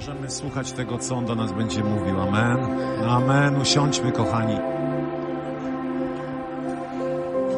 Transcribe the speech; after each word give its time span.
Możemy 0.00 0.30
słuchać 0.30 0.72
tego, 0.72 0.98
co 0.98 1.16
On 1.16 1.26
do 1.26 1.34
nas 1.34 1.52
będzie 1.52 1.84
mówił. 1.84 2.20
Amen. 2.20 2.58
Amen. 3.08 3.60
Usiądźmy, 3.60 4.12
kochani. 4.12 4.56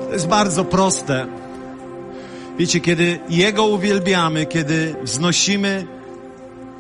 To 0.07 0.13
jest 0.13 0.27
bardzo 0.27 0.65
proste. 0.65 1.27
Wiecie, 2.59 2.81
kiedy 2.81 3.21
Jego 3.29 3.67
uwielbiamy, 3.67 4.47
kiedy 4.47 4.95
wznosimy 5.03 5.87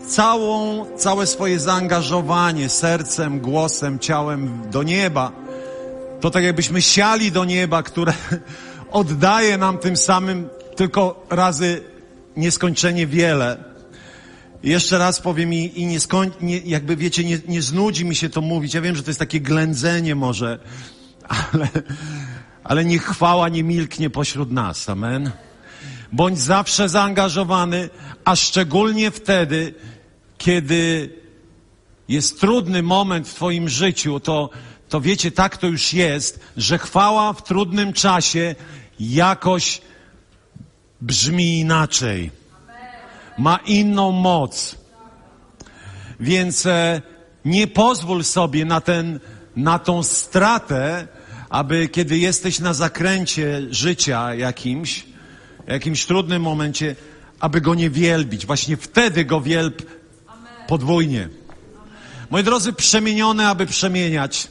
całą, 0.06 0.84
całe 0.96 1.26
swoje 1.26 1.60
zaangażowanie 1.60 2.68
sercem, 2.68 3.40
głosem, 3.40 3.98
ciałem 3.98 4.70
do 4.70 4.82
nieba, 4.82 5.32
to 6.20 6.30
tak 6.30 6.44
jakbyśmy 6.44 6.82
siali 6.82 7.32
do 7.32 7.44
nieba, 7.44 7.82
które 7.82 8.12
oddaje 8.90 9.58
nam 9.58 9.78
tym 9.78 9.96
samym 9.96 10.48
tylko 10.76 11.26
razy 11.30 11.82
nieskończenie 12.36 13.06
wiele. 13.06 13.71
Jeszcze 14.62 14.98
raz 14.98 15.20
powiem 15.20 15.54
i, 15.54 15.72
i 15.80 15.86
nie 15.86 16.00
skoń, 16.00 16.30
nie, 16.40 16.58
jakby 16.58 16.96
wiecie, 16.96 17.24
nie, 17.24 17.38
nie 17.48 17.62
znudzi 17.62 18.04
mi 18.04 18.14
się 18.14 18.28
to 18.28 18.40
mówić. 18.40 18.74
Ja 18.74 18.80
wiem, 18.80 18.96
że 18.96 19.02
to 19.02 19.10
jest 19.10 19.20
takie 19.20 19.40
ględzenie 19.40 20.14
może, 20.14 20.58
ale, 21.52 21.68
ale 22.64 22.84
niech 22.84 23.04
chwała 23.04 23.48
nie 23.48 23.64
milknie 23.64 24.10
pośród 24.10 24.50
nas. 24.50 24.88
Amen. 24.88 25.30
Bądź 26.12 26.38
zawsze 26.38 26.88
zaangażowany, 26.88 27.90
a 28.24 28.36
szczególnie 28.36 29.10
wtedy, 29.10 29.74
kiedy 30.38 31.10
jest 32.08 32.40
trudny 32.40 32.82
moment 32.82 33.28
w 33.28 33.34
Twoim 33.34 33.68
życiu, 33.68 34.20
to, 34.20 34.50
to 34.88 35.00
wiecie, 35.00 35.30
tak 35.30 35.56
to 35.56 35.66
już 35.66 35.92
jest, 35.92 36.40
że 36.56 36.78
chwała 36.78 37.32
w 37.32 37.44
trudnym 37.44 37.92
czasie 37.92 38.54
jakoś 39.00 39.80
brzmi 41.00 41.60
inaczej. 41.60 42.41
Ma 43.38 43.56
inną 43.56 44.12
moc. 44.12 44.76
Więc 46.20 46.66
e, 46.66 47.02
nie 47.44 47.66
pozwól 47.66 48.24
sobie 48.24 48.64
na, 48.64 48.80
ten, 48.80 49.20
na 49.56 49.78
tą 49.78 50.02
stratę, 50.02 51.08
aby 51.48 51.88
kiedy 51.88 52.18
jesteś 52.18 52.58
na 52.58 52.74
zakręcie 52.74 53.62
życia 53.70 54.34
jakimś, 54.34 55.04
jakimś 55.66 56.06
trudnym 56.06 56.42
momencie, 56.42 56.96
aby 57.40 57.60
go 57.60 57.74
nie 57.74 57.90
wielbić. 57.90 58.46
Właśnie 58.46 58.76
wtedy 58.76 59.24
go 59.24 59.40
wielb 59.40 59.82
podwójnie. 60.68 61.28
Moi 62.30 62.42
drodzy, 62.42 62.72
przemienione, 62.72 63.48
aby 63.48 63.66
przemieniać. 63.66 64.48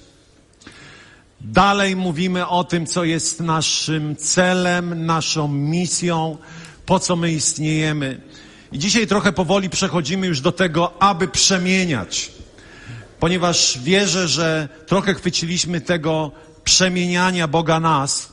Dalej 1.42 1.96
mówimy 1.96 2.48
o 2.48 2.64
tym, 2.64 2.86
co 2.86 3.04
jest 3.04 3.40
naszym 3.40 4.16
celem, 4.16 5.06
naszą 5.06 5.48
misją, 5.48 6.38
po 6.86 7.00
co 7.00 7.16
my 7.16 7.32
istniejemy. 7.32 8.22
I 8.72 8.80
dzisiaj 8.80 9.08
trochę 9.08 9.32
powoli 9.32 9.70
przechodzimy 9.70 10.28
już 10.28 10.42
do 10.42 10.52
tego, 10.52 11.04
aby 11.04 11.28
przemieniać. 11.28 12.32
Ponieważ 13.20 13.80
wierzę, 13.84 14.28
że 14.28 14.70
trochę 14.86 15.14
chwyciliśmy 15.14 15.82
tego 15.82 16.32
przemieniania 16.64 17.48
Boga 17.48 17.80
nas. 17.80 18.32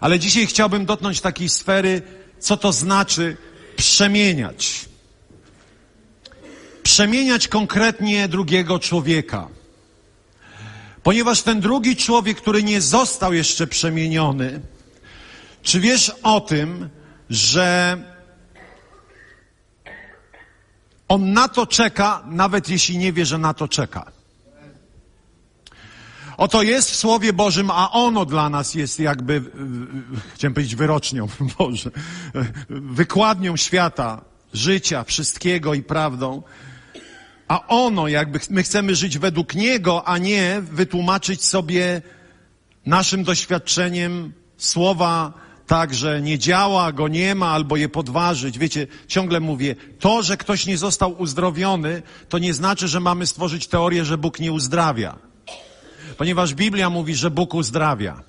Ale 0.00 0.18
dzisiaj 0.18 0.46
chciałbym 0.46 0.86
dotknąć 0.86 1.20
takiej 1.20 1.48
sfery, 1.48 2.02
co 2.38 2.56
to 2.56 2.72
znaczy 2.72 3.36
przemieniać. 3.76 4.84
Przemieniać 6.82 7.48
konkretnie 7.48 8.28
drugiego 8.28 8.78
człowieka. 8.78 9.48
Ponieważ 11.02 11.42
ten 11.42 11.60
drugi 11.60 11.96
człowiek, 11.96 12.36
który 12.36 12.62
nie 12.62 12.80
został 12.80 13.32
jeszcze 13.32 13.66
przemieniony, 13.66 14.60
czy 15.62 15.80
wiesz 15.80 16.12
o 16.22 16.40
tym, 16.40 16.88
że 17.30 17.96
on 21.12 21.32
na 21.32 21.48
to 21.48 21.66
czeka, 21.66 22.22
nawet 22.26 22.68
jeśli 22.68 22.98
nie 22.98 23.12
wie, 23.12 23.26
że 23.26 23.38
na 23.38 23.54
to 23.54 23.68
czeka. 23.68 24.12
Oto 26.36 26.62
jest 26.62 26.90
w 26.90 26.96
Słowie 26.96 27.32
Bożym, 27.32 27.70
a 27.70 27.90
ono 27.90 28.24
dla 28.24 28.50
nas 28.50 28.74
jest 28.74 29.00
jakby, 29.00 29.42
chciałem 30.34 30.54
powiedzieć 30.54 30.76
wyrocznią, 30.76 31.28
Boże, 31.58 31.90
wykładnią 32.70 33.56
świata, 33.56 34.24
życia, 34.52 35.04
wszystkiego 35.04 35.74
i 35.74 35.82
prawdą. 35.82 36.42
A 37.48 37.66
ono, 37.66 38.08
jakby 38.08 38.40
my 38.50 38.62
chcemy 38.62 38.94
żyć 38.94 39.18
według 39.18 39.54
Niego, 39.54 40.08
a 40.08 40.18
nie 40.18 40.62
wytłumaczyć 40.62 41.44
sobie 41.44 42.02
naszym 42.86 43.24
doświadczeniem 43.24 44.32
słowa 44.56 45.32
tak, 45.72 45.94
że 45.94 46.22
nie 46.22 46.38
działa, 46.38 46.92
go 46.92 47.08
nie 47.08 47.34
ma, 47.34 47.48
albo 47.48 47.76
je 47.76 47.88
podważyć. 47.88 48.58
Wiecie, 48.58 48.86
ciągle 49.08 49.40
mówię, 49.40 49.76
to, 50.00 50.22
że 50.22 50.36
ktoś 50.36 50.66
nie 50.66 50.78
został 50.78 51.20
uzdrowiony, 51.20 52.02
to 52.28 52.38
nie 52.38 52.54
znaczy, 52.54 52.88
że 52.88 53.00
mamy 53.00 53.26
stworzyć 53.26 53.66
teorię, 53.66 54.04
że 54.04 54.18
Bóg 54.18 54.40
nie 54.40 54.52
uzdrawia. 54.52 55.18
Ponieważ 56.16 56.54
Biblia 56.54 56.90
mówi, 56.90 57.14
że 57.14 57.30
Bóg 57.30 57.54
uzdrawia. 57.54 58.22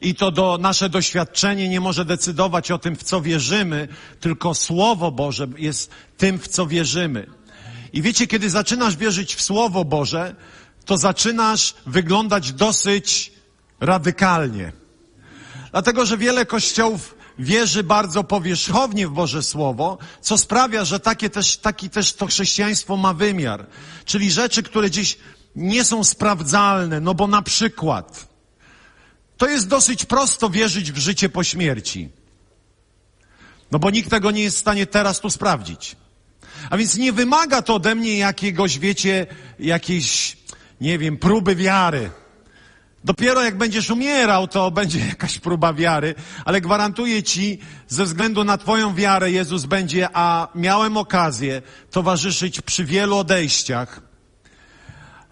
I 0.00 0.14
to 0.14 0.30
do, 0.30 0.58
nasze 0.60 0.88
doświadczenie 0.88 1.68
nie 1.68 1.80
może 1.80 2.04
decydować 2.04 2.70
o 2.70 2.78
tym, 2.78 2.96
w 2.96 3.02
co 3.02 3.20
wierzymy, 3.20 3.88
tylko 4.20 4.54
Słowo 4.54 5.10
Boże 5.10 5.46
jest 5.58 5.90
tym, 6.16 6.38
w 6.38 6.48
co 6.48 6.66
wierzymy. 6.66 7.26
I 7.92 8.02
wiecie, 8.02 8.26
kiedy 8.26 8.50
zaczynasz 8.50 8.96
wierzyć 8.96 9.34
w 9.34 9.42
Słowo 9.42 9.84
Boże, 9.84 10.34
to 10.84 10.96
zaczynasz 10.96 11.74
wyglądać 11.86 12.52
dosyć 12.52 13.32
radykalnie. 13.80 14.81
Dlatego, 15.72 16.06
że 16.06 16.18
wiele 16.18 16.46
kościołów 16.46 17.14
wierzy 17.38 17.82
bardzo 17.82 18.24
powierzchownie 18.24 19.08
w 19.08 19.10
Boże 19.10 19.42
Słowo, 19.42 19.98
co 20.20 20.38
sprawia, 20.38 20.84
że 20.84 21.00
takie 21.00 21.30
też, 21.30 21.56
taki 21.56 21.90
też 21.90 22.12
to 22.12 22.26
chrześcijaństwo 22.26 22.96
ma 22.96 23.14
wymiar. 23.14 23.66
Czyli 24.04 24.30
rzeczy, 24.30 24.62
które 24.62 24.90
gdzieś 24.90 25.18
nie 25.56 25.84
są 25.84 26.04
sprawdzalne, 26.04 27.00
no 27.00 27.14
bo 27.14 27.26
na 27.26 27.42
przykład 27.42 28.28
to 29.36 29.48
jest 29.48 29.68
dosyć 29.68 30.04
prosto 30.04 30.50
wierzyć 30.50 30.92
w 30.92 30.98
życie 30.98 31.28
po 31.28 31.44
śmierci. 31.44 32.08
No 33.70 33.78
bo 33.78 33.90
nikt 33.90 34.10
tego 34.10 34.30
nie 34.30 34.42
jest 34.42 34.56
w 34.56 34.60
stanie 34.60 34.86
teraz 34.86 35.20
tu 35.20 35.30
sprawdzić. 35.30 35.96
A 36.70 36.76
więc 36.76 36.96
nie 36.96 37.12
wymaga 37.12 37.62
to 37.62 37.74
ode 37.74 37.94
mnie 37.94 38.18
jakiegoś, 38.18 38.78
wiecie, 38.78 39.26
jakiejś, 39.58 40.36
nie 40.80 40.98
wiem, 40.98 41.16
próby 41.16 41.56
wiary. 41.56 42.10
Dopiero 43.04 43.42
jak 43.42 43.58
będziesz 43.58 43.90
umierał, 43.90 44.48
to 44.48 44.70
będzie 44.70 44.98
jakaś 45.08 45.38
próba 45.38 45.72
wiary, 45.74 46.14
ale 46.44 46.60
gwarantuję 46.60 47.22
ci, 47.22 47.58
ze 47.88 48.04
względu 48.04 48.44
na 48.44 48.58
Twoją 48.58 48.94
wiarę, 48.94 49.30
Jezus 49.30 49.64
będzie, 49.64 50.08
a 50.12 50.48
miałem 50.54 50.96
okazję 50.96 51.62
towarzyszyć 51.90 52.60
przy 52.60 52.84
wielu 52.84 53.16
odejściach. 53.16 54.00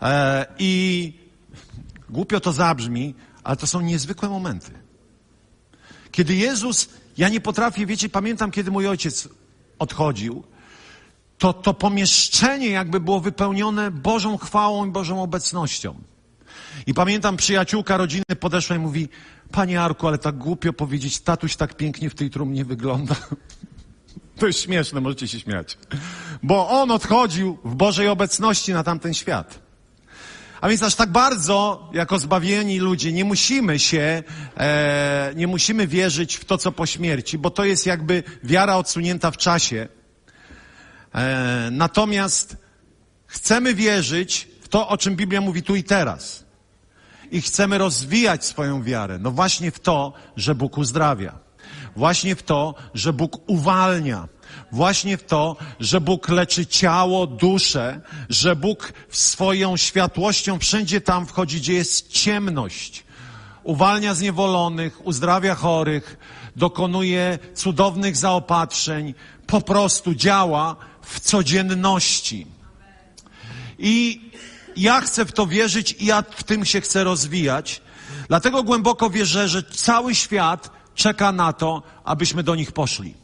E, 0.03 0.47
I 0.59 1.13
głupio 2.11 2.41
to 2.41 2.53
zabrzmi, 2.53 3.15
ale 3.45 3.57
to 3.57 3.67
są 3.67 3.81
niezwykłe 3.81 4.29
momenty. 4.29 4.71
Kiedy 6.13 6.35
Jezus, 6.35 6.89
ja 7.19 7.29
nie 7.29 7.41
potrafię, 7.41 7.87
wiecie, 7.87 8.09
pamiętam, 8.09 8.51
kiedy 8.51 8.71
mój 8.71 8.87
ojciec 8.87 9.29
odchodził, 9.79 10.45
to 11.39 11.53
to 11.53 11.75
pomieszczenie 11.75 12.69
jakby 12.69 13.01
było 13.01 13.21
wypełnione 13.21 13.91
Bożą 13.91 14.39
chwałą 14.39 14.87
i 14.87 14.91
Bożą 14.91 15.23
obecnością. 15.23 16.10
I 16.87 16.95
pamiętam, 16.95 17.37
przyjaciółka 17.37 17.97
rodziny 17.97 18.25
podeszła 18.41 18.77
i 18.77 18.79
mówi, 18.79 19.09
Panie 19.53 19.83
Arku, 19.83 20.09
ale 20.09 20.19
tak 20.19 20.39
głupio 20.39 20.73
powiedzieć, 20.73 21.21
tatuś 21.21 21.57
tak 21.57 21.75
pięknie 21.75 22.11
w 22.11 22.15
tej 22.15 22.31
trumnie 22.31 22.65
wygląda. 22.65 23.15
To 24.39 24.47
jest 24.47 24.61
śmieszne, 24.61 25.01
możecie 25.01 25.29
się 25.29 25.41
śmiać. 25.41 25.79
Bo 26.43 26.69
on 26.69 26.91
odchodził 26.91 27.59
w 27.65 27.75
Bożej 27.75 28.09
obecności 28.09 28.73
na 28.73 28.85
tamten 28.85 29.15
świat. 29.15 29.59
A 30.61 30.69
więc 30.69 30.83
aż 30.83 30.95
tak 30.95 31.13
bardzo, 31.13 31.89
jako 31.93 32.19
zbawieni 32.19 32.79
ludzie, 32.79 33.13
nie 33.13 33.25
musimy 33.25 33.79
się, 33.79 34.23
e, 34.57 35.33
nie 35.37 35.47
musimy 35.47 35.87
wierzyć 35.87 36.37
w 36.37 36.45
to, 36.45 36.59
co 36.59 36.73
po 36.73 36.87
śmierci, 36.87 37.39
bo 37.39 37.51
to 37.51 37.65
jest 37.65 37.87
jakby 37.87 38.23
wiara 38.45 38.77
odsunięta 38.77 39.31
w 39.31 39.37
czasie. 39.37 39.89
E, 41.15 41.69
natomiast 41.73 42.57
chcemy 43.27 43.75
wierzyć 43.75 44.49
w 44.61 44.69
to, 44.69 44.89
o 44.89 44.99
czym 44.99 45.17
Biblia 45.17 45.41
mówi 45.41 45.63
tu 45.63 45.77
i 45.77 45.85
teraz 45.85 46.45
i 47.31 47.43
chcemy 47.43 47.79
rozwijać 47.79 48.45
swoją 48.45 48.83
wiarę. 48.83 49.19
No 49.19 49.31
właśnie 49.31 49.71
w 49.71 49.81
to, 49.81 50.13
że 50.37 50.55
Bóg 50.55 50.79
uzdrawia. 50.79 51.39
Właśnie 51.97 52.37
w 52.37 52.43
to, 52.43 52.75
że 52.95 53.13
Bóg 53.13 53.51
uwalnia. 53.51 54.29
właśnie 54.73 55.17
w 55.17 55.25
to, 55.25 55.57
że 55.81 56.01
Bóg 56.01 56.29
leczy 56.29 56.67
ciało, 56.67 57.27
duszę, 57.27 58.01
że 58.29 58.57
Bóg 58.57 58.93
swoją 59.09 59.77
światłością 59.77 60.59
wszędzie 60.59 61.01
tam 61.01 61.27
wchodzi, 61.27 61.57
gdzie 61.57 61.75
jest 61.75 62.09
ciemność. 62.09 63.05
Uwalnia 63.63 64.15
zniewolonych, 64.15 65.07
uzdrawia 65.07 65.55
chorych, 65.55 66.17
dokonuje 66.57 67.39
cudownych 67.55 68.17
zaopatrzeń, 68.17 69.15
po 69.47 69.61
prostu 69.61 70.15
działa 70.15 70.77
w 71.03 71.21
codzienności. 71.21 72.47
I 73.79 74.30
ja 74.83 75.01
chcę 75.01 75.25
w 75.25 75.33
to 75.33 75.47
wierzyć 75.47 75.97
i 75.99 76.07
ja 76.07 76.23
w 76.23 76.43
tym 76.45 76.65
się 76.65 76.81
chcę 76.81 77.05
rozwijać. 77.05 77.83
Dlatego 78.29 78.63
głęboko 78.63 79.11
wierzę, 79.11 79.49
że 79.49 79.63
cały 79.63 80.15
świat 80.15 80.71
czeka 80.95 81.33
na 81.33 81.53
to, 81.53 81.83
abyśmy 82.05 82.43
do 82.43 82.55
nich 82.55 82.73
poszli. 82.73 83.15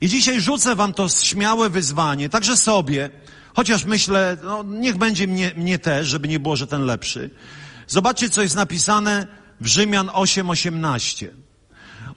I 0.00 0.08
dzisiaj 0.08 0.40
rzucę 0.40 0.76
wam 0.76 0.94
to 0.94 1.08
śmiałe 1.08 1.70
wyzwanie, 1.70 2.28
także 2.28 2.56
sobie, 2.56 3.10
chociaż 3.54 3.84
myślę, 3.84 4.36
no, 4.44 4.62
niech 4.62 4.98
będzie 4.98 5.26
mnie, 5.26 5.52
mnie 5.56 5.78
też, 5.78 6.08
żeby 6.08 6.28
nie 6.28 6.40
było, 6.40 6.56
że 6.56 6.66
ten 6.66 6.82
lepszy. 6.82 7.30
Zobaczcie, 7.86 8.30
co 8.30 8.42
jest 8.42 8.56
napisane 8.56 9.26
w 9.60 9.66
Rzymian 9.66 10.06
8:18. 10.06 11.28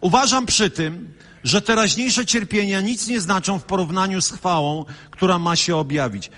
Uważam 0.01 0.45
przy 0.45 0.69
tym, 0.69 1.13
że 1.43 1.61
teraźniejsze 1.61 2.25
cierpienia 2.25 2.81
nic 2.81 3.07
nie 3.07 3.21
znaczą 3.21 3.59
w 3.59 3.63
porównaniu 3.63 4.21
z 4.21 4.31
chwałą, 4.31 4.85
która 5.11 5.39
ma 5.39 5.55
się 5.55 5.75
objawić. 5.75 6.31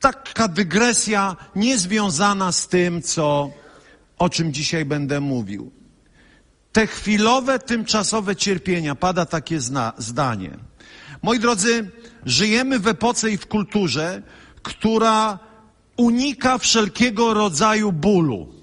Taka 0.00 0.48
dygresja 0.48 1.36
niezwiązana 1.56 2.52
z 2.52 2.68
tym, 2.68 3.02
co, 3.02 3.50
o 4.18 4.28
czym 4.28 4.52
dzisiaj 4.52 4.84
będę 4.84 5.20
mówił. 5.20 5.72
Te 6.72 6.86
chwilowe, 6.86 7.58
tymczasowe 7.58 8.36
cierpienia, 8.36 8.94
pada 8.94 9.26
takie 9.26 9.60
zna, 9.60 9.92
zdanie. 9.98 10.58
Moi 11.22 11.38
drodzy, 11.38 11.90
żyjemy 12.24 12.78
w 12.78 12.88
epoce 12.88 13.30
i 13.30 13.36
w 13.36 13.46
kulturze, 13.46 14.22
która 14.62 15.38
unika 15.96 16.58
wszelkiego 16.58 17.34
rodzaju 17.34 17.92
bólu. 17.92 18.57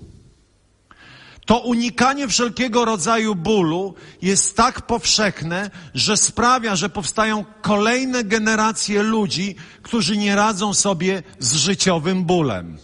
To 1.45 1.59
unikanie 1.59 2.27
wszelkiego 2.27 2.86
rodzaju 2.86 3.36
bólu 3.36 3.95
jest 4.21 4.57
tak 4.57 4.81
powszechne, 4.81 5.71
że 5.94 6.18
sprawia, 6.18 6.75
że 6.75 6.89
powstają 6.89 7.45
kolejne 7.62 8.24
generacje 8.24 9.03
ludzi, 9.03 9.56
którzy 9.81 10.18
nie 10.18 10.36
radzą 10.36 10.74
sobie 10.74 11.24
z 11.39 11.56
życiowym 11.56 12.24
bólem. 12.24 12.77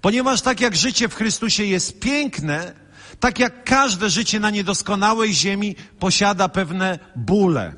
Ponieważ 0.00 0.42
tak 0.42 0.60
jak 0.60 0.76
życie 0.76 1.08
w 1.08 1.14
Chrystusie 1.14 1.64
jest 1.64 2.00
piękne, 2.00 2.74
tak 3.20 3.38
jak 3.38 3.64
każde 3.64 4.10
życie 4.10 4.40
na 4.40 4.50
niedoskonałej 4.50 5.34
ziemi 5.34 5.76
posiada 5.98 6.48
pewne 6.48 6.98
bóle. 7.16 7.74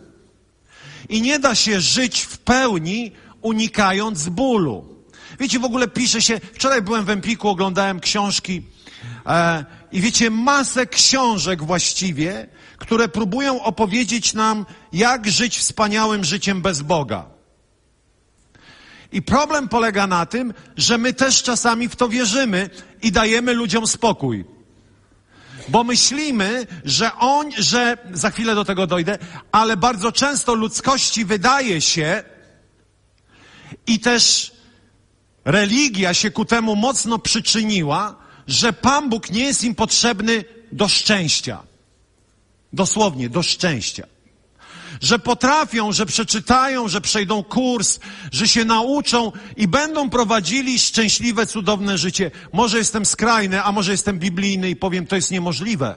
I 1.09 1.23
nie 1.23 1.39
da 1.39 1.55
się 1.55 1.81
żyć 1.81 2.21
w 2.21 2.39
pełni, 2.39 3.13
unikając 3.41 4.29
bólu. 4.29 4.85
Wiecie, 5.41 5.59
w 5.59 5.65
ogóle 5.65 5.89
pisze 5.89 6.23
się, 6.23 6.41
wczoraj 6.55 6.83
byłem 6.83 7.05
w 7.05 7.11
Empiku, 7.11 7.49
oglądałem 7.49 8.01
książki 8.01 8.63
i 9.93 10.01
wiecie, 10.01 10.31
masę 10.31 10.87
książek 10.87 11.63
właściwie, 11.63 12.49
które 12.77 13.09
próbują 13.09 13.63
opowiedzieć 13.63 14.35
nam, 14.35 14.67
jak 14.93 15.31
żyć 15.31 15.59
wspaniałym 15.59 16.25
życiem 16.25 16.63
bez 16.63 16.83
Boga. 16.83 17.27
I 19.13 19.23
problem 19.23 19.69
polega 19.69 20.07
na 20.07 20.27
tym, 20.27 20.55
że 20.77 20.99
my 20.99 21.13
też 21.13 21.43
czasami 21.43 21.89
w 21.89 21.97
to 21.97 22.09
wierzymy 22.09 22.71
i 23.03 23.13
dajemy 23.13 23.53
ludziom 23.53 23.87
spokój. 23.87 24.45
Bo 25.69 25.85
myślimy, 25.85 26.67
że 26.85 27.15
on, 27.15 27.51
że 27.59 27.97
za 28.13 28.31
chwilę 28.31 28.55
do 28.55 28.65
tego 28.65 28.87
dojdę, 28.87 29.19
ale 29.53 29.77
bardzo 29.77 30.13
często 30.13 30.55
ludzkości 30.55 31.25
wydaje 31.25 31.81
się 31.81 32.23
i 33.87 34.01
też 34.01 34.53
religia 35.45 36.15
się 36.15 36.31
ku 36.31 36.45
temu 36.45 36.77
mocno 36.77 37.19
przyczyniła, 37.19 38.22
że 38.53 38.73
Pan 38.73 39.09
Bóg 39.09 39.31
nie 39.31 39.45
jest 39.45 39.65
im 39.65 39.75
potrzebny 39.75 40.45
do 40.73 40.89
szczęścia. 40.89 41.63
Dosłownie, 42.73 43.29
do 43.29 43.43
szczęścia. 43.43 44.07
Że 45.01 45.19
potrafią, 45.19 45.93
że 45.93 46.07
przeczytają, 46.07 46.89
że 46.89 47.01
przejdą 47.01 47.43
kurs, 47.43 48.01
że 48.33 48.49
się 48.49 48.65
nauczą 48.65 49.33
i 49.57 49.69
będą 49.69 50.11
prowadzili 50.11 50.79
szczęśliwe, 50.79 51.47
cudowne 51.47 51.99
życie. 51.99 52.31
Może 52.53 52.79
jestem 52.79 53.07
skrajny, 53.07 53.63
a 53.63 53.73
może 53.73 53.93
jestem 53.93 54.19
biblijny 54.19 54.71
i 54.71 54.77
powiem, 54.77 55.07
to 55.07 55.17
jest 55.17 55.31
niemożliwe. 55.31 55.95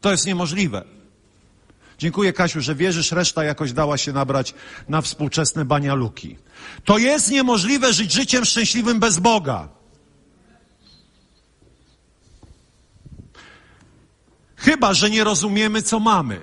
To 0.00 0.10
jest 0.10 0.26
niemożliwe. 0.26 0.84
Dziękuję, 1.98 2.32
Kasiu, 2.32 2.60
że 2.60 2.74
wierzysz, 2.74 3.12
reszta 3.12 3.44
jakoś 3.44 3.72
dała 3.72 3.98
się 3.98 4.12
nabrać 4.12 4.54
na 4.88 5.00
współczesne 5.02 5.64
banialuki. 5.64 6.36
To 6.84 6.98
jest 6.98 7.30
niemożliwe 7.30 7.92
żyć 7.92 8.12
życiem 8.12 8.44
szczęśliwym 8.44 9.00
bez 9.00 9.18
Boga. 9.18 9.79
Chyba, 14.60 14.94
że 14.94 15.10
nie 15.10 15.24
rozumiemy, 15.24 15.82
co 15.82 16.00
mamy. 16.00 16.40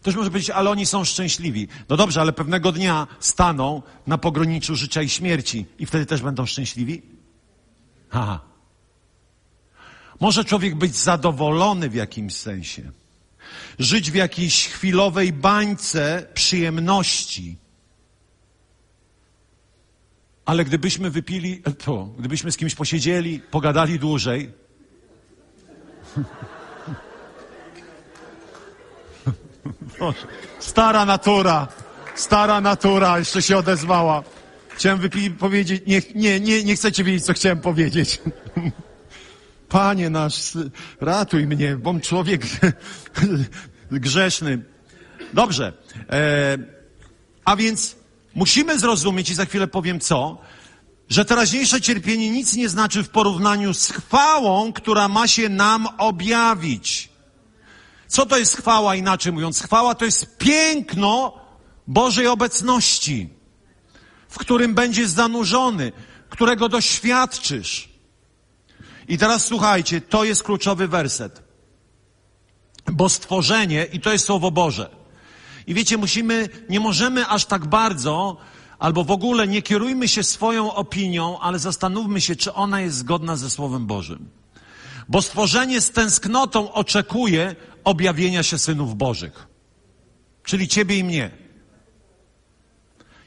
Ktoś 0.00 0.14
może 0.14 0.30
powiedzieć, 0.30 0.50
ale 0.50 0.70
oni 0.70 0.86
są 0.86 1.04
szczęśliwi. 1.04 1.68
No 1.88 1.96
dobrze, 1.96 2.20
ale 2.20 2.32
pewnego 2.32 2.72
dnia 2.72 3.06
staną 3.20 3.82
na 4.06 4.18
pograniczu 4.18 4.76
życia 4.76 5.02
i 5.02 5.08
śmierci 5.08 5.66
i 5.78 5.86
wtedy 5.86 6.06
też 6.06 6.22
będą 6.22 6.46
szczęśliwi? 6.46 7.02
Aha. 8.10 8.40
Może 10.20 10.44
człowiek 10.44 10.74
być 10.74 10.96
zadowolony 10.96 11.88
w 11.88 11.94
jakimś 11.94 12.34
sensie. 12.34 12.90
Żyć 13.78 14.10
w 14.10 14.14
jakiejś 14.14 14.68
chwilowej 14.68 15.32
bańce 15.32 16.26
przyjemności. 16.34 17.56
Ale 20.44 20.64
gdybyśmy 20.64 21.10
wypili, 21.10 21.62
to, 21.84 22.04
gdybyśmy 22.18 22.52
z 22.52 22.56
kimś 22.56 22.74
posiedzieli, 22.74 23.40
pogadali 23.40 23.98
dłużej, 23.98 24.52
Boże. 29.98 30.26
Stara 30.58 31.04
natura, 31.04 31.68
stara 32.14 32.60
natura 32.60 33.18
jeszcze 33.18 33.42
się 33.42 33.56
odezwała. 33.56 34.22
Chciałem 34.68 34.98
wypi- 34.98 35.36
powiedzieć, 35.36 35.82
nie, 35.86 36.02
nie, 36.14 36.40
nie, 36.40 36.64
nie 36.64 36.76
chcecie 36.76 37.04
wiedzieć, 37.04 37.24
co 37.24 37.32
chciałem 37.32 37.60
powiedzieć. 37.60 38.22
Panie 39.68 40.10
nasz, 40.10 40.52
ratuj 41.00 41.46
mnie, 41.46 41.76
bom 41.76 42.00
człowiek 42.00 42.42
grzeszny. 43.90 44.62
Dobrze. 45.34 45.72
E, 46.10 46.58
a 47.44 47.56
więc 47.56 47.96
musimy 48.34 48.78
zrozumieć, 48.78 49.30
i 49.30 49.34
za 49.34 49.44
chwilę 49.44 49.66
powiem 49.66 50.00
co, 50.00 50.38
że 51.08 51.24
teraźniejsze 51.24 51.80
cierpienie 51.80 52.30
nic 52.30 52.56
nie 52.56 52.68
znaczy 52.68 53.02
w 53.02 53.08
porównaniu 53.08 53.74
z 53.74 53.90
chwałą, 53.90 54.72
która 54.72 55.08
ma 55.08 55.26
się 55.26 55.48
nam 55.48 55.88
objawić. 55.98 57.08
Co 58.06 58.26
to 58.26 58.38
jest 58.38 58.56
chwała, 58.56 58.94
inaczej 58.94 59.32
mówiąc? 59.32 59.62
Chwała 59.62 59.94
to 59.94 60.04
jest 60.04 60.38
piękno 60.38 61.40
Bożej 61.86 62.26
obecności, 62.26 63.28
w 64.28 64.38
którym 64.38 64.74
będziesz 64.74 65.08
zanurzony, 65.08 65.92
którego 66.28 66.68
doświadczysz. 66.68 67.88
I 69.08 69.18
teraz 69.18 69.44
słuchajcie, 69.44 70.00
to 70.00 70.24
jest 70.24 70.42
kluczowy 70.42 70.88
werset. 70.88 71.42
Bo 72.92 73.08
stworzenie, 73.08 73.86
i 73.92 74.00
to 74.00 74.12
jest 74.12 74.24
Słowo 74.24 74.50
Boże. 74.50 74.90
I 75.66 75.74
wiecie, 75.74 75.96
musimy, 75.96 76.48
nie 76.68 76.80
możemy 76.80 77.26
aż 77.26 77.44
tak 77.44 77.66
bardzo, 77.66 78.36
albo 78.78 79.04
w 79.04 79.10
ogóle 79.10 79.48
nie 79.48 79.62
kierujmy 79.62 80.08
się 80.08 80.22
swoją 80.22 80.74
opinią, 80.74 81.40
ale 81.40 81.58
zastanówmy 81.58 82.20
się, 82.20 82.36
czy 82.36 82.52
ona 82.54 82.80
jest 82.80 82.96
zgodna 82.96 83.36
ze 83.36 83.50
Słowem 83.50 83.86
Bożym. 83.86 84.28
Bo 85.08 85.22
stworzenie 85.22 85.80
z 85.80 85.90
tęsknotą 85.90 86.72
oczekuje 86.72 87.56
objawienia 87.84 88.42
się 88.42 88.58
synów 88.58 88.96
Bożych. 88.96 89.46
Czyli 90.44 90.68
ciebie 90.68 90.98
i 90.98 91.04
mnie. 91.04 91.30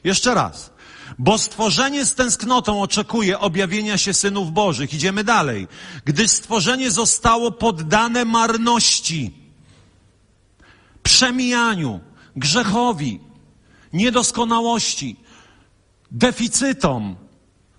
Jeszcze 0.04 0.34
raz. 0.34 0.72
Bo 1.18 1.38
stworzenie 1.38 2.04
z 2.04 2.14
tęsknotą 2.14 2.82
oczekuje 2.82 3.38
objawienia 3.38 3.98
się 3.98 4.14
synów 4.14 4.52
Bożych. 4.52 4.94
Idziemy 4.94 5.24
dalej. 5.24 5.68
Gdy 6.04 6.28
stworzenie 6.28 6.90
zostało 6.90 7.50
poddane 7.50 8.24
marności, 8.24 9.34
przemijaniu, 11.02 12.00
grzechowi, 12.36 13.20
niedoskonałości, 13.92 15.16
deficytom, 16.12 17.16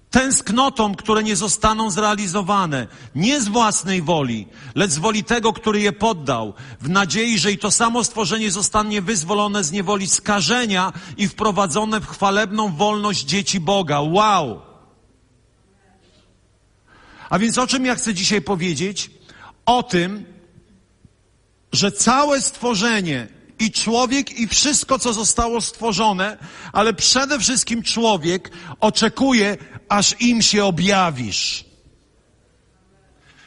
tęsknotom, 0.09 0.95
które 0.95 1.23
nie 1.23 1.35
zostaną 1.35 1.91
zrealizowane, 1.91 2.87
nie 3.15 3.41
z 3.41 3.47
własnej 3.47 4.01
woli, 4.01 4.47
lecz 4.75 4.91
z 4.91 4.97
woli 4.97 5.23
tego, 5.23 5.53
który 5.53 5.81
je 5.81 5.91
poddał, 5.91 6.53
w 6.81 6.89
nadziei, 6.89 7.39
że 7.39 7.51
i 7.51 7.57
to 7.57 7.71
samo 7.71 8.03
stworzenie 8.03 8.51
zostanie 8.51 9.01
wyzwolone 9.01 9.63
z 9.63 9.71
niewoli 9.71 10.07
skażenia 10.07 10.93
i 11.17 11.27
wprowadzone 11.27 11.99
w 11.99 12.07
chwalebną 12.07 12.75
wolność 12.75 13.25
dzieci 13.25 13.59
Boga. 13.59 14.01
Wow! 14.01 14.61
A 17.29 17.39
więc 17.39 17.57
o 17.57 17.67
czym 17.67 17.85
ja 17.85 17.95
chcę 17.95 18.13
dzisiaj 18.13 18.41
powiedzieć? 18.41 19.11
O 19.65 19.83
tym, 19.83 20.25
że 21.71 21.91
całe 21.91 22.41
stworzenie 22.41 23.27
i 23.63 23.71
człowiek 23.71 24.39
i 24.39 24.47
wszystko, 24.47 24.99
co 24.99 25.13
zostało 25.13 25.61
stworzone, 25.61 26.37
ale 26.73 26.93
przede 26.93 27.39
wszystkim 27.39 27.83
człowiek 27.83 28.51
oczekuje, 28.79 29.57
aż 29.89 30.21
im 30.21 30.41
się 30.41 30.65
objawisz. 30.65 31.65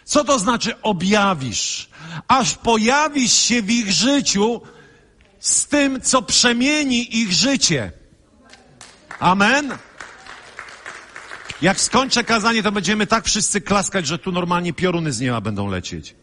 Co 0.05 0.25
to 0.25 0.39
znaczy 0.39 0.83
objawisz? 0.83 1.89
Aż 2.29 2.55
pojawisz 2.55 3.33
się 3.33 3.63
w 3.63 3.71
ich 3.71 3.93
życiu 3.93 4.61
z 5.41 5.67
tym, 5.67 6.01
co 6.01 6.23
przemieni 6.23 7.17
ich 7.17 7.33
życie. 7.33 7.93
Amen. 9.19 9.79
Jak 11.63 11.81
skończę 11.81 12.25
kazanie, 12.25 12.63
to 12.63 12.73
będziemy 12.73 13.07
tak 13.07 13.25
wszyscy 13.25 13.61
klaskać, 13.61 14.07
że 14.07 14.19
tu 14.19 14.33
normalnie 14.33 14.73
pioruny 14.73 15.13
z 15.13 15.21
nieba 15.21 15.41
będą 15.41 15.69
lecieć. 15.69 16.15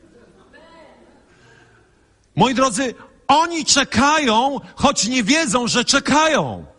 Moi 2.35 2.53
drodzy, 2.53 2.95
oni 3.27 3.65
czekają, 3.65 4.59
choć 4.75 5.07
nie 5.07 5.23
wiedzą, 5.23 5.67
że 5.67 5.85
czekają. 5.85 6.72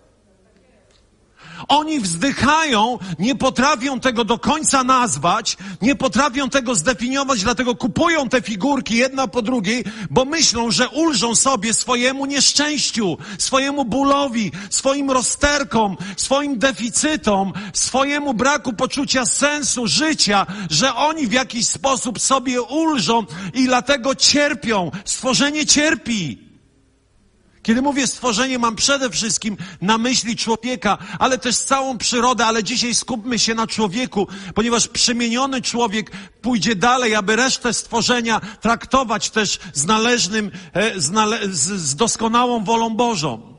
Oni 1.68 2.00
wzdychają, 2.00 2.98
nie 3.18 3.34
potrafią 3.34 4.00
tego 4.00 4.24
do 4.24 4.38
końca 4.38 4.84
nazwać, 4.84 5.56
nie 5.82 5.94
potrafią 5.94 6.50
tego 6.50 6.74
zdefiniować, 6.74 7.42
dlatego 7.42 7.74
kupują 7.74 8.28
te 8.28 8.42
figurki 8.42 8.96
jedna 8.96 9.28
po 9.28 9.42
drugiej, 9.42 9.84
bo 10.10 10.24
myślą, 10.24 10.70
że 10.70 10.88
ulżą 10.88 11.34
sobie 11.34 11.74
swojemu 11.74 12.26
nieszczęściu, 12.26 13.16
swojemu 13.38 13.84
bólowi, 13.84 14.52
swoim 14.70 15.10
rozterkom, 15.10 15.96
swoim 16.16 16.58
deficytom, 16.58 17.52
swojemu 17.72 18.34
braku 18.34 18.72
poczucia 18.72 19.26
sensu 19.26 19.86
życia, 19.86 20.46
że 20.70 20.94
oni 20.94 21.26
w 21.26 21.32
jakiś 21.32 21.66
sposób 21.68 22.20
sobie 22.20 22.62
ulżą 22.62 23.24
i 23.54 23.64
dlatego 23.64 24.14
cierpią. 24.14 24.90
Stworzenie 25.04 25.66
cierpi. 25.66 26.53
Kiedy 27.64 27.82
mówię 27.82 28.06
stworzenie, 28.06 28.58
mam 28.58 28.76
przede 28.76 29.10
wszystkim 29.10 29.56
na 29.80 29.98
myśli 29.98 30.36
człowieka, 30.36 30.98
ale 31.18 31.38
też 31.38 31.56
całą 31.56 31.98
przyrodę, 31.98 32.46
ale 32.46 32.64
dzisiaj 32.64 32.94
skupmy 32.94 33.38
się 33.38 33.54
na 33.54 33.66
człowieku, 33.66 34.28
ponieważ 34.54 34.88
przemieniony 34.88 35.62
człowiek 35.62 36.10
pójdzie 36.42 36.76
dalej, 36.76 37.14
aby 37.14 37.36
resztę 37.36 37.72
stworzenia 37.72 38.40
traktować 38.60 39.30
też 39.30 39.58
z 39.72 39.84
należnym, 39.84 40.50
e, 40.72 41.00
z, 41.00 41.10
nale 41.10 41.38
z, 41.50 41.94
doskonałą 41.94 42.64
wolą 42.64 42.90
Bożą. 42.90 43.54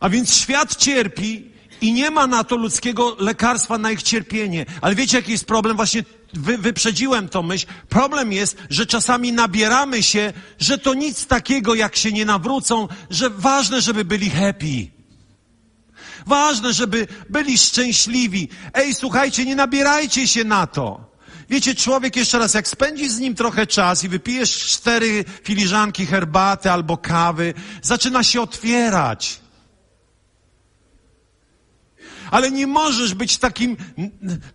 A 0.00 0.08
więc 0.08 0.34
świat 0.34 0.76
cierpi 0.76 1.50
i 1.80 1.92
nie 1.92 2.10
ma 2.10 2.26
na 2.26 2.44
to 2.44 2.56
ludzkiego 2.56 3.16
lekarstwa 3.18 3.78
na 3.78 3.90
ich 3.90 4.02
cierpienie. 4.02 4.66
Ale 4.80 4.94
wiecie, 4.94 5.16
jaki 5.16 5.32
jest 5.32 5.44
problem? 5.44 5.76
Właśnie 5.76 6.04
wy, 6.32 6.58
wyprzedziłem 6.58 7.28
to 7.28 7.42
myśl. 7.42 7.66
Problem 7.88 8.32
jest, 8.32 8.56
że 8.70 8.86
czasami 8.86 9.32
nabieramy 9.32 10.02
się, 10.02 10.32
że 10.58 10.78
to 10.78 10.94
nic 10.94 11.26
takiego, 11.26 11.74
jak 11.74 11.96
się 11.96 12.12
nie 12.12 12.24
nawrócą, 12.24 12.88
że 13.10 13.30
ważne, 13.30 13.80
żeby 13.80 14.04
byli 14.04 14.30
happy. 14.30 14.86
Ważne, 16.26 16.72
żeby 16.72 17.06
byli 17.30 17.58
szczęśliwi. 17.58 18.48
Ej, 18.74 18.94
słuchajcie, 18.94 19.44
nie 19.44 19.56
nabierajcie 19.56 20.28
się 20.28 20.44
na 20.44 20.66
to. 20.66 21.08
Wiecie, 21.50 21.74
człowiek 21.74 22.16
jeszcze 22.16 22.38
raz, 22.38 22.54
jak 22.54 22.68
spędzi 22.68 23.08
z 23.08 23.18
nim 23.18 23.34
trochę 23.34 23.66
czas 23.66 24.04
i 24.04 24.08
wypijesz 24.08 24.50
cztery 24.50 25.24
filiżanki 25.44 26.06
herbaty 26.06 26.70
albo 26.70 26.96
kawy, 26.96 27.54
zaczyna 27.82 28.22
się 28.22 28.40
otwierać. 28.40 29.40
Ale 32.30 32.50
nie 32.50 32.66
możesz 32.66 33.14
być 33.14 33.38
takim 33.38 33.76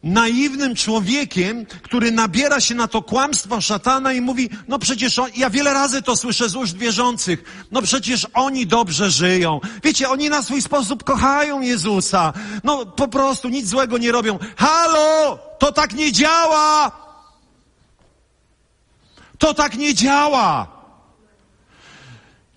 naiwnym 0.04 0.76
człowiekiem, 0.76 1.66
który 1.66 2.12
nabiera 2.12 2.60
się 2.60 2.76
na 2.76 2.88
to 2.88 3.02
kłamstwo 3.02 3.62
szatana 3.62 4.14
i 4.14 4.22
mówi, 4.22 4.50
no 4.68 4.80
przecież 4.80 5.20
on, 5.20 5.30
ja 5.36 5.50
wiele 5.50 5.74
razy 5.74 6.02
to 6.02 6.16
słyszę 6.16 6.50
z 6.50 6.56
ust 6.56 6.78
wierzących, 6.78 7.68
no 7.72 7.82
przecież 7.82 8.28
oni 8.34 8.68
dobrze 8.68 9.12
żyją. 9.12 9.60
Wiecie, 9.84 10.10
oni 10.10 10.30
na 10.30 10.42
swój 10.42 10.62
sposób 10.62 11.04
kochają 11.04 11.62
Jezusa. 11.62 12.34
No 12.64 12.86
po 12.86 13.08
prostu 13.08 13.50
nic 13.50 13.68
złego 13.68 13.98
nie 13.98 14.12
robią. 14.12 14.40
Halo! 14.58 15.40
To 15.60 15.72
tak 15.72 15.94
nie 15.94 16.12
działa! 16.12 16.92
To 19.38 19.54
tak 19.54 19.78
nie 19.78 19.94
działa! 19.94 20.68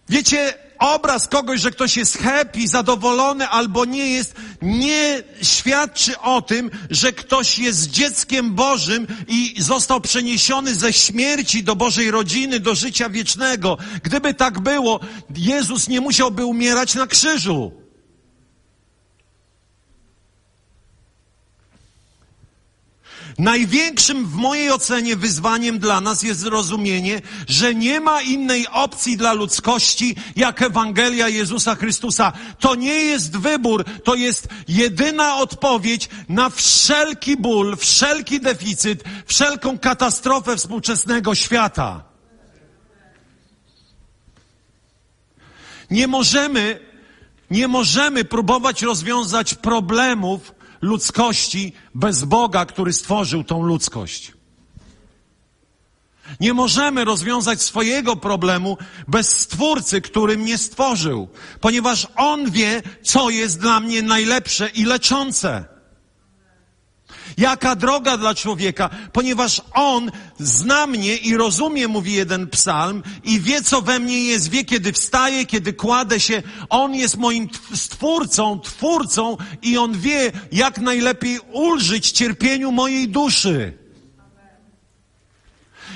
Wiecie, 0.08 0.65
obraz 0.78 1.28
kogoś, 1.28 1.61
że 1.61 1.71
ktoś 1.71 1.97
jest 1.97 2.18
happy, 2.18 2.68
zadowolony 2.68 3.49
albo 3.49 3.85
nie 3.85 4.11
jest, 4.11 4.35
nie 4.62 5.23
świadczy 5.42 6.18
o 6.18 6.42
tym, 6.42 6.71
że 6.90 7.12
ktoś 7.12 7.59
jest 7.59 7.90
dzieckiem 7.90 8.54
Bożym 8.54 9.06
i 9.28 9.54
został 9.59 10.00
przeniesiony 10.00 10.75
ze 10.75 10.92
śmierci 10.92 11.64
do 11.64 11.76
Bożej 11.76 12.11
rodziny, 12.11 12.61
do 12.61 12.75
życia 12.75 13.09
wiecznego. 13.09 13.78
Gdyby 14.02 14.35
tak 14.35 14.61
było, 14.61 15.00
Jezus 15.37 15.88
nie 15.88 16.00
musiałby 16.00 16.45
umierać 16.45 16.95
na 16.95 17.06
krzyżu. 17.06 17.86
Największym 23.38 24.26
w 24.26 24.35
mojej 24.35 24.71
ocenie 24.71 25.16
wyzwaniem 25.16 25.78
dla 25.78 26.00
nas 26.00 26.23
jest 26.23 26.40
zrozumienie, 26.40 27.21
że 27.49 27.75
nie 27.75 28.00
ma 28.00 28.23
innej 28.23 28.66
opcji 28.69 29.16
dla 29.16 29.33
ludzkości 29.33 30.16
jak 30.37 30.62
Ewangelia 30.62 31.28
Jezusa 31.28 31.75
Chrystusa. 31.75 32.33
To 32.61 32.75
nie 32.75 32.95
jest 32.95 33.37
wybór, 33.37 33.85
to 34.05 34.14
jest 34.14 34.49
jedyna 34.69 35.37
odpowiedź 35.37 36.09
na 36.28 36.50
wszelki 36.50 37.37
ból, 37.37 37.76
wszelki 37.76 38.40
deficyt, 38.40 39.05
wszelką 39.26 39.78
katastrofę 39.78 40.57
współczesnego 40.57 41.35
świata. 41.35 42.05
Nie 45.90 46.07
możemy, 46.07 46.81
nie 47.50 47.69
możemy 47.69 48.25
próbować 48.25 48.83
rozwiązać 48.83 49.55
problemów, 49.55 50.55
ludzkości 50.80 51.73
bez 51.95 52.25
Boga, 52.25 52.66
który 52.66 52.92
stworzył 52.92 53.45
tą 53.45 53.62
ludzkość. 53.62 54.33
Nie 56.40 56.54
możemy 56.54 57.04
rozwiązać 57.04 57.62
swojego 57.62 58.16
problemu 58.16 58.78
bez 59.09 59.38
Stwórcy, 59.38 60.00
który 60.00 60.38
mnie 60.38 60.59
stworzył, 60.59 61.28
ponieważ 61.61 62.06
On 62.16 62.50
wie, 62.50 62.83
co 63.02 63.30
jest 63.30 63.61
dla 63.61 63.80
mnie 63.80 64.02
najlepsze 64.02 64.68
i 64.68 64.85
leczące. 64.85 65.75
Jaka 67.37 67.76
droga 67.76 68.16
dla 68.16 68.35
człowieka, 68.35 68.90
ponieważ 69.12 69.62
on 69.73 70.11
zna 70.38 70.87
mnie 70.87 71.16
i 71.16 71.37
rozumie, 71.37 71.88
mówi 71.88 72.12
jeden 72.12 72.47
psalm, 72.47 73.02
i 73.25 73.40
wie, 73.40 73.62
co 73.62 73.83
we 73.83 73.99
mnie 73.99 74.25
jest, 74.25 74.50
wie, 74.50 74.64
kiedy 74.64 74.93
wstaje, 74.93 75.47
kiedy 75.47 75.73
kładę 75.73 76.21
się. 76.21 76.43
On 76.71 76.95
jest 76.95 77.16
moim 77.16 77.49
stwórcą, 77.75 78.61
twórcą 78.61 79.37
i 79.62 79.78
on 79.78 79.99
wie, 79.99 80.33
jak 80.52 80.78
najlepiej 80.78 81.40
ulżyć 81.52 82.11
cierpieniu 82.11 82.73
mojej 82.73 83.09
duszy. 83.09 83.78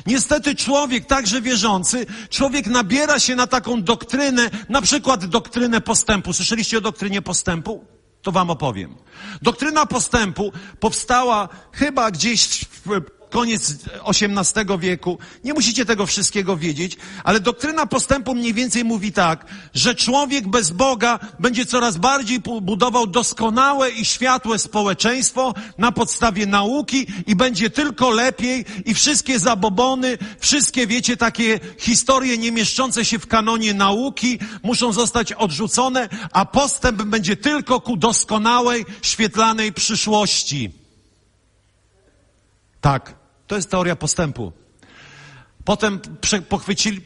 Niestety 0.07 0.55
człowiek, 0.55 1.07
także 1.07 1.41
wierzący, 1.41 2.07
człowiek 2.31 2.67
nabiera 2.67 3.19
się 3.19 3.37
na 3.37 3.47
taką 3.47 3.83
doktrynę, 3.83 4.51
na 4.69 4.83
przykład 4.83 5.27
doktrynę 5.27 5.81
postępu. 5.81 6.33
Słyszeliście 6.33 6.79
o 6.79 6.81
doktrynie 6.81 7.23
postępu? 7.23 7.85
To 8.23 8.33
wam 8.33 8.51
opowiem. 8.51 8.95
Doktryna 9.43 9.87
postępu 9.87 10.53
powstała 10.81 11.49
chyba 11.73 12.11
gdzieś 12.11 12.65
w 12.65 13.01
koniec 13.31 13.75
XVIII 14.07 14.79
wieku. 14.79 15.19
Nie 15.45 15.55
musicie 15.55 15.87
tego 15.87 16.07
wszystkiego 16.07 16.57
wiedzieć, 16.57 16.97
ale 17.25 17.41
doktryna 17.41 17.87
postępu 17.87 18.35
mniej 18.35 18.55
więcej 18.55 18.85
mówi 18.85 19.13
tak, 19.13 19.47
że 19.75 19.95
człowiek 19.95 20.49
bez 20.49 20.71
Boga 20.71 21.19
będzie 21.39 21.67
coraz 21.67 21.97
bardziej 21.97 22.41
budował 22.63 23.07
doskonałe 23.07 23.91
i 23.91 24.05
światłe 24.05 24.59
społeczeństwo 24.59 25.55
na 25.79 25.93
podstawie 25.93 26.47
nauki 26.47 27.07
i 27.27 27.37
będzie 27.37 27.71
tylko 27.71 28.11
lepiej 28.11 28.65
i 28.85 28.95
wszystkie 28.95 29.39
zabobony, 29.39 30.19
wszystkie, 30.39 30.87
wiecie, 30.87 31.17
takie 31.17 31.61
historie 31.79 32.39
nie 32.39 32.53
mieszczące 32.53 33.05
się 33.05 33.19
w 33.19 33.27
kanonie 33.27 33.75
nauki 33.75 34.39
muszą 34.63 34.93
zostać 34.93 35.33
odrzucone, 35.33 36.09
a 36.33 36.45
postęp 36.45 37.03
będzie 37.03 37.37
tylko 37.37 37.81
ku 37.81 37.97
doskonałej, 37.97 38.87
świetlanej 39.03 39.73
przyszłości. 39.73 40.71
Tak. 42.81 43.20
To 43.51 43.57
jest 43.57 43.71
teoria 43.71 43.97
postępu. 43.97 44.53
Potem 45.65 46.01
pochwycili, 46.49 47.03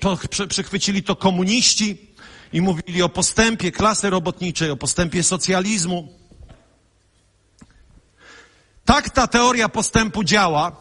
przechwycili 0.48 1.02
to 1.02 1.16
komuniści 1.16 2.10
i 2.52 2.60
mówili 2.60 3.02
o 3.02 3.08
postępie 3.08 3.72
klasy 3.72 4.10
robotniczej, 4.10 4.70
o 4.70 4.76
postępie 4.76 5.22
socjalizmu. 5.22 6.08
Tak 8.84 9.10
ta 9.10 9.26
teoria 9.26 9.68
postępu 9.68 10.24
działa, 10.24 10.76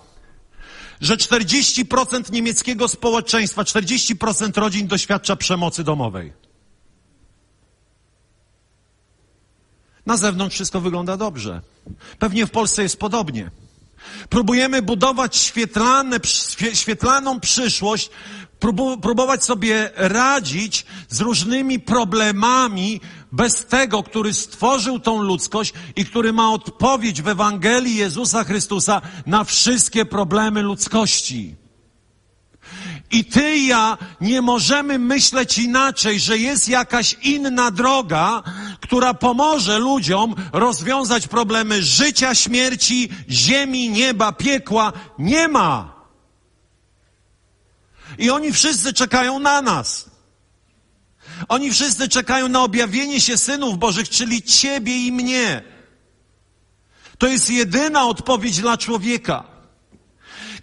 że 1.02 1.18
40% 1.18 2.32
niemieckiego 2.32 2.88
społeczeństwa, 2.88 3.64
40% 3.64 4.58
rodzin 4.58 4.88
doświadcza 4.88 5.36
przemocy 5.36 5.84
domowej. 5.84 6.34
Na 10.06 10.18
zewnątrz 10.18 10.56
wszystko 10.56 10.82
wygląda 10.82 11.18
dobrze. 11.18 11.62
Pewnie 12.20 12.46
w 12.46 12.52
Polsce 12.52 12.84
jest 12.84 13.00
podobnie. 13.00 13.52
Próbujemy 14.30 14.82
budować 14.82 15.38
świetlane, 15.38 16.20
świetlaną 16.74 17.40
przyszłość, 17.40 18.10
próbować 19.02 19.44
sobie 19.44 19.90
radzić 19.96 20.86
z 21.10 21.22
różnymi 21.22 21.80
problemami 21.80 23.02
bez 23.32 23.66
tego, 23.66 24.04
który 24.04 24.34
stworzył 24.34 25.00
tą 25.00 25.22
ludzkość 25.22 25.74
i 25.96 26.06
który 26.06 26.34
ma 26.34 26.52
odpowiedź 26.52 27.22
w 27.22 27.28
Ewangelii 27.28 27.96
Jezusa 27.96 28.44
Chrystusa 28.44 29.02
na 29.26 29.44
wszystkie 29.44 30.06
problemy 30.06 30.62
ludzkości. 30.62 31.63
I 33.12 33.26
ty 33.26 33.56
i 33.56 33.68
ja 33.68 33.98
nie 34.22 34.42
możemy 34.42 35.00
myśleć 35.00 35.58
inaczej, 35.58 36.20
że 36.20 36.38
jest 36.38 36.70
jakaś 36.70 37.16
inna 37.22 37.72
droga, 37.72 38.44
która 38.82 39.14
pomoże 39.14 39.80
ludziom 39.80 40.36
rozwiązać 40.54 41.28
problemy 41.28 41.84
życia, 41.84 42.36
śmierci, 42.36 43.10
ziemi, 43.30 43.90
nieba, 43.90 44.32
piekła. 44.32 44.94
Nie 45.20 45.48
ma. 45.48 45.94
I 48.18 48.30
oni 48.30 48.52
wszyscy 48.52 48.94
czekają 48.94 49.40
na 49.40 49.62
nas. 49.62 50.10
Oni 51.50 51.72
wszyscy 51.72 52.10
czekają 52.10 52.48
na 52.48 52.62
objawienie 52.62 53.22
się 53.22 53.38
synów 53.38 53.80
Bożych, 53.80 54.10
czyli 54.10 54.42
Ciebie 54.42 54.98
i 54.98 55.12
mnie. 55.12 55.62
To 57.18 57.28
jest 57.28 57.50
jedyna 57.50 58.06
odpowiedź 58.06 58.60
dla 58.62 58.78
człowieka. 58.78 59.53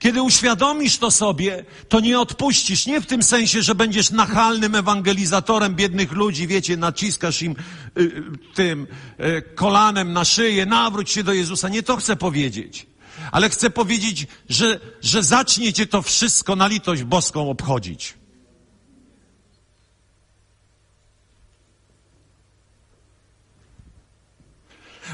Kiedy 0.00 0.22
uświadomisz 0.22 0.98
to 0.98 1.10
sobie, 1.10 1.64
to 1.88 2.00
nie 2.00 2.20
odpuścisz. 2.20 2.86
Nie 2.86 3.00
w 3.00 3.06
tym 3.06 3.22
sensie, 3.22 3.62
że 3.62 3.74
będziesz 3.74 4.10
nachalnym 4.10 4.74
ewangelizatorem 4.74 5.74
biednych 5.74 6.12
ludzi, 6.12 6.46
wiecie, 6.46 6.76
naciskasz 6.76 7.42
im 7.42 7.52
y, 7.52 8.02
y 8.02 8.22
tym 8.54 8.86
y, 9.20 9.42
kolanem 9.54 10.12
na 10.12 10.24
szyję, 10.24 10.66
nawróć 10.66 11.10
się 11.10 11.22
do 11.22 11.32
Jezusa. 11.32 11.68
Nie 11.68 11.82
to 11.82 11.96
chcę 11.96 12.16
powiedzieć. 12.16 12.86
Ale 13.32 13.50
chcę 13.50 13.70
powiedzieć, 13.70 14.26
że, 14.48 14.80
że 15.02 15.22
zaczniecie 15.22 15.86
to 15.86 16.02
wszystko 16.02 16.56
na 16.56 16.66
litość 16.66 17.02
boską 17.02 17.50
obchodzić. 17.50 18.14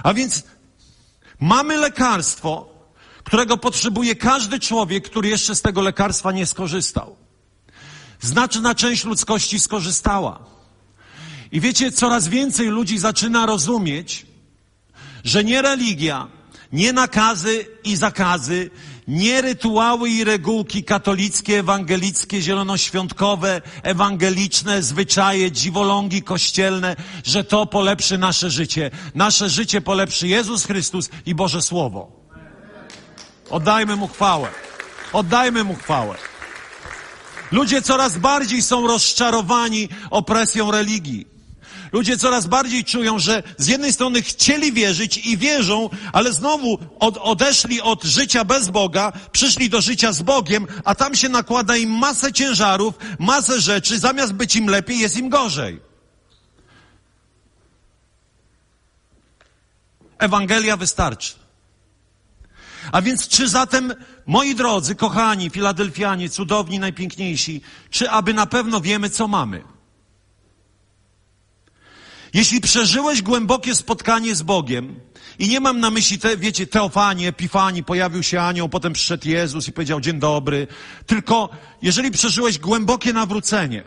A 0.03 0.15
więc 0.15 0.45
mamy 1.41 1.77
lekarstwo, 1.77 2.76
którego 3.27 3.57
potrzebuje 3.57 4.15
każdy 4.15 4.61
człowiek, 4.61 5.05
który 5.05 5.29
jeszcze 5.29 5.55
z 5.55 5.63
tego 5.63 5.81
lekarstwa 5.81 6.33
nie 6.33 6.47
skorzystał. 6.47 7.17
Znaczna 8.21 8.75
część 8.75 9.05
ludzkości 9.05 9.59
skorzystała. 9.59 10.45
I 11.53 11.61
wiecie, 11.61 11.93
coraz 11.93 12.29
więcej 12.29 12.69
ludzi 12.69 12.99
zaczyna 12.99 13.47
rozumieć, 13.47 14.27
że 15.25 15.45
nie 15.45 15.63
religia, 15.63 16.29
nie 16.73 16.93
nakazy 16.93 17.67
i 17.85 17.97
zakazy, 17.97 18.71
nie 19.09 19.43
rytuały 19.43 20.11
i 20.11 20.25
regułki 20.25 20.85
katolickie, 20.85 21.59
ewangelickie, 21.59 22.43
zielonoświątkowe, 22.43 23.63
ewangeliczne, 23.83 24.83
zwyczaje, 24.83 25.53
dziwolągi 25.53 26.23
kościelne, 26.23 26.97
że 27.25 27.45
to 27.45 27.67
polepszy 27.67 28.19
nasze 28.19 28.51
życie. 28.51 28.91
Nasze 29.15 29.51
życie 29.51 29.81
polepszy 29.81 30.29
Jezus 30.29 30.65
Chrystus 30.65 31.11
i 31.27 31.35
Boże 31.35 31.63
Słowo. 31.63 32.26
Oddajmy 33.51 33.97
Mu 33.97 34.09
chwałę. 34.09 34.49
Oddajmy 35.13 35.65
Mu 35.65 35.75
chwałę. 35.75 36.15
Ludzie 37.53 37.83
coraz 37.83 38.19
bardziej 38.19 38.63
są 38.63 38.87
rozczarowani 38.87 39.89
opresją 40.11 40.71
religii. 40.71 41.27
Ludzie 41.93 42.17
coraz 42.19 42.47
bardziej 42.47 42.85
czują, 42.85 43.19
że 43.19 43.43
z 43.59 43.67
jednej 43.67 43.93
strony 43.93 44.23
chcieli 44.23 44.73
wierzyć 44.73 45.19
i 45.27 45.39
wierzą, 45.39 45.91
ale 46.13 46.33
znowu 46.33 46.79
od, 46.99 47.17
odeszli 47.17 47.81
od 47.81 48.05
życia 48.05 48.45
bez 48.45 48.69
Boga, 48.69 49.13
przyszli 49.33 49.71
do 49.71 49.81
życia 49.81 50.13
z 50.13 50.23
Bogiem, 50.23 50.67
a 50.85 50.95
tam 50.95 51.15
się 51.15 51.29
nakłada 51.29 51.77
im 51.77 51.91
masę 51.91 52.33
ciężarów, 52.33 52.95
masę 53.19 53.61
rzeczy, 53.61 53.99
zamiast 53.99 54.33
być 54.33 54.57
im 54.57 54.67
lepiej, 54.67 54.99
jest 54.99 55.17
im 55.17 55.29
gorzej. 55.29 55.81
Ewangelia 60.19 60.77
wystarczy. 60.77 61.46
A 62.93 63.03
więc 63.03 63.29
czy 63.29 63.49
zatem, 63.49 63.95
moi 64.27 64.55
drodzy, 64.55 64.95
kochani, 64.95 65.51
filadelfianie, 65.51 66.29
cudowni, 66.29 66.79
najpiękniejsi, 66.79 67.61
czy 67.91 68.11
aby 68.11 68.35
na 68.35 68.47
pewno 68.47 68.81
wiemy, 68.81 69.11
co 69.11 69.29
mamy? 69.29 69.63
Jeśli 72.35 72.61
przeżyłeś 72.61 73.23
głębokie 73.23 73.75
spotkanie 73.75 74.35
z 74.35 74.43
Bogiem, 74.43 75.01
i 75.39 75.49
nie 75.49 75.61
mam 75.61 75.81
na 75.81 75.91
myśli, 75.91 76.19
te, 76.19 76.37
wiecie, 76.37 76.67
teofanii, 76.67 77.27
epifanii, 77.27 77.85
pojawił 77.85 78.23
się 78.23 78.41
anioł, 78.41 78.69
potem 78.69 78.93
przyszedł 78.93 79.29
Jezus 79.29 79.69
i 79.69 79.73
powiedział 79.73 80.01
dzień 80.01 80.19
dobry, 80.19 80.67
tylko 81.07 81.49
jeżeli 81.83 82.11
przeżyłeś 82.11 82.59
głębokie 82.59 83.13
nawrócenie, 83.13 83.85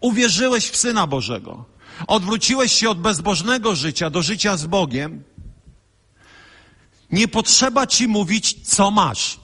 uwierzyłeś 0.00 0.68
w 0.68 0.76
Syna 0.76 1.06
Bożego, 1.06 1.64
odwróciłeś 2.06 2.72
się 2.72 2.90
od 2.90 3.00
bezbożnego 3.00 3.74
życia 3.74 4.10
do 4.10 4.22
życia 4.22 4.56
z 4.56 4.66
Bogiem, 4.66 5.24
nie 7.10 7.28
potrzeba 7.28 7.86
ci 7.86 8.08
mówić, 8.08 8.56
co 8.62 8.90
masz, 8.90 9.40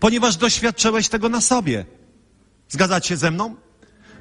ponieważ 0.00 0.36
doświadczyłeś 0.36 1.08
tego 1.08 1.28
na 1.28 1.40
sobie. 1.40 1.86
Zgadzacie 2.68 3.08
się 3.08 3.16
ze 3.16 3.30
mną? 3.30 3.54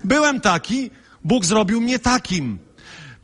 Byłem 0.03 0.41
taki, 0.41 0.91
Bóg 1.23 1.45
zrobił 1.45 1.81
mnie 1.81 1.99
takim. 1.99 2.59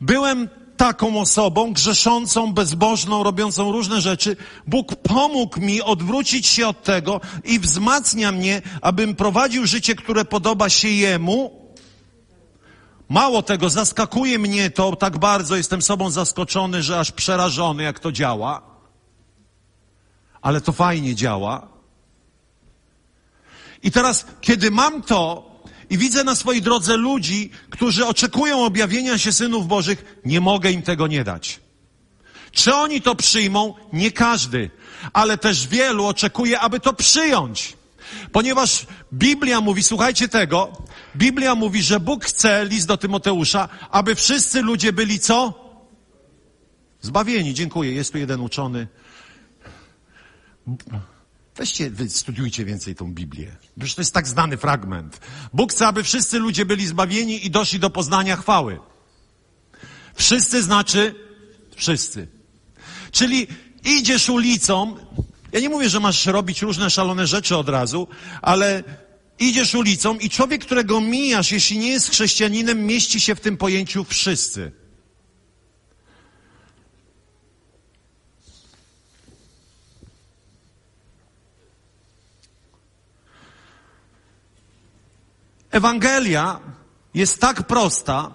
Byłem 0.00 0.48
taką 0.76 1.20
osobą, 1.20 1.72
grzeszącą, 1.72 2.52
bezbożną, 2.52 3.22
robiącą 3.22 3.72
różne 3.72 4.00
rzeczy. 4.00 4.36
Bóg 4.66 4.96
pomógł 4.96 5.60
mi 5.60 5.82
odwrócić 5.82 6.46
się 6.46 6.68
od 6.68 6.82
tego 6.82 7.20
i 7.44 7.58
wzmacnia 7.58 8.32
mnie, 8.32 8.62
abym 8.80 9.14
prowadził 9.14 9.66
życie, 9.66 9.94
które 9.94 10.24
podoba 10.24 10.68
się 10.68 10.88
Jemu. 10.88 11.62
Mało 13.08 13.42
tego, 13.42 13.70
zaskakuje 13.70 14.38
mnie 14.38 14.70
to 14.70 14.96
tak 14.96 15.18
bardzo, 15.18 15.56
jestem 15.56 15.82
sobą 15.82 16.10
zaskoczony, 16.10 16.82
że 16.82 16.98
aż 16.98 17.12
przerażony, 17.12 17.82
jak 17.82 18.00
to 18.00 18.12
działa. 18.12 18.71
Ale 20.42 20.60
to 20.60 20.72
fajnie 20.72 21.14
działa. 21.14 21.68
I 23.82 23.90
teraz, 23.90 24.26
kiedy 24.40 24.70
mam 24.70 25.02
to, 25.02 25.52
i 25.90 25.98
widzę 25.98 26.24
na 26.24 26.34
swojej 26.34 26.62
drodze 26.62 26.96
ludzi, 26.96 27.50
którzy 27.70 28.06
oczekują 28.06 28.64
objawienia 28.64 29.18
się 29.18 29.32
synów 29.32 29.66
Bożych, 29.66 30.20
nie 30.24 30.40
mogę 30.40 30.70
im 30.70 30.82
tego 30.82 31.06
nie 31.06 31.24
dać. 31.24 31.60
Czy 32.52 32.74
oni 32.74 33.00
to 33.00 33.14
przyjmą? 33.14 33.74
Nie 33.92 34.10
każdy, 34.10 34.70
ale 35.12 35.38
też 35.38 35.66
wielu 35.66 36.06
oczekuje, 36.06 36.60
aby 36.60 36.80
to 36.80 36.92
przyjąć. 36.92 37.76
Ponieważ 38.32 38.86
Biblia 39.12 39.60
mówi, 39.60 39.82
słuchajcie 39.82 40.28
tego, 40.28 40.72
Biblia 41.16 41.54
mówi, 41.54 41.82
że 41.82 42.00
Bóg 42.00 42.24
chce, 42.24 42.64
list 42.64 42.86
do 42.86 42.96
Tymoteusza, 42.96 43.68
aby 43.90 44.14
wszyscy 44.14 44.62
ludzie 44.62 44.92
byli 44.92 45.18
co? 45.18 45.62
Zbawieni. 47.00 47.54
Dziękuję. 47.54 47.92
Jest 47.92 48.12
tu 48.12 48.18
jeden 48.18 48.40
uczony. 48.40 48.86
Weźcie, 51.56 51.90
studiujcie 52.08 52.64
więcej 52.64 52.94
tą 52.94 53.14
Biblię. 53.14 53.56
Przecież 53.78 53.94
to 53.94 54.00
jest 54.00 54.14
tak 54.14 54.28
znany 54.28 54.56
fragment. 54.56 55.20
Bóg 55.52 55.72
chce, 55.72 55.86
aby 55.86 56.02
wszyscy 56.02 56.38
ludzie 56.38 56.66
byli 56.66 56.86
zbawieni 56.86 57.46
i 57.46 57.50
doszli 57.50 57.78
do 57.78 57.90
poznania 57.90 58.36
chwały. 58.36 58.80
Wszyscy 60.14 60.62
znaczy 60.62 61.14
wszyscy. 61.76 62.28
Czyli 63.12 63.46
idziesz 63.84 64.28
ulicą, 64.28 64.96
ja 65.52 65.60
nie 65.60 65.68
mówię, 65.68 65.88
że 65.88 66.00
masz 66.00 66.26
robić 66.26 66.62
różne 66.62 66.90
szalone 66.90 67.26
rzeczy 67.26 67.56
od 67.56 67.68
razu, 67.68 68.08
ale 68.42 68.84
idziesz 69.38 69.74
ulicą 69.74 70.18
i 70.18 70.30
człowiek, 70.30 70.64
którego 70.64 71.00
mijasz, 71.00 71.52
jeśli 71.52 71.78
nie 71.78 71.88
jest 71.88 72.10
chrześcijaninem, 72.10 72.86
mieści 72.86 73.20
się 73.20 73.34
w 73.34 73.40
tym 73.40 73.56
pojęciu 73.56 74.04
wszyscy. 74.04 74.81
Ewangelia 85.72 86.60
jest 87.14 87.40
tak 87.40 87.62
prosta, 87.62 88.30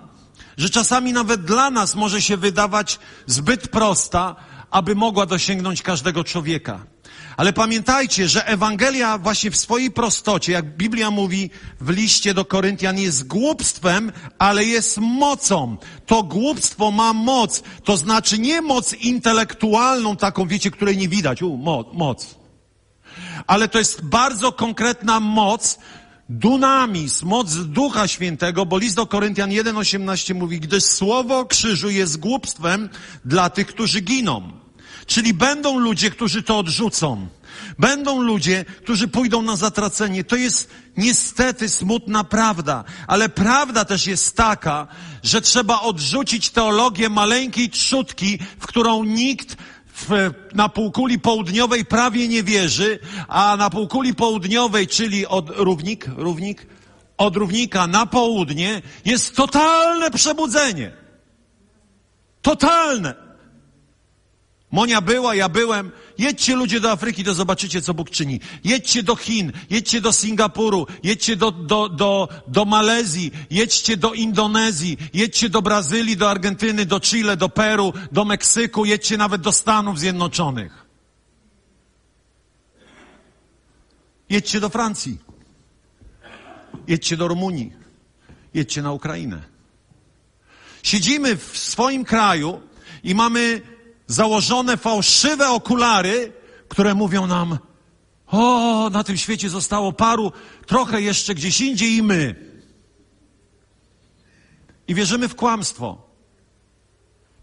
że 0.58 0.69
czasami 0.69 1.13
nawet 1.13 1.45
dla 1.45 1.69
nas 1.69 1.95
może 1.95 2.21
się 2.21 2.38
wydawać 2.38 3.00
zbyt 3.26 3.67
prosta, 3.67 4.36
aby 4.71 4.95
mogła 4.95 5.26
dosięgnąć 5.26 5.82
każdego 5.82 6.23
człowieka. 6.23 6.86
Ale 7.38 7.54
pamiętajcie, 7.54 8.28
że 8.28 8.47
Ewangelia 8.47 9.17
właśnie 9.17 9.52
w 9.52 9.58
swojej 9.58 9.91
prostocie, 9.91 10.52
jak 10.52 10.78
Biblia 10.78 11.12
mówi 11.12 11.50
w 11.82 11.89
liście 11.89 12.34
do 12.34 12.45
Koryntian, 12.45 12.97
jest 12.97 13.28
głupstwem, 13.28 14.12
ale 14.39 14.65
jest 14.65 14.97
mocą. 14.97 15.78
To 16.06 16.23
głupstwo 16.23 16.91
ma 16.91 17.13
moc. 17.13 17.63
To 17.84 17.97
znaczy 17.97 18.39
nie 18.39 18.62
moc 18.62 18.93
intelektualną, 18.93 20.17
taką, 20.17 20.47
wiecie, 20.47 20.71
której 20.71 20.97
nie 20.97 21.08
widać. 21.08 21.41
U, 21.41 21.58
moc. 21.93 22.36
Ale 23.47 23.67
to 23.67 23.80
jest 23.80 24.06
bardzo 24.06 24.52
konkretna 24.52 25.19
moc, 25.19 25.80
dunamis, 26.30 27.24
moc 27.24 27.56
Ducha 27.56 28.08
Świętego, 28.08 28.66
bo 28.66 28.78
list 28.78 28.96
do 28.96 29.08
Koryntian 29.08 29.50
1,18 29.50 30.36
mówi, 30.36 30.60
gdyż 30.60 30.84
słowo 30.84 31.46
krzyżu 31.46 31.90
jest 31.90 32.18
głupstwem 32.18 32.90
dla 33.26 33.50
tych, 33.50 33.68
którzy 33.68 34.02
giną. 34.02 34.52
Czyli 35.06 35.34
będą 35.34 35.80
ludzie, 35.80 36.12
którzy 36.12 36.44
to 36.44 36.58
odrzucą. 36.60 37.28
Będą 37.80 38.22
ludzie, 38.22 38.66
którzy 38.84 39.08
pójdą 39.08 39.42
na 39.42 39.56
zatracenie. 39.56 40.24
To 40.24 40.36
jest 40.36 40.70
niestety 40.98 41.70
smutna 41.70 42.24
prawda, 42.24 42.84
ale 43.08 43.30
prawda 43.30 43.86
też 43.86 44.08
jest 44.08 44.36
taka, 44.36 44.88
że 45.24 45.42
trzeba 45.42 45.82
odrzucić 45.82 46.50
teologię 46.50 47.10
maleńkiej 47.10 47.70
trzutki, 47.70 48.40
w 48.60 48.68
którą 48.68 49.04
nikt 49.04 49.58
w, 49.97 50.31
na 50.53 50.69
półkuli 50.69 51.19
południowej 51.19 51.86
prawie 51.86 52.27
nie 52.27 52.43
wierzy, 52.43 52.99
a 53.27 53.55
na 53.57 53.69
półkuli 53.69 54.15
południowej, 54.15 54.88
czyli 54.88 55.27
od 55.27 55.49
równik, 55.49 56.05
równik, 56.17 56.67
od 57.17 57.36
równika 57.36 57.88
na 57.88 58.05
południe 58.05 58.81
jest 59.05 59.36
totalne 59.36 60.12
przebudzenie. 60.12 60.91
Totalne. 62.41 63.27
Monia 64.71 65.01
była, 65.01 65.36
ja 65.36 65.49
byłem. 65.49 65.91
Jedźcie 66.17 66.56
ludzie 66.56 66.80
do 66.80 66.91
Afryki, 66.91 67.23
to 67.23 67.34
zobaczycie, 67.34 67.82
co 67.82 67.93
Bóg 67.93 68.10
czyni. 68.10 68.39
Jedźcie 68.63 69.03
do 69.03 69.15
Chin, 69.15 69.51
jedźcie 69.69 70.01
do 70.01 70.13
Singapuru, 70.13 70.88
jedźcie 71.03 71.36
do, 71.36 71.51
do, 71.51 71.89
do, 71.89 72.30
do 72.47 72.65
Malezji, 72.65 73.32
jedźcie 73.49 73.97
do 73.97 74.13
Indonezji, 74.13 74.97
jedźcie 75.13 75.49
do 75.49 75.62
Brazylii, 75.62 76.17
do 76.17 76.30
Argentyny, 76.30 76.86
do 76.86 76.99
Chile, 76.99 77.38
do 77.38 77.49
Peru, 77.49 77.93
do 78.12 78.25
Meksyku, 78.25 78.86
jedźcie 78.86 79.17
nawet 79.17 79.41
do 79.41 79.51
Stanów 79.51 79.99
Zjednoczonych. 79.99 80.86
Jedźcie 84.30 84.60
do 84.60 84.69
Francji. 84.69 85.17
Jedźcie 86.88 87.17
do 87.17 87.27
Rumunii. 87.27 87.73
Jedźcie 88.53 88.82
na 88.82 88.91
Ukrainę. 88.91 89.43
Siedzimy 90.84 91.36
w 91.36 91.58
swoim 91.58 92.06
kraju 92.06 92.62
i 93.03 93.15
mamy 93.15 93.62
założone 94.08 94.78
fałszywe 94.78 95.50
okulary, 95.50 96.34
które 96.67 96.96
mówią 96.96 97.28
nam, 97.28 97.58
o, 98.28 98.89
na 98.89 99.04
tym 99.04 99.17
świecie 99.17 99.50
zostało 99.50 99.93
paru, 99.93 100.32
trochę 100.65 101.02
jeszcze 101.02 101.36
gdzieś 101.36 101.62
indziej 101.62 101.96
i 101.96 102.04
my. 102.04 102.36
I 104.88 104.96
wierzymy 104.96 105.28
w 105.28 105.36
kłamstwo. 105.36 106.08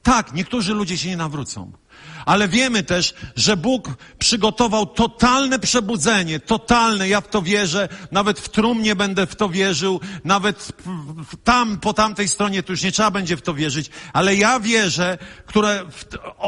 Tak, 0.03 0.33
niektórzy 0.33 0.75
ludzie 0.75 0.99
się 0.99 1.09
nie 1.09 1.17
nawrócą. 1.17 1.73
Ale 2.27 2.49
wiemy 2.49 2.83
też, 2.83 3.15
że 3.37 3.57
Bóg 3.57 3.91
przygotował 4.19 4.87
totalne 4.87 5.59
przebudzenie, 5.59 6.41
totalne, 6.41 7.09
ja 7.09 7.21
w 7.21 7.29
to 7.29 7.43
wierzę, 7.43 7.89
nawet 8.13 8.41
w 8.41 8.49
trumnie 8.49 8.97
będę 8.97 9.27
w 9.27 9.37
to 9.37 9.49
wierzył, 9.49 10.01
nawet 10.25 10.73
tam, 11.45 11.81
po 11.81 11.93
tamtej 11.93 12.29
stronie 12.29 12.63
to 12.63 12.73
już 12.73 12.83
nie 12.83 12.93
trzeba 12.93 13.11
będzie 13.11 13.37
w 13.37 13.43
to 13.43 13.55
wierzyć, 13.55 13.91
ale 14.13 14.37
ja 14.37 14.61
wierzę 14.61 15.19
które, 15.47 15.85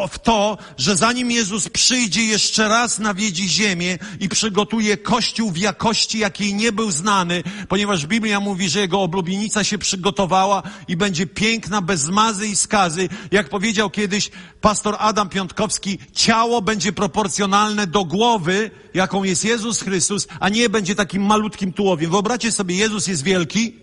w, 0.09 0.19
to, 0.19 0.59
że 0.79 0.97
zanim 0.97 1.31
Jezus 1.31 1.69
przyjdzie 1.69 2.25
jeszcze 2.25 2.69
raz 2.69 2.99
nawiedzi 2.99 3.49
ziemię 3.49 3.99
i 4.21 4.29
przygotuje 4.29 4.97
Kościół 4.97 5.51
w 5.51 5.57
jakości, 5.57 6.19
jakiej 6.19 6.55
nie 6.55 6.73
był 6.73 6.91
znany, 6.91 7.43
ponieważ 7.69 8.07
Biblia 8.07 8.41
mówi, 8.41 8.69
że 8.69 8.81
jego 8.81 9.03
oblubienica 9.03 9.65
się 9.65 9.79
przygotowała 9.79 10.63
i 10.89 10.97
będzie 10.97 11.27
piękna, 11.27 11.83
bez 11.83 12.01
zmazy 12.01 12.47
i 12.47 12.57
skazy, 12.57 13.09
jak 13.31 13.49
powiedział 13.49 13.91
kiedyś 13.91 14.31
pastor 14.61 14.97
Adam 14.99 15.29
Piątkowski, 15.29 15.66
ciało 16.13 16.63
będzie 16.63 16.93
proporcjonalne 16.93 17.87
do 17.87 18.05
głowy, 18.05 18.71
jaką 18.95 19.25
jest 19.25 19.45
Jezus 19.45 19.81
Chrystus, 19.81 20.29
a 20.41 20.49
nie 20.49 20.69
będzie 20.69 20.95
takim 20.95 21.23
malutkim 21.23 21.73
tułowiem. 21.73 22.11
Wyobraźcie 22.11 22.53
sobie, 22.53 22.77
Jezus 22.77 23.07
jest 23.07 23.23
wielki, 23.23 23.77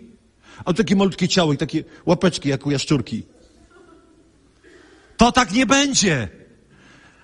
a 0.66 0.74
takie 0.74 0.96
malutkie 0.96 1.28
ciało 1.28 1.54
i 1.54 1.58
takie 1.58 1.84
łapeczki 2.06 2.50
jak 2.50 2.66
u 2.66 2.72
jaszczurki. 2.72 3.24
To 5.18 5.32
tak 5.32 5.52
nie 5.52 5.66
będzie. 5.66 6.30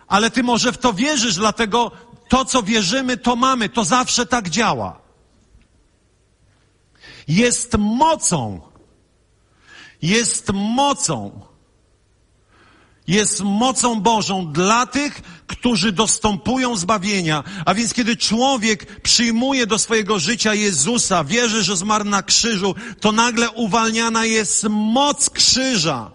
Ale 0.08 0.32
ty 0.32 0.43
może 0.43 0.72
w 0.72 0.78
to 0.78 0.93
wierzysz, 0.93 1.36
dlatego 1.36 1.91
to, 2.30 2.45
co 2.45 2.63
wierzymy, 2.63 3.17
to 3.17 3.36
mamy. 3.36 3.69
To 3.69 3.86
zawsze 3.86 4.26
tak 4.26 4.50
działa. 4.50 5.02
Jest 7.28 7.78
mocą. 7.78 8.62
Jest 10.02 10.52
mocą 10.54 11.48
jest 13.10 13.41
mocą 13.41 14.02
Bożą 14.02 14.52
dla 14.52 14.86
tych, 14.86 15.22
którzy 15.48 15.91
dostępują 15.91 16.76
zbawienia. 16.76 17.43
A 17.65 17.74
więc 17.74 17.93
kiedy 17.93 18.17
człowiek 18.17 19.02
przyjmuje 19.02 19.67
do 19.67 19.80
swojego 19.80 20.19
życia 20.19 20.54
Jezusa, 20.54 21.24
wierzy, 21.24 21.63
że 21.63 21.78
zmarł 21.78 22.06
na 22.06 22.24
krzyżu, 22.24 22.76
to 23.00 23.12
nagle 23.12 23.52
uwalniana 23.52 24.26
jest 24.26 24.63
moc 24.69 25.30
krzyża 25.30 26.12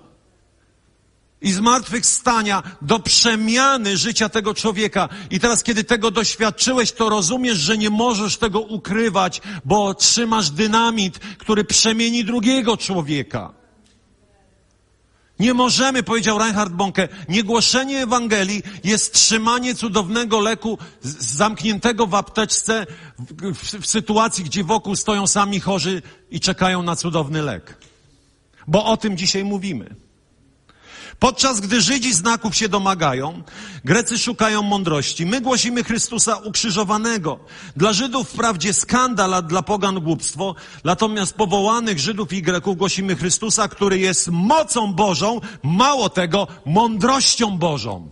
i 1.43 1.53
zmartwychwstania 1.53 2.63
do 2.83 2.99
przemiany 2.99 3.97
życia 3.97 4.29
tego 4.29 4.55
człowieka. 4.55 5.09
I 5.31 5.41
teraz, 5.41 5.63
kiedy 5.63 5.85
tego 5.85 6.11
doświadczyłeś, 6.11 6.93
to 6.93 7.09
rozumiesz, 7.09 7.59
że 7.59 7.79
nie 7.79 7.91
możesz 7.91 8.37
tego 8.37 8.61
ukrywać, 8.61 9.41
bo 9.65 9.95
trzymasz 9.95 10.51
dynamit, 10.51 11.19
który 11.19 11.65
przemieni 11.65 12.25
drugiego 12.25 12.77
człowieka. 12.77 13.64
Nie 15.39 15.55
możemy, 15.55 16.03
powiedział 16.03 16.39
Reinhard 16.39 16.73
Bonke, 16.73 17.09
niegłoszenie 17.29 18.03
Ewangelii 18.03 18.63
jest 18.85 19.13
trzymanie 19.15 19.75
cudownego 19.75 20.41
leku 20.41 20.79
zamkniętego 21.03 22.07
w 22.07 22.15
apteczce 22.15 22.87
w, 23.19 23.55
w, 23.55 23.81
w 23.81 23.87
sytuacji, 23.87 24.45
gdzie 24.45 24.65
wokół 24.65 24.97
stoją 24.97 25.27
sami 25.27 25.61
chorzy 25.61 26.03
i 26.31 26.41
czekają 26.41 26.83
na 26.83 26.97
cudowny 26.97 27.43
lek. 27.43 27.79
Bo 28.67 28.85
o 28.85 28.97
tym 28.97 29.17
dzisiaj 29.17 29.45
mówimy. 29.45 30.04
Podczas 31.25 31.61
gdy 31.61 31.81
Żydzi 31.81 32.15
znaków 32.15 32.57
się 32.57 32.69
domagają, 32.69 33.43
Grecy 33.85 34.19
szukają 34.19 34.63
mądrości. 34.63 35.27
My 35.27 35.41
głosimy 35.41 35.85
Chrystusa 35.85 36.37
ukrzyżowanego. 36.37 37.39
Dla 37.77 37.93
Żydów 37.93 38.29
wprawdzie 38.29 38.73
skandal, 38.73 39.35
a 39.35 39.43
dla 39.43 39.63
pogan 39.63 40.01
głupstwo, 40.01 40.55
natomiast 40.85 41.35
powołanych 41.35 41.99
Żydów 41.99 42.33
i 42.33 42.43
Greków 42.43 42.77
głosimy 42.77 43.17
Chrystusa, 43.17 43.69
który 43.69 43.99
jest 43.99 44.29
mocą 44.29 44.93
Bożą, 44.93 45.41
mało 45.63 46.09
tego, 46.09 46.47
mądrością 46.67 47.59
Bożą. 47.59 48.11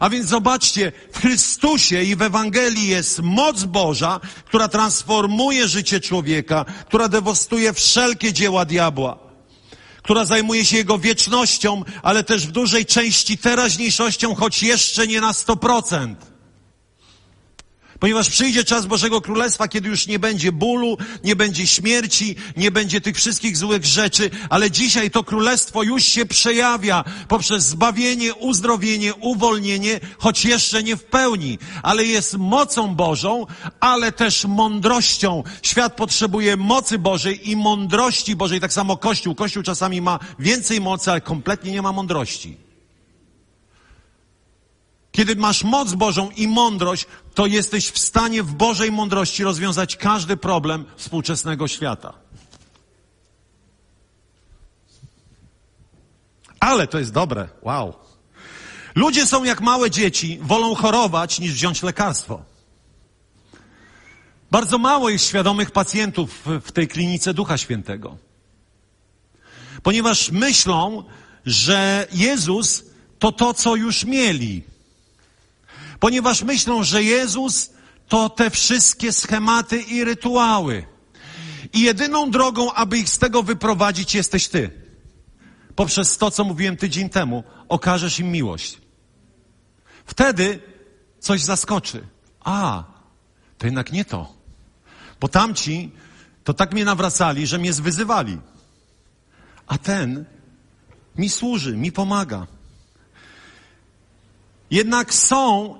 A 0.00 0.10
więc 0.10 0.26
zobaczcie, 0.26 0.92
w 1.12 1.18
Chrystusie 1.18 2.02
i 2.02 2.16
w 2.16 2.22
Ewangelii 2.22 2.88
jest 2.88 3.20
moc 3.22 3.64
Boża, 3.64 4.20
która 4.44 4.68
transformuje 4.68 5.68
życie 5.68 6.00
człowieka, 6.00 6.64
która 6.88 7.08
dewastuje 7.08 7.72
wszelkie 7.72 8.32
dzieła 8.32 8.64
diabła 8.64 9.29
która 10.10 10.24
zajmuje 10.24 10.64
się 10.64 10.76
Jego 10.76 10.98
wiecznością, 10.98 11.82
ale 12.02 12.24
też 12.24 12.46
w 12.46 12.50
dużej 12.50 12.86
części 12.86 13.38
teraźniejszością, 13.38 14.34
choć 14.34 14.62
jeszcze 14.62 15.06
nie 15.06 15.20
na 15.20 15.32
100%. 15.32 16.14
Ponieważ 18.00 18.30
przyjdzie 18.30 18.64
czas 18.64 18.86
Bożego 18.86 19.20
Królestwa, 19.20 19.68
kiedy 19.68 19.88
już 19.88 20.06
nie 20.06 20.18
będzie 20.18 20.52
bólu, 20.52 20.96
nie 21.24 21.36
będzie 21.36 21.66
śmierci, 21.66 22.36
nie 22.56 22.70
będzie 22.70 23.00
tych 23.00 23.16
wszystkich 23.16 23.56
złych 23.56 23.84
rzeczy, 23.84 24.30
ale 24.50 24.70
dzisiaj 24.70 25.10
to 25.10 25.24
Królestwo 25.24 25.82
już 25.82 26.04
się 26.04 26.26
przejawia 26.26 27.04
poprzez 27.28 27.64
zbawienie, 27.64 28.34
uzdrowienie, 28.34 29.14
uwolnienie, 29.14 30.00
choć 30.18 30.44
jeszcze 30.44 30.82
nie 30.82 30.96
w 30.96 31.04
pełni, 31.04 31.58
ale 31.82 32.04
jest 32.04 32.38
mocą 32.38 32.94
Bożą, 32.94 33.46
ale 33.80 34.12
też 34.12 34.44
mądrością. 34.44 35.42
Świat 35.62 35.96
potrzebuje 35.96 36.56
mocy 36.56 36.98
Bożej 36.98 37.50
i 37.50 37.56
mądrości 37.56 38.36
Bożej, 38.36 38.60
tak 38.60 38.72
samo 38.72 38.96
Kościół. 38.96 39.34
Kościół 39.34 39.62
czasami 39.62 40.00
ma 40.00 40.18
więcej 40.38 40.80
mocy, 40.80 41.10
ale 41.10 41.20
kompletnie 41.20 41.72
nie 41.72 41.82
ma 41.82 41.92
mądrości. 41.92 42.69
Kiedy 45.12 45.36
masz 45.36 45.64
moc 45.64 45.94
Bożą 45.94 46.30
i 46.30 46.48
mądrość, 46.48 47.06
to 47.34 47.46
jesteś 47.46 47.90
w 47.90 47.98
stanie 47.98 48.42
w 48.42 48.54
Bożej 48.54 48.92
mądrości 48.92 49.44
rozwiązać 49.44 49.96
każdy 49.96 50.36
problem 50.36 50.84
współczesnego 50.96 51.68
świata. 51.68 52.12
Ale 56.60 56.86
to 56.86 56.98
jest 56.98 57.12
dobre. 57.12 57.48
Wow. 57.62 57.94
Ludzie 58.94 59.26
są 59.26 59.44
jak 59.44 59.60
małe 59.60 59.90
dzieci, 59.90 60.38
wolą 60.42 60.74
chorować 60.74 61.40
niż 61.40 61.52
wziąć 61.52 61.82
lekarstwo. 61.82 62.42
Bardzo 64.50 64.78
mało 64.78 65.10
jest 65.10 65.26
świadomych 65.26 65.70
pacjentów 65.70 66.44
w 66.64 66.72
tej 66.72 66.88
klinice 66.88 67.34
Ducha 67.34 67.58
Świętego. 67.58 68.16
Ponieważ 69.82 70.30
myślą, 70.30 71.04
że 71.46 72.06
Jezus 72.12 72.84
to 73.18 73.32
to, 73.32 73.54
co 73.54 73.76
już 73.76 74.04
mieli 74.04 74.62
ponieważ 76.00 76.42
myślą, 76.42 76.84
że 76.84 77.02
Jezus 77.02 77.70
to 78.08 78.28
te 78.28 78.50
wszystkie 78.50 79.12
schematy 79.12 79.82
i 79.82 80.04
rytuały. 80.04 80.86
I 81.72 81.80
jedyną 81.80 82.30
drogą, 82.30 82.72
aby 82.72 82.98
ich 82.98 83.08
z 83.08 83.18
tego 83.18 83.42
wyprowadzić, 83.42 84.14
jesteś 84.14 84.48
Ty. 84.48 84.70
Poprzez 85.76 86.18
to, 86.18 86.30
co 86.30 86.44
mówiłem 86.44 86.76
tydzień 86.76 87.08
temu, 87.08 87.44
okażesz 87.68 88.18
im 88.18 88.30
miłość. 88.30 88.78
Wtedy 90.06 90.60
coś 91.18 91.42
zaskoczy. 91.42 92.06
A, 92.44 92.84
to 93.58 93.66
jednak 93.66 93.92
nie 93.92 94.04
to. 94.04 94.34
Bo 95.20 95.28
tamci 95.28 95.92
to 96.44 96.54
tak 96.54 96.72
mnie 96.72 96.84
nawracali, 96.84 97.46
że 97.46 97.58
mnie 97.58 97.72
zwyzywali. 97.72 98.38
A 99.66 99.78
ten 99.78 100.24
mi 101.16 101.30
służy, 101.30 101.76
mi 101.76 101.92
pomaga. 101.92 102.46
Jednak 104.70 105.14
są, 105.14 105.74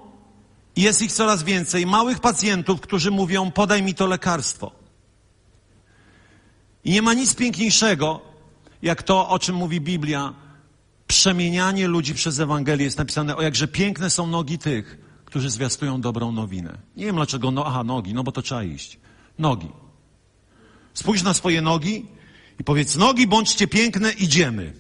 jest 0.77 1.03
ich 1.03 1.13
coraz 1.13 1.43
więcej, 1.43 1.87
małych 1.87 2.21
pacjentów, 2.21 2.81
którzy 2.81 3.11
mówią: 3.11 3.51
podaj 3.51 3.83
mi 3.83 3.95
to 3.95 4.07
lekarstwo. 4.07 4.73
I 6.85 6.91
nie 6.91 7.03
ma 7.03 7.15
nic 7.15 7.35
piękniejszego, 7.35 8.21
jak 8.83 9.03
to, 9.03 9.29
o 9.29 9.39
czym 9.39 9.57
mówi 9.57 9.81
Biblia. 9.81 10.35
Przemienianie 11.07 11.89
ludzi 11.89 12.15
przez 12.15 12.41
Ewangelię 12.41 12.85
jest 12.85 12.99
napisane, 12.99 13.37
o 13.37 13.43
jakże 13.43 13.69
piękne 13.69 14.11
są 14.11 14.27
nogi 14.27 14.59
tych, 14.59 14.99
którzy 15.25 15.51
zwiastują 15.51 16.01
dobrą 16.01 16.33
nowinę. 16.33 16.79
Nie 16.97 17.07
wiem 17.07 17.17
dlaczego, 17.17 17.51
no 17.51 17.65
aha, 17.67 17.85
nogi, 17.85 18.15
no 18.15 18.23
bo 18.23 18.33
to 18.33 18.43
trzeba 18.43 18.65
iść. 18.65 18.99
Nogi. 19.39 19.69
Spójrz 20.95 21.23
na 21.23 21.35
swoje 21.35 21.63
nogi 21.63 22.07
i 22.61 22.65
powiedz, 22.65 22.97
nogi 22.97 23.27
bądźcie 23.27 23.67
piękne, 23.67 24.13
idziemy. 24.13 24.73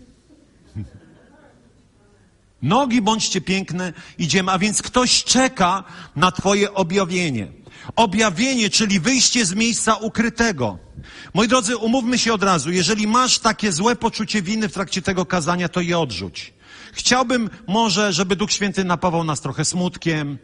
Nogi 2.63 3.03
bądźcie 3.03 3.41
piękne, 3.41 3.93
idziemy. 4.19 4.53
A 4.53 4.59
więc 4.59 4.83
ktoś 4.83 5.25
czeka 5.25 5.85
na 6.17 6.33
Twoje 6.33 6.75
objawienie. 6.75 7.49
Objawienie, 7.97 8.71
czyli 8.71 9.01
wyjście 9.01 9.47
z 9.47 9.55
miejsca 9.55 9.95
ukrytego. 9.95 10.79
Moi 11.35 11.49
drodzy, 11.49 11.77
umówmy 11.77 12.19
się 12.19 12.33
od 12.33 12.43
razu. 12.43 12.71
Jeżeli 12.71 13.07
masz 13.07 13.39
takie 13.39 13.73
złe 13.73 13.97
poczucie 13.97 14.43
winy 14.43 14.69
w 14.69 14.73
trakcie 14.73 15.03
tego 15.03 15.27
kazania, 15.27 15.69
to 15.69 15.81
je 15.81 15.99
odrzuć. 15.99 16.55
Chciałbym 16.93 17.51
może, 17.67 18.13
żeby 18.13 18.37
Duch 18.37 18.53
Święty 18.53 18.85
napawał 18.85 19.25
nas 19.25 19.41
trochę 19.41 19.65
smutkiem, 19.65 20.39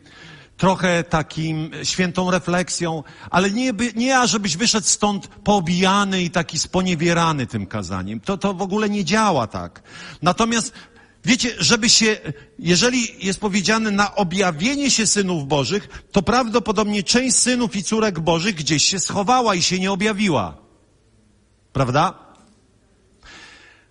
trochę 0.56 1.04
takim 1.04 1.70
świętą 1.84 2.30
refleksją, 2.30 3.02
ale 3.30 3.50
nie, 3.50 3.72
nie 3.96 4.18
ażebyś 4.18 4.56
wyszedł 4.56 4.86
stąd 4.86 5.28
poobijany 5.28 6.22
i 6.22 6.30
taki 6.30 6.58
sponiewierany 6.58 7.46
tym 7.46 7.66
kazaniem. 7.66 8.20
To, 8.20 8.38
to 8.38 8.54
w 8.54 8.62
ogóle 8.62 8.90
nie 8.90 9.04
działa 9.04 9.46
tak. 9.46 9.82
Natomiast 10.22 10.72
Wiecie, 11.26 11.54
żeby 11.58 11.90
się, 11.90 12.16
jeżeli 12.58 13.26
jest 13.26 13.40
powiedziane 13.40 13.90
na 13.90 14.14
objawienie 14.14 14.90
się 14.90 15.06
synów 15.06 15.48
Bożych, 15.48 15.88
to 16.12 16.22
prawdopodobnie 16.22 17.02
część 17.02 17.36
synów 17.36 17.76
i 17.76 17.82
córek 17.82 18.20
Bożych 18.20 18.54
gdzieś 18.54 18.84
się 18.84 18.98
schowała 18.98 19.54
i 19.54 19.62
się 19.62 19.78
nie 19.78 19.92
objawiła. 19.92 20.56
Prawda? 21.72 22.14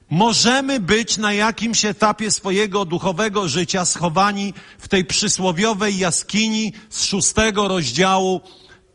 Możemy 0.09 0.79
być 0.79 1.17
na 1.17 1.33
jakimś 1.33 1.85
etapie 1.85 2.31
swojego 2.31 2.85
duchowego 2.85 3.47
życia 3.47 3.85
schowani 3.85 4.53
w 4.79 4.87
tej 4.87 5.05
przysłowiowej 5.05 5.97
jaskini 5.97 6.73
z 6.89 7.03
szóstego 7.03 7.67
rozdziału 7.67 8.41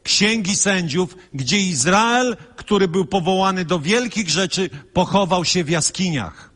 Księgi 0.03 0.57
Sędziów, 0.57 1.17
gdzie 1.35 1.59
Izrael, 1.59 2.37
który 2.57 2.89
był 2.89 3.05
powołany 3.05 3.65
do 3.65 3.81
wielkich 3.81 4.31
rzeczy, 4.31 4.71
pochował 4.93 5.45
się 5.45 5.65
w 5.65 5.71
jaskiniach. 5.71 6.50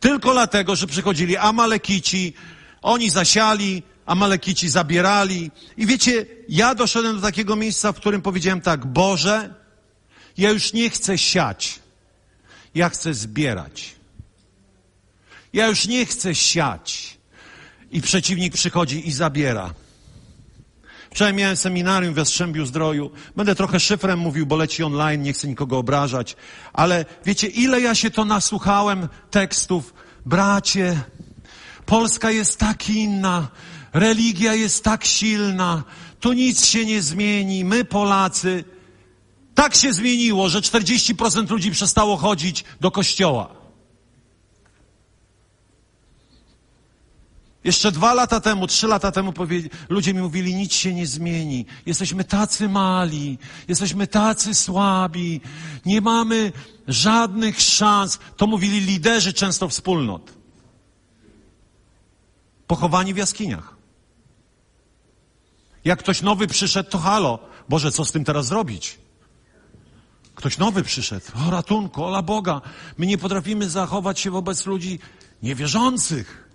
Tylko 0.00 0.32
dlatego, 0.32 0.76
że 0.76 0.86
przychodzili 0.86 1.36
Amalekici, 1.36 2.32
oni 2.82 3.10
zasiali, 3.10 3.82
Amalekici 4.06 4.68
zabierali. 4.68 5.50
I 5.76 5.86
wiecie, 5.86 6.26
ja 6.48 6.74
doszedłem 6.74 7.16
do 7.16 7.22
takiego 7.22 7.56
miejsca, 7.56 7.92
w 7.92 7.96
którym 7.96 8.22
powiedziałem 8.22 8.60
tak, 8.60 8.86
Boże, 8.86 9.54
ja 10.38 10.50
już 10.50 10.72
nie 10.72 10.90
chcę 10.90 11.18
siać, 11.18 11.80
ja 12.74 12.88
chcę 12.88 13.14
zbierać. 13.14 13.94
Ja 15.52 15.66
już 15.66 15.86
nie 15.86 16.06
chcę 16.06 16.34
siać. 16.34 17.18
I 17.90 18.00
przeciwnik 18.00 18.54
przychodzi 18.54 19.08
i 19.08 19.12
zabiera. 19.12 19.74
Wczoraj 21.10 21.34
miałem 21.34 21.56
seminarium 21.56 22.14
w 22.14 22.16
Jastrzębiu 22.16 22.66
Zdroju. 22.66 23.10
Będę 23.36 23.54
trochę 23.54 23.80
szyfrem 23.80 24.18
mówił, 24.18 24.46
bo 24.46 24.56
leci 24.56 24.82
online, 24.82 25.22
nie 25.22 25.32
chcę 25.32 25.48
nikogo 25.48 25.78
obrażać. 25.78 26.36
Ale 26.72 27.04
wiecie, 27.24 27.46
ile 27.46 27.80
ja 27.80 27.94
się 27.94 28.10
to 28.10 28.24
nasłuchałem 28.24 29.08
tekstów. 29.30 29.94
Bracie, 30.26 31.00
Polska 31.86 32.30
jest 32.30 32.58
tak 32.58 32.90
inna, 32.90 33.48
religia 33.92 34.54
jest 34.54 34.84
tak 34.84 35.04
silna, 35.04 35.82
tu 36.20 36.32
nic 36.32 36.66
się 36.66 36.86
nie 36.86 37.02
zmieni. 37.02 37.64
My 37.64 37.84
Polacy, 37.84 38.64
tak 39.54 39.74
się 39.74 39.92
zmieniło, 39.92 40.48
że 40.48 40.60
40% 40.60 41.50
ludzi 41.50 41.70
przestało 41.70 42.16
chodzić 42.16 42.64
do 42.80 42.90
kościoła. 42.90 43.57
Jeszcze 47.64 47.92
dwa 47.92 48.14
lata 48.14 48.40
temu, 48.40 48.66
trzy 48.66 48.86
lata 48.86 49.12
temu 49.12 49.32
ludzie 49.88 50.14
mi 50.14 50.22
mówili, 50.22 50.54
nic 50.54 50.72
się 50.72 50.94
nie 50.94 51.06
zmieni. 51.06 51.66
Jesteśmy 51.86 52.24
tacy 52.24 52.68
mali, 52.68 53.38
jesteśmy 53.68 54.06
tacy 54.06 54.54
słabi, 54.54 55.40
nie 55.86 56.00
mamy 56.00 56.52
żadnych 56.88 57.60
szans. 57.60 58.18
To 58.36 58.46
mówili 58.46 58.80
liderzy 58.80 59.32
często 59.32 59.68
wspólnot. 59.68 60.32
Pochowani 62.66 63.14
w 63.14 63.16
jaskiniach. 63.16 63.76
Jak 65.84 65.98
ktoś 65.98 66.22
nowy 66.22 66.46
przyszedł, 66.46 66.90
to 66.90 66.98
halo. 66.98 67.38
Boże, 67.68 67.92
co 67.92 68.04
z 68.04 68.12
tym 68.12 68.24
teraz 68.24 68.46
zrobić? 68.46 68.98
Ktoś 70.34 70.58
nowy 70.58 70.82
przyszedł. 70.82 71.26
O 71.46 71.50
ratunku, 71.50 72.04
ola 72.04 72.22
Boga. 72.22 72.60
My 72.98 73.06
nie 73.06 73.18
potrafimy 73.18 73.70
zachować 73.70 74.20
się 74.20 74.30
wobec 74.30 74.66
ludzi 74.66 74.98
niewierzących. 75.42 76.47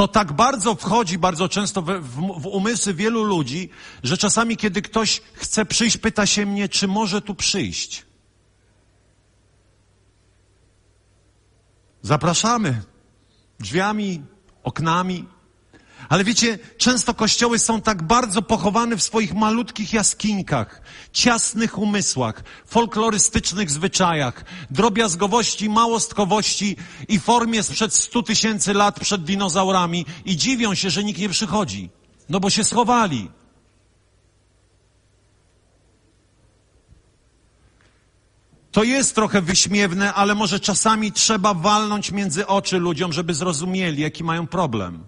To 0.00 0.08
tak 0.08 0.32
bardzo 0.32 0.74
wchodzi 0.74 1.18
bardzo 1.18 1.48
często 1.48 1.82
w, 1.82 1.86
w, 1.86 2.40
w, 2.40 2.46
umysły 2.46 2.94
wielu 2.94 3.22
ludzi, 3.22 3.70
że 4.02 4.18
czasami, 4.18 4.56
kiedy 4.56 4.82
ktoś 4.82 5.22
chce 5.32 5.66
przyjść, 5.66 5.96
pyta 5.96 6.26
się 6.26 6.46
mnie, 6.46 6.68
czy 6.68 6.88
może 6.88 7.22
tu 7.22 7.34
przyjść. 7.34 8.06
Zapraszamy 12.02 12.82
drzwiami, 13.58 14.22
oknami, 14.62 15.28
ale 16.10 16.24
wiecie, 16.24 16.58
często 16.78 17.14
kościoły 17.14 17.58
są 17.58 17.80
tak 17.80 18.02
bardzo 18.02 18.42
pochowane 18.42 18.96
w 18.96 19.02
swoich 19.02 19.34
malutkich 19.34 19.92
jaskinkach, 19.92 20.82
ciasnych 21.12 21.78
umysłach, 21.78 22.44
folklorystycznych 22.66 23.70
zwyczajach, 23.70 24.44
drobiazgowości, 24.70 25.68
małostkowości 25.68 26.76
i 27.08 27.18
formie 27.18 27.62
sprzed 27.62 27.94
stu 27.94 28.22
tysięcy 28.22 28.74
lat 28.74 29.00
przed 29.00 29.24
dinozaurami 29.24 30.06
i 30.24 30.36
dziwią 30.36 30.74
się, 30.74 30.90
że 30.90 31.04
nikt 31.04 31.20
nie 31.20 31.28
przychodzi. 31.28 31.90
No 32.28 32.40
bo 32.40 32.50
się 32.50 32.64
schowali. 32.64 33.30
To 38.72 38.84
jest 38.84 39.14
trochę 39.14 39.42
wyśmiewne, 39.42 40.14
ale 40.14 40.34
może 40.34 40.60
czasami 40.60 41.12
trzeba 41.12 41.54
walnąć 41.54 42.12
między 42.12 42.46
oczy 42.46 42.78
ludziom, 42.78 43.12
żeby 43.12 43.34
zrozumieli, 43.34 44.02
jaki 44.02 44.24
mają 44.24 44.46
problem. 44.46 45.04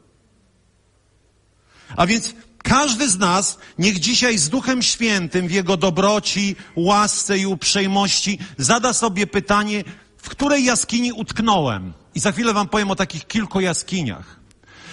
A 1.97 2.07
więc 2.07 2.35
każdy 2.63 3.09
z 3.09 3.19
nas 3.19 3.59
niech 3.79 3.99
dzisiaj 3.99 4.39
z 4.39 4.49
Duchem 4.49 4.83
Świętym 4.83 5.49
w 5.49 5.51
Jego 5.51 5.77
dobroci, 5.77 6.57
łasce 6.77 7.39
i 7.39 7.47
uprzejmości 7.47 8.39
zada 8.59 8.93
sobie 8.93 9.27
pytanie, 9.27 9.85
w 10.17 10.29
której 10.29 10.65
jaskini 10.65 11.13
utknąłem. 11.13 11.93
I 12.15 12.21
za 12.21 12.33
chwilę 12.33 12.53
wam 12.53 12.69
powiem 12.69 12.91
o 12.91 12.97
takich 12.97 13.27
kilku 13.27 13.61
jaskiniach. 13.61 14.41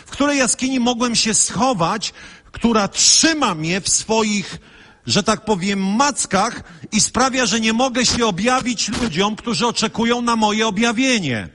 W 0.05 0.11
której 0.11 0.37
jaskini 0.37 0.79
mogłem 0.79 1.15
się 1.15 1.33
schować, 1.33 2.13
która 2.51 2.87
trzyma 2.87 3.55
mnie 3.55 3.81
w 3.81 3.89
swoich, 3.89 4.57
że 5.05 5.23
tak 5.23 5.45
powiem, 5.45 5.95
mackach 5.95 6.63
i 6.91 7.01
sprawia, 7.01 7.45
że 7.45 7.59
nie 7.59 7.73
mogę 7.73 8.05
się 8.05 8.25
objawić 8.25 8.89
ludziom, 8.89 9.35
którzy 9.35 9.67
oczekują 9.67 10.21
na 10.21 10.35
moje 10.35 10.67
objawienie. 10.67 11.49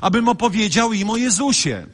Abym 0.00 0.28
opowiedział 0.28 0.92
im 0.92 1.10
o 1.10 1.16
Jezusie. 1.16 1.86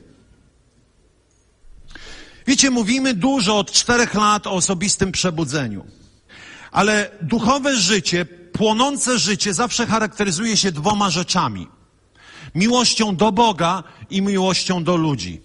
Wiecie, 2.46 2.70
mówimy 2.70 3.14
dużo 3.14 3.58
od 3.58 3.72
czterech 3.72 4.14
lat 4.14 4.46
o 4.46 4.50
osobistym 4.52 5.12
przebudzeniu. 5.12 5.86
Ale 6.72 7.10
duchowe 7.22 7.76
życie, 7.76 8.24
płonące 8.52 9.18
życie 9.18 9.54
zawsze 9.54 9.86
charakteryzuje 9.86 10.56
się 10.56 10.72
dwoma 10.72 11.10
rzeczami. 11.10 11.68
Miłością 12.54 13.16
do 13.16 13.32
Boga 13.32 13.82
i 14.10 14.22
miłością 14.22 14.84
do 14.84 14.96
ludzi. 14.96 15.40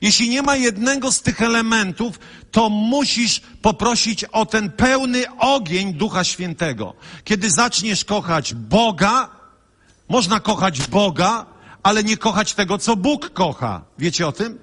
Jeśli 0.00 0.28
nie 0.28 0.42
ma 0.42 0.56
jednego 0.56 1.12
z 1.12 1.22
tych 1.22 1.42
elementów, 1.42 2.18
to 2.50 2.68
musisz 2.68 3.40
poprosić 3.62 4.24
o 4.24 4.46
ten 4.46 4.70
pełny 4.70 5.24
ogień 5.38 5.94
Ducha 5.94 6.24
Świętego. 6.24 6.94
Kiedy 7.24 7.50
zaczniesz 7.50 8.04
kochać 8.04 8.54
Boga, 8.54 9.30
można 10.08 10.40
kochać 10.40 10.86
Boga, 10.86 11.46
ale 11.82 12.04
nie 12.04 12.16
kochać 12.16 12.54
tego, 12.54 12.78
co 12.78 12.96
Bóg 12.96 13.30
kocha. 13.30 13.84
Wiecie 13.98 14.26
o 14.26 14.32
tym? 14.32 14.58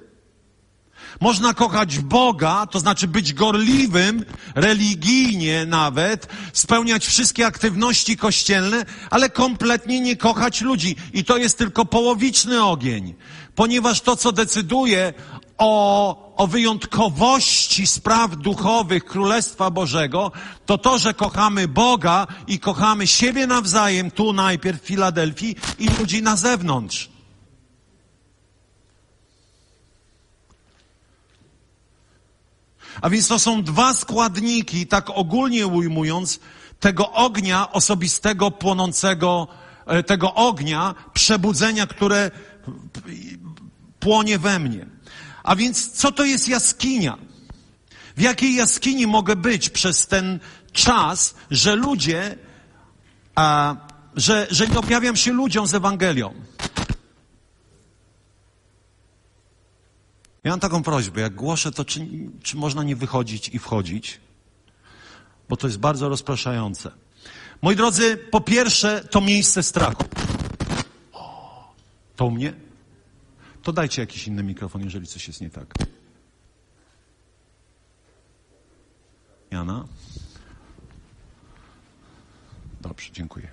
Można 1.22 1.54
kochać 1.54 2.00
Boga, 2.00 2.66
to 2.66 2.80
znaczy 2.80 3.08
być 3.08 3.34
gorliwym, 3.34 4.26
religijnie 4.56 5.66
nawet, 5.66 6.28
spełniać 6.54 7.06
wszystkie 7.06 7.46
aktywności 7.46 8.18
kościelne, 8.18 8.86
ale 9.10 9.30
kompletnie 9.30 10.00
nie 10.00 10.16
kochać 10.16 10.62
ludzi. 10.62 10.96
I 11.14 11.24
to 11.24 11.38
jest 11.38 11.58
tylko 11.58 11.86
połowiczny 11.86 12.64
ogień, 12.64 13.14
ponieważ 13.56 14.02
to, 14.02 14.16
co 14.16 14.32
decyduje 14.32 15.14
o, 15.58 16.36
o 16.36 16.48
wyjątkowości 16.48 17.88
spraw 17.88 18.36
duchowych 18.36 19.06
Królestwa 19.06 19.72
Bożego, 19.72 20.32
to 20.66 20.78
to, 20.78 21.00
że 21.00 21.14
kochamy 21.14 21.68
Boga 21.68 22.28
i 22.48 22.60
kochamy 22.60 23.08
siebie 23.08 23.48
nawzajem, 23.48 24.12
tu 24.12 24.34
najpierw 24.34 24.82
w 24.82 24.86
Filadelfii 24.86 25.56
i 25.80 25.90
ludzi 26.00 26.22
na 26.22 26.36
zewnątrz. 26.36 27.21
A 33.02 33.10
więc 33.10 33.28
to 33.28 33.40
są 33.40 33.64
dwa 33.64 33.94
składniki, 33.94 34.88
tak 34.88 35.10
ogólnie 35.10 35.68
ujmując, 35.68 36.40
tego 36.80 37.12
ognia 37.12 37.72
osobistego, 37.72 38.52
płonącego, 38.52 39.48
e, 39.86 40.04
tego 40.04 40.34
ognia 40.34 40.96
przebudzenia, 41.14 41.88
które 41.88 42.32
płonie 44.00 44.40
we 44.40 44.60
mnie. 44.60 44.86
A 45.44 45.56
więc 45.56 45.92
co 45.92 46.12
to 46.12 46.26
jest 46.26 46.48
jaskinia? 46.48 47.18
W 48.18 48.22
jakiej 48.22 48.56
jaskini 48.56 49.08
mogę 49.08 49.36
być 49.36 49.70
przez 49.70 50.08
ten 50.08 50.40
czas, 50.72 51.36
że 51.52 51.76
ludzie, 51.76 52.38
a, 53.36 53.76
że, 54.16 54.48
że 54.50 54.68
nie 54.68 54.80
objawiam 54.80 55.16
się 55.16 55.34
ludziom 55.34 55.68
z 55.68 55.74
Ewangelią? 55.74 56.34
Ja 60.44 60.52
mam 60.52 60.60
taką 60.60 60.84
prośbę, 60.84 61.22
jak 61.22 61.36
głoszę, 61.36 61.72
to 61.72 61.86
czy, 61.86 62.08
czy 62.44 62.58
można 62.58 62.84
nie 62.84 62.96
wychodzić 62.96 63.50
i 63.50 63.60
wchodzić? 63.60 64.20
Bo 65.50 65.58
to 65.58 65.68
jest 65.68 65.80
bardzo 65.80 66.10
rozpraszające. 66.10 66.92
Moi 67.62 67.76
drodzy, 67.76 68.18
po 68.18 68.42
pierwsze, 68.42 69.04
to 69.12 69.22
miejsce 69.22 69.64
strachu. 69.64 70.04
O, 71.14 71.74
to 72.16 72.26
u 72.26 72.32
mnie? 72.32 72.54
To 73.64 73.74
dajcie 73.74 74.02
jakiś 74.02 74.28
inny 74.28 74.44
mikrofon, 74.44 74.84
jeżeli 74.84 75.08
coś 75.08 75.28
jest 75.28 75.42
nie 75.42 75.50
tak. 75.50 75.74
Jana? 79.52 79.86
Dobrze, 82.82 83.10
dziękuję. 83.14 83.48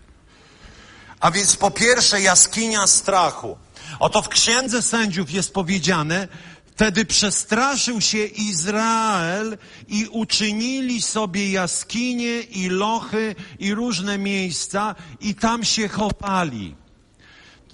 A 1.21 1.31
więc 1.31 1.57
po 1.57 1.71
pierwsze 1.71 2.21
jaskinia 2.21 2.87
strachu. 2.87 3.59
Oto 4.01 4.23
w 4.23 4.29
Księdze 4.29 4.83
Sędziów 4.83 5.31
jest 5.31 5.55
powiedziane, 5.55 6.29
Wtedy 6.79 7.05
przestraszył 7.05 8.01
się 8.01 8.25
Izrael 8.25 9.59
i 9.89 10.07
uczynili 10.11 11.03
sobie 11.03 11.51
jaskinie 11.51 12.41
i 12.41 12.69
lochy 12.69 13.35
i 13.59 13.75
różne 13.75 14.19
miejsca 14.19 14.95
i 15.21 15.35
tam 15.35 15.65
się 15.65 15.89
chowali. 15.89 16.75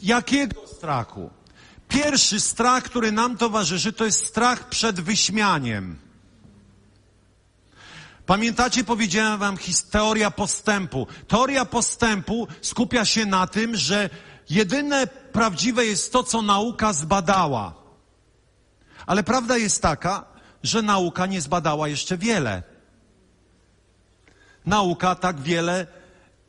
Jakiego 0.03 0.67
strachu? 0.67 1.31
Pierwszy 1.89 2.41
strach, 2.41 2.85
który 2.85 3.13
nam 3.13 3.37
towarzyszy, 3.37 3.93
to 3.93 4.05
jest 4.05 4.27
strach 4.27 4.69
przed 4.69 5.01
wyśmianiem. 5.01 5.99
Pamiętacie, 8.27 8.85
powiedziałem 8.85 9.39
wam 9.39 9.57
teoria 9.91 10.31
postępu. 10.31 11.07
Teoria 11.29 11.65
postępu 11.65 12.49
skupia 12.61 13.05
się 13.05 13.27
na 13.27 13.47
tym, 13.47 13.77
że 13.77 14.11
jedyne 14.51 15.07
prawdziwe 15.07 15.87
jest 15.87 16.13
to, 16.13 16.23
co 16.23 16.43
nauka 16.43 16.93
zbadała. 16.93 17.84
Ale 19.07 19.23
prawda 19.23 19.57
jest 19.57 19.83
taka, 19.83 20.25
że 20.63 20.83
nauka 20.83 21.27
nie 21.27 21.41
zbadała 21.41 21.89
jeszcze 21.89 22.19
wiele. 22.19 22.63
Nauka 24.67 25.15
tak 25.15 25.41
wiele 25.41 25.87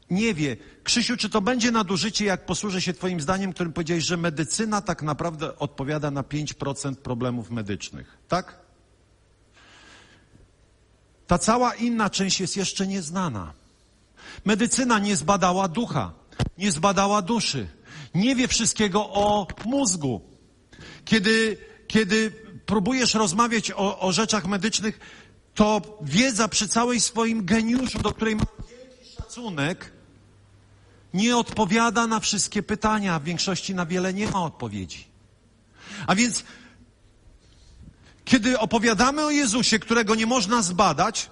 nie 0.09 0.33
wie. 0.33 0.57
Krzysiu, 0.83 1.17
czy 1.17 1.29
to 1.29 1.41
będzie 1.41 1.71
nadużycie, 1.71 2.25
jak 2.25 2.45
posłużę 2.45 2.81
się 2.81 2.93
Twoim 2.93 3.21
zdaniem, 3.21 3.53
którym 3.53 3.73
powiedziałeś, 3.73 4.03
że 4.03 4.17
medycyna 4.17 4.81
tak 4.81 5.01
naprawdę 5.01 5.59
odpowiada 5.59 6.11
na 6.11 6.21
5% 6.21 6.95
problemów 6.95 7.51
medycznych? 7.51 8.17
Tak? 8.27 8.59
Ta 11.27 11.37
cała 11.37 11.75
inna 11.75 12.09
część 12.09 12.39
jest 12.39 12.57
jeszcze 12.57 12.87
nieznana. 12.87 13.53
Medycyna 14.45 14.99
nie 14.99 15.15
zbadała 15.15 15.67
ducha, 15.67 16.11
nie 16.57 16.71
zbadała 16.71 17.21
duszy, 17.21 17.67
nie 18.15 18.35
wie 18.35 18.47
wszystkiego 18.47 19.09
o 19.09 19.47
mózgu. 19.65 20.21
Kiedy, 21.05 21.57
kiedy 21.87 22.44
próbujesz 22.65 23.13
rozmawiać 23.13 23.71
o, 23.71 23.99
o 23.99 24.12
rzeczach 24.12 24.45
medycznych, 24.45 24.99
to 25.56 25.82
wiedza 26.01 26.47
przy 26.47 26.67
całej 26.67 27.01
swoim 27.01 27.45
geniuszu, 27.45 27.99
do 27.99 28.13
której 28.13 28.36
mam 28.36 28.45
wielki 28.69 29.15
szacunek, 29.15 29.91
nie 31.13 31.38
odpowiada 31.38 32.08
na 32.08 32.19
wszystkie 32.19 32.63
pytania, 32.63 33.19
w 33.19 33.23
większości 33.23 33.75
na 33.75 33.86
wiele 33.86 34.13
nie 34.13 34.28
ma 34.32 34.43
odpowiedzi. 34.43 35.08
A 36.08 36.15
więc, 36.15 36.43
kiedy 38.25 38.60
opowiadamy 38.60 39.25
o 39.25 39.30
Jezusie, 39.30 39.80
którego 39.80 40.15
nie 40.15 40.25
można 40.25 40.62
zbadać, 40.62 41.30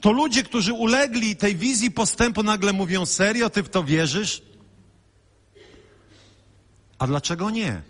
to 0.00 0.12
ludzie, 0.12 0.42
którzy 0.42 0.72
ulegli 0.72 1.36
tej 1.36 1.56
wizji 1.56 1.90
postępu, 1.90 2.42
nagle 2.42 2.72
mówią: 2.72 3.06
Serio, 3.06 3.50
ty 3.50 3.62
w 3.62 3.68
to 3.68 3.84
wierzysz? 3.84 4.42
A 6.98 7.06
dlaczego 7.06 7.50
nie? 7.50 7.82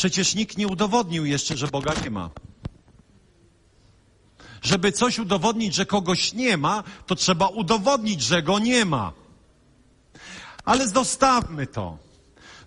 Przecież 0.00 0.34
nikt 0.34 0.56
nie 0.56 0.68
udowodnił 0.68 1.24
jeszcze, 1.24 1.56
że 1.56 1.68
Boga 1.68 1.92
nie 2.04 2.10
ma. 2.10 2.30
Żeby 4.62 4.92
coś 4.92 5.18
udowodnić, 5.18 5.74
że 5.74 5.86
kogoś 5.86 6.32
nie 6.32 6.56
ma, 6.56 6.82
to 7.06 7.14
trzeba 7.14 7.46
udowodnić, 7.46 8.22
że 8.22 8.42
go 8.42 8.58
nie 8.58 8.84
ma. 8.84 9.12
Ale 10.64 10.88
zostawmy 10.88 11.66
to. 11.66 11.98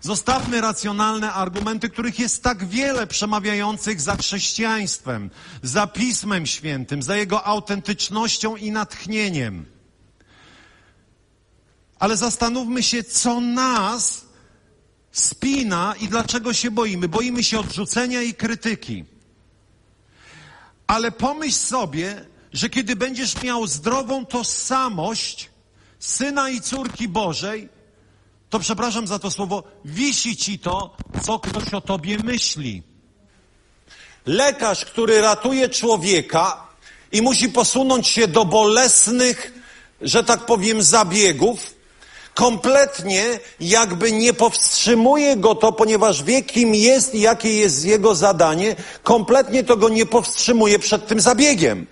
Zostawmy 0.00 0.60
racjonalne 0.60 1.32
argumenty, 1.32 1.90
których 1.90 2.18
jest 2.18 2.42
tak 2.42 2.64
wiele 2.66 3.06
przemawiających 3.06 4.00
za 4.00 4.16
chrześcijaństwem, 4.16 5.30
za 5.62 5.86
Pismem 5.86 6.46
Świętym, 6.46 7.02
za 7.02 7.16
jego 7.16 7.44
autentycznością 7.44 8.56
i 8.56 8.70
natchnieniem. 8.70 9.66
Ale 11.98 12.16
zastanówmy 12.16 12.82
się, 12.82 13.04
co 13.04 13.40
nas 13.40 14.23
spina 15.14 15.94
i 16.00 16.08
dlaczego 16.08 16.52
się 16.52 16.70
boimy. 16.70 17.08
Boimy 17.08 17.44
się 17.44 17.58
odrzucenia 17.58 18.22
i 18.22 18.34
krytyki. 18.34 19.04
Ale 20.86 21.12
pomyśl 21.12 21.56
sobie, 21.56 22.26
że 22.52 22.68
kiedy 22.68 22.96
będziesz 22.96 23.42
miał 23.42 23.66
zdrową 23.66 24.26
tożsamość 24.26 25.50
syna 25.98 26.50
i 26.50 26.60
córki 26.60 27.08
Bożej, 27.08 27.68
to 28.50 28.58
przepraszam 28.58 29.06
za 29.06 29.18
to 29.18 29.30
słowo, 29.30 29.62
wisi 29.84 30.36
ci 30.36 30.58
to, 30.58 30.96
co 31.22 31.38
ktoś 31.38 31.74
o 31.74 31.80
tobie 31.80 32.18
myśli. 32.18 32.82
Lekarz, 34.26 34.84
który 34.84 35.20
ratuje 35.20 35.68
człowieka 35.68 36.66
i 37.12 37.22
musi 37.22 37.48
posunąć 37.48 38.08
się 38.08 38.28
do 38.28 38.44
bolesnych, 38.44 39.52
że 40.00 40.24
tak 40.24 40.46
powiem, 40.46 40.82
zabiegów, 40.82 41.73
kompletnie 42.34 43.24
jakby 43.60 44.12
nie 44.12 44.34
powstrzymuje 44.34 45.36
go 45.36 45.54
to, 45.54 45.72
ponieważ 45.72 46.22
wie, 46.22 46.42
kim 46.42 46.74
jest 46.74 47.14
i 47.14 47.20
jakie 47.20 47.56
jest 47.56 47.84
jego 47.84 48.14
zadanie, 48.14 48.76
kompletnie 49.02 49.64
to 49.64 49.76
go 49.76 49.88
nie 49.88 50.06
powstrzymuje 50.06 50.78
przed 50.78 51.06
tym 51.06 51.20
zabiegiem. 51.20 51.86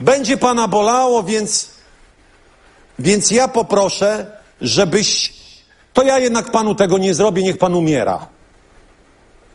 Będzie 0.00 0.36
pana 0.36 0.68
bolało, 0.68 1.22
więc, 1.22 1.70
więc 2.98 3.30
ja 3.30 3.48
poproszę, 3.48 4.26
żebyś, 4.60 5.32
to 5.92 6.02
ja 6.02 6.18
jednak 6.18 6.50
panu 6.50 6.74
tego 6.74 6.98
nie 6.98 7.14
zrobię, 7.14 7.42
niech 7.42 7.58
pan 7.58 7.74
umiera. 7.74 8.26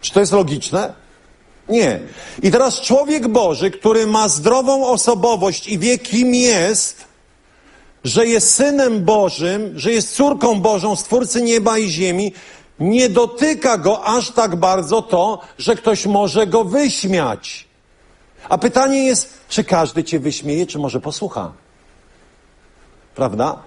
Czy 0.02 0.14
to 0.14 0.20
jest 0.20 0.32
logiczne? 0.32 0.94
Nie. 1.70 2.00
I 2.44 2.52
teraz 2.52 2.82
człowiek 2.82 3.28
Boży, 3.28 3.72
który 3.72 4.08
ma 4.08 4.30
zdrową 4.30 4.88
osobowość 4.88 5.68
i 5.68 5.80
wie, 5.80 5.98
kim 5.98 6.36
jest, 6.36 7.11
że 8.04 8.26
jest 8.28 8.56
synem 8.56 9.06
Bożym, 9.06 9.80
że 9.80 9.92
jest 9.92 10.16
córką 10.16 10.62
Bożą, 10.62 10.96
stwórcy 10.96 11.42
nieba 11.42 11.78
i 11.78 11.90
ziemi, 11.90 12.34
nie 12.80 13.10
dotyka 13.10 13.78
go 13.78 14.04
aż 14.04 14.32
tak 14.32 14.56
bardzo 14.56 15.02
to, 15.02 15.40
że 15.58 15.76
ktoś 15.76 16.06
może 16.06 16.48
go 16.48 16.64
wyśmiać. 16.64 17.68
A 18.50 18.58
pytanie 18.58 19.06
jest, 19.06 19.34
czy 19.50 19.64
każdy 19.64 20.04
cię 20.04 20.20
wyśmieje, 20.20 20.68
czy 20.68 20.80
może 20.80 21.00
posłucha? 21.00 21.52
Prawda? 23.16 23.58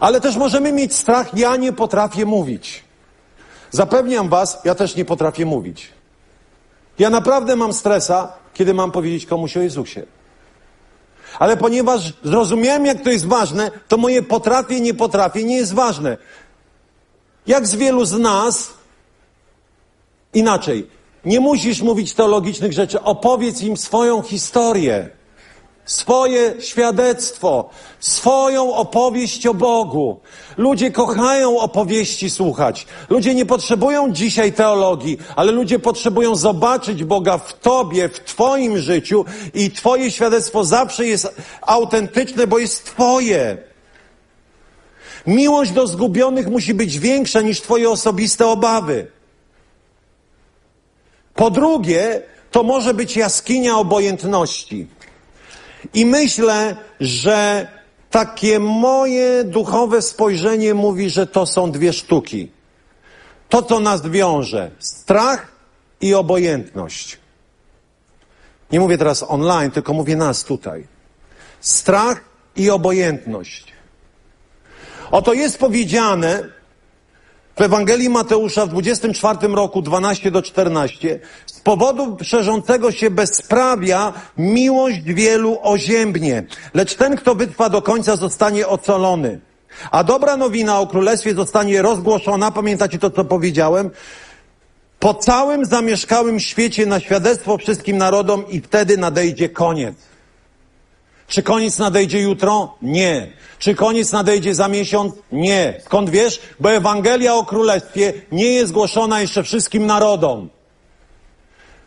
Ale 0.00 0.20
też 0.20 0.36
możemy 0.36 0.72
mieć 0.72 0.96
strach, 0.96 1.38
ja 1.38 1.56
nie 1.56 1.72
potrafię 1.72 2.26
mówić. 2.26 2.84
Zapewniam 3.70 4.28
was, 4.28 4.58
ja 4.64 4.74
też 4.74 4.96
nie 4.96 5.04
potrafię 5.04 5.46
mówić. 5.46 5.88
Ja 6.98 7.10
naprawdę 7.10 7.56
mam 7.56 7.72
stresa, 7.72 8.32
kiedy 8.54 8.74
mam 8.74 8.90
powiedzieć 8.90 9.26
komuś 9.26 9.56
o 9.56 9.60
Jezusie. 9.60 10.06
Ale 11.38 11.56
ponieważ 11.56 12.12
zrozumiałem, 12.24 12.86
jak 12.86 13.02
to 13.02 13.10
jest 13.10 13.26
ważne, 13.26 13.70
to 13.88 13.96
moje 13.96 14.22
potrafię, 14.22 14.80
nie 14.80 14.94
potrafię 14.94 15.44
nie 15.44 15.56
jest 15.56 15.74
ważne. 15.74 16.16
Jak 17.46 17.66
z 17.66 17.74
wielu 17.74 18.04
z 18.04 18.12
nas, 18.12 18.70
inaczej, 20.34 20.86
nie 21.24 21.40
musisz 21.40 21.82
mówić 21.82 22.14
teologicznych 22.14 22.72
rzeczy, 22.72 23.02
opowiedz 23.02 23.62
im 23.62 23.76
swoją 23.76 24.22
historię 24.22 25.15
swoje 25.86 26.54
świadectwo, 26.60 27.70
swoją 28.00 28.74
opowieść 28.74 29.46
o 29.46 29.54
Bogu. 29.54 30.20
Ludzie 30.56 30.90
kochają 30.90 31.58
opowieści 31.58 32.30
słuchać. 32.30 32.86
Ludzie 33.10 33.34
nie 33.34 33.46
potrzebują 33.46 34.12
dzisiaj 34.12 34.52
teologii, 34.52 35.18
ale 35.36 35.52
ludzie 35.52 35.78
potrzebują 35.78 36.36
zobaczyć 36.36 37.04
Boga 37.04 37.38
w 37.38 37.60
Tobie, 37.60 38.08
w 38.08 38.20
Twoim 38.20 38.78
życiu 38.78 39.24
i 39.54 39.70
Twoje 39.70 40.10
świadectwo 40.10 40.64
zawsze 40.64 41.06
jest 41.06 41.34
autentyczne, 41.62 42.46
bo 42.46 42.58
jest 42.58 42.84
Twoje. 42.84 43.58
Miłość 45.26 45.70
do 45.70 45.86
zgubionych 45.86 46.48
musi 46.48 46.74
być 46.74 46.98
większa 46.98 47.40
niż 47.40 47.60
Twoje 47.60 47.90
osobiste 47.90 48.46
obawy. 48.46 49.06
Po 51.34 51.50
drugie, 51.50 52.22
to 52.50 52.62
może 52.62 52.94
być 52.94 53.16
jaskinia 53.16 53.76
obojętności. 53.76 54.86
I 55.94 56.06
myślę, 56.06 56.76
że 57.00 57.68
takie 58.10 58.58
moje 58.58 59.44
duchowe 59.44 60.02
spojrzenie 60.02 60.74
mówi, 60.74 61.10
że 61.10 61.26
to 61.26 61.46
są 61.46 61.70
dwie 61.70 61.92
sztuki. 61.92 62.50
To, 63.48 63.62
co 63.62 63.80
nas 63.80 64.06
wiąże, 64.06 64.70
strach 64.78 65.52
i 66.00 66.14
obojętność. 66.14 67.18
Nie 68.72 68.80
mówię 68.80 68.98
teraz 68.98 69.24
online, 69.28 69.70
tylko 69.70 69.92
mówię 69.92 70.16
nas 70.16 70.44
tutaj. 70.44 70.86
Strach 71.60 72.20
i 72.56 72.70
obojętność. 72.70 73.72
Oto 75.10 75.32
jest 75.32 75.58
powiedziane 75.58 76.55
w 77.56 77.60
Ewangelii 77.60 78.08
Mateusza 78.08 78.66
w 78.66 78.68
24 78.68 79.48
roku 79.48 79.82
12 79.82 80.30
do 80.30 80.42
14 80.42 81.20
z 81.46 81.60
powodu 81.60 82.16
szerzącego 82.22 82.92
się 82.92 83.10
bezprawia 83.10 84.12
miłość 84.38 85.02
wielu 85.02 85.58
oziębnie, 85.62 86.44
lecz 86.74 86.94
ten, 86.94 87.16
kto 87.16 87.34
wytrwa 87.34 87.68
do 87.68 87.82
końca 87.82 88.16
zostanie 88.16 88.66
ocalony. 88.66 89.40
A 89.90 90.04
dobra 90.04 90.36
nowina 90.36 90.80
o 90.80 90.86
królestwie 90.86 91.34
zostanie 91.34 91.82
rozgłoszona, 91.82 92.50
pamiętacie 92.50 92.98
to, 92.98 93.10
co 93.10 93.24
powiedziałem, 93.24 93.90
po 94.98 95.14
całym 95.14 95.64
zamieszkałym 95.64 96.40
świecie 96.40 96.86
na 96.86 97.00
świadectwo 97.00 97.58
wszystkim 97.58 97.98
narodom 97.98 98.48
i 98.48 98.60
wtedy 98.60 98.98
nadejdzie 98.98 99.48
koniec. 99.48 99.94
Czy 101.28 101.42
koniec 101.42 101.78
nadejdzie 101.78 102.20
jutro? 102.20 102.74
Nie. 102.82 103.32
Czy 103.58 103.74
koniec 103.74 104.12
nadejdzie 104.12 104.54
za 104.54 104.68
miesiąc? 104.68 105.14
Nie. 105.32 105.80
Skąd 105.84 106.10
wiesz? 106.10 106.40
Bo 106.60 106.72
Ewangelia 106.72 107.34
o 107.34 107.44
Królestwie 107.44 108.12
nie 108.32 108.52
jest 108.52 108.72
głoszona 108.72 109.20
jeszcze 109.20 109.42
wszystkim 109.42 109.86
narodom. 109.86 110.48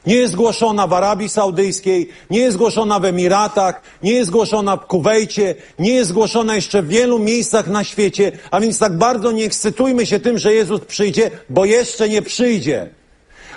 Nie 0.05 0.15
jest 0.15 0.35
głoszona 0.35 0.87
w 0.87 0.93
Arabii 0.93 1.29
Saudyjskiej, 1.29 2.09
nie 2.29 2.39
jest 2.39 2.57
głoszona 2.57 2.99
w 2.99 3.05
Emiratach, 3.05 3.81
nie 4.03 4.13
jest 4.13 4.31
głoszona 4.31 4.77
w 4.77 4.85
Kuwejcie, 4.85 5.55
nie 5.79 5.91
jest 5.91 6.13
głoszona 6.13 6.55
jeszcze 6.55 6.81
w 6.81 6.87
wielu 6.87 7.19
miejscach 7.19 7.67
na 7.67 7.83
świecie, 7.83 8.31
a 8.51 8.59
więc 8.59 8.79
tak 8.79 8.97
bardzo 8.97 9.31
nie 9.31 9.45
ekscytujmy 9.45 10.05
się 10.05 10.19
tym, 10.19 10.37
że 10.37 10.53
Jezus 10.53 10.81
przyjdzie, 10.81 11.31
bo 11.49 11.65
jeszcze 11.65 12.09
nie 12.09 12.21
przyjdzie. 12.21 12.89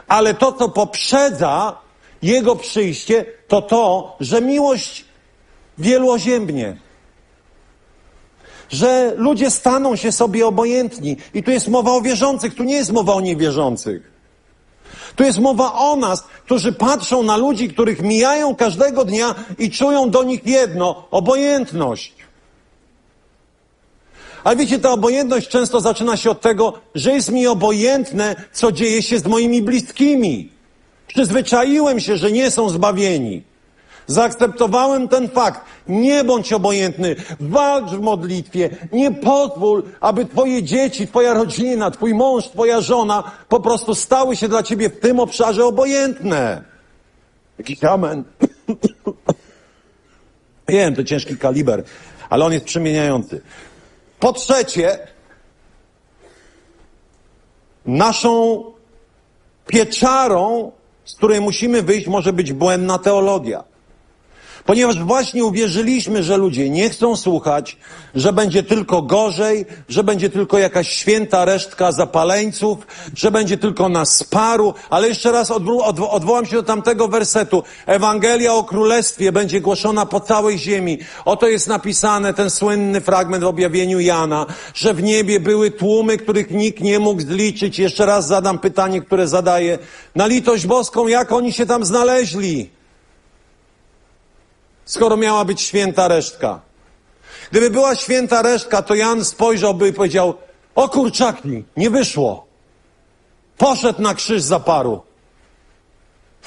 Ale 0.09 0.35
to, 0.35 0.53
co 0.53 0.69
poprzedza 0.69 1.79
Jego 2.23 2.57
przyjście, 2.57 3.25
to 3.49 3.63
to, 3.63 4.17
że 4.21 4.41
miłość 4.41 5.05
wielu 5.79 6.11
oziębnie. 6.11 6.77
Że 8.69 9.13
ludzie 9.17 9.51
staną 9.51 9.97
się 9.97 10.13
sobie 10.13 10.47
obojętni. 10.47 11.17
I 11.35 11.43
tu 11.43 11.51
jest 11.51 11.69
mowa 11.69 11.93
o 11.93 12.01
wierzących, 12.01 12.55
tu 12.55 12.65
nie 12.65 12.75
jest 12.75 12.93
mowa 12.93 13.15
o 13.15 13.21
niewierzących. 13.21 14.13
Tu 15.17 15.25
jest 15.25 15.39
mowa 15.39 15.73
o 15.75 15.97
nas, 15.97 16.25
którzy 16.45 16.73
patrzą 16.73 17.23
na 17.23 17.37
ludzi, 17.37 17.69
których 17.69 18.03
mijają 18.03 18.55
każdego 18.55 19.05
dnia 19.05 19.35
i 19.59 19.71
czują 19.71 20.11
do 20.11 20.23
nich 20.23 20.47
jedno 20.47 21.09
obojętność. 21.11 22.15
Ale 24.45 24.57
wiecie, 24.57 24.79
ta 24.79 24.91
obojętność 24.91 25.49
często 25.49 25.81
zaczyna 25.81 26.17
się 26.17 26.31
od 26.31 26.41
tego, 26.41 26.73
że 26.95 27.13
jest 27.13 27.33
mi 27.33 27.47
obojętne, 27.47 28.37
co 28.53 28.73
dzieje 28.73 29.03
się 29.03 29.19
z 29.19 29.27
moimi 29.27 29.63
bliskimi. 29.63 30.53
Przyzwyczaiłem 31.07 32.01
się, 32.01 32.17
że 32.17 32.33
nie 32.33 32.51
są 32.51 32.69
zbawieni. 32.69 33.43
Zaakceptowałem 34.13 35.09
ten 35.09 35.29
fakt. 35.29 35.61
Nie 35.89 36.25
bądź 36.25 36.53
obojętny. 36.53 37.17
Walcz 37.41 37.91
w 37.91 38.01
modlitwie. 38.01 38.71
Nie 38.93 39.11
pozwól, 39.11 39.83
aby 40.01 40.27
twoje 40.27 40.63
dzieci, 40.63 41.07
twoja 41.07 41.35
rodzina, 41.35 41.91
twój 41.91 42.15
mąż, 42.15 42.49
twoja 42.49 42.81
żona 42.81 43.33
po 43.49 43.61
prostu 43.61 43.95
stały 43.95 44.37
się 44.37 44.49
dla 44.49 44.63
ciebie 44.63 44.91
w 44.91 45.01
tym 45.01 45.21
obszarze 45.21 45.65
obojętne. 45.65 46.63
Jakiś 47.59 47.85
amen. 47.85 48.25
Wiem, 50.69 50.95
to 50.95 51.05
ciężki 51.05 51.37
kaliber, 51.37 51.85
ale 52.31 52.45
on 52.45 52.53
jest 52.53 52.65
przemieniający. 52.65 53.41
Po 54.21 54.33
trzecie, 54.33 54.99
naszą 57.87 58.65
pieczarą, 59.67 60.73
z 61.05 61.15
której 61.15 61.41
musimy 61.41 61.83
wyjść, 61.83 62.07
może 62.07 62.33
być 62.33 62.53
błędna 62.53 62.99
teologia. 62.99 63.72
Ponieważ 64.67 65.03
właśnie 65.05 65.45
uwierzyliśmy, 65.45 66.23
że 66.23 66.37
ludzie 66.37 66.71
nie 66.71 66.91
chcą 66.91 67.17
słuchać, 67.17 67.77
że 68.15 68.33
będzie 68.33 68.63
tylko 68.63 69.03
gorzej, 69.03 69.67
że 69.89 70.05
będzie 70.05 70.31
tylko 70.31 70.59
jakaś 70.59 70.89
święta 70.89 71.45
resztka 71.45 71.93
zapaleńców, 71.93 72.79
że 73.17 73.31
będzie 73.31 73.59
tylko 73.59 73.89
nas 73.89 74.25
paru, 74.25 74.75
ale 74.91 75.09
jeszcze 75.09 75.33
raz 75.33 75.51
odwo 75.51 75.85
odwo 75.85 76.11
odwołam 76.11 76.47
się 76.47 76.57
do 76.57 76.63
tamtego 76.63 77.09
wersetu. 77.09 77.63
Ewangelia 77.87 78.55
o 78.55 78.65
Królestwie 78.65 79.33
będzie 79.33 79.61
głoszona 79.61 80.07
po 80.07 80.21
całej 80.21 80.59
ziemi. 80.59 80.99
Oto 81.25 81.49
jest 81.49 81.69
napisane 81.69 82.35
ten 82.35 82.51
słynny 82.51 83.01
fragment 83.01 83.45
w 83.45 83.47
objawieniu 83.47 84.01
Jana, 84.01 84.47
że 84.75 84.95
w 84.95 85.03
niebie 85.03 85.41
były 85.41 85.71
tłumy, 85.71 86.19
których 86.19 86.51
nikt 86.51 86.81
nie 86.81 86.99
mógł 86.99 87.21
zliczyć. 87.21 87.79
Jeszcze 87.79 88.07
raz 88.07 88.27
zadam 88.27 88.59
pytanie, 88.59 89.01
które 89.01 89.29
zadaję. 89.29 89.79
Na 90.15 90.27
litość 90.27 90.67
boską, 90.67 91.07
jak 91.07 91.33
oni 91.33 91.53
się 91.53 91.67
tam 91.67 91.85
znaleźli? 91.85 92.82
Skoro 94.93 95.17
miała 95.17 95.45
być 95.45 95.61
święta 95.61 96.09
resztka. 96.09 96.61
Gdyby 97.51 97.71
była 97.71 97.95
święta 97.95 98.43
resztka, 98.43 98.83
to 98.83 98.95
Jan 98.95 99.25
spojrzałby 99.25 99.89
i 99.89 99.93
powiedział, 99.93 100.35
o 100.75 100.89
kurczaki, 100.89 101.65
nie 101.77 101.91
wyszło. 101.91 102.47
Poszedł 103.59 104.03
na 104.03 104.15
krzyż 104.15 104.43
za 104.43 104.61
paru. 104.61 105.03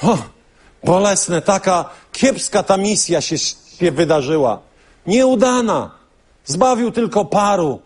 O, 0.02 0.18
bolesne, 0.84 1.42
taka 1.42 1.90
kiepska 2.12 2.62
ta 2.62 2.76
misja 2.76 3.20
się, 3.20 3.38
się 3.38 3.92
wydarzyła. 3.92 4.58
Nieudana. 5.06 5.90
Zbawił 6.44 6.90
tylko 6.90 7.24
paru. 7.24 7.80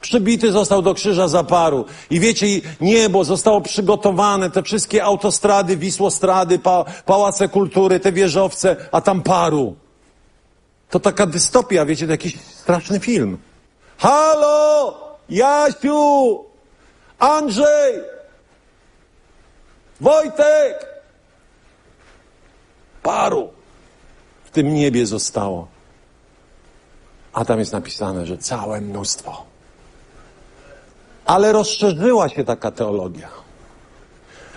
Przybity 0.00 0.52
został 0.52 0.82
do 0.82 0.94
krzyża 0.94 1.28
za 1.28 1.44
paru. 1.44 1.84
I 2.10 2.20
wiecie, 2.20 2.46
niebo 2.80 3.24
zostało 3.24 3.60
przygotowane, 3.60 4.50
te 4.50 4.62
wszystkie 4.62 5.04
autostrady, 5.04 5.76
wisłostrady, 5.76 6.58
pa, 6.58 6.84
pałace 7.06 7.48
kultury, 7.48 8.00
te 8.00 8.12
wieżowce, 8.12 8.76
a 8.92 9.00
tam 9.00 9.22
paru. 9.22 9.76
To 10.94 11.00
taka 11.00 11.26
dystopia, 11.26 11.84
wiecie, 11.84 12.06
to 12.06 12.12
jakiś 12.12 12.40
straszny 12.40 13.00
film. 13.00 13.38
Halo! 13.98 14.94
Jasiu! 15.28 16.44
Andrzej! 17.18 18.00
Wojtek! 20.00 20.86
Paru 23.02 23.52
w 24.44 24.50
tym 24.50 24.74
niebie 24.74 25.06
zostało. 25.06 25.68
A 27.32 27.44
tam 27.44 27.58
jest 27.58 27.72
napisane, 27.72 28.26
że 28.26 28.38
całe 28.38 28.80
mnóstwo. 28.80 29.44
Ale 31.24 31.52
rozszerzyła 31.52 32.28
się 32.28 32.44
taka 32.44 32.70
teologia 32.70 33.43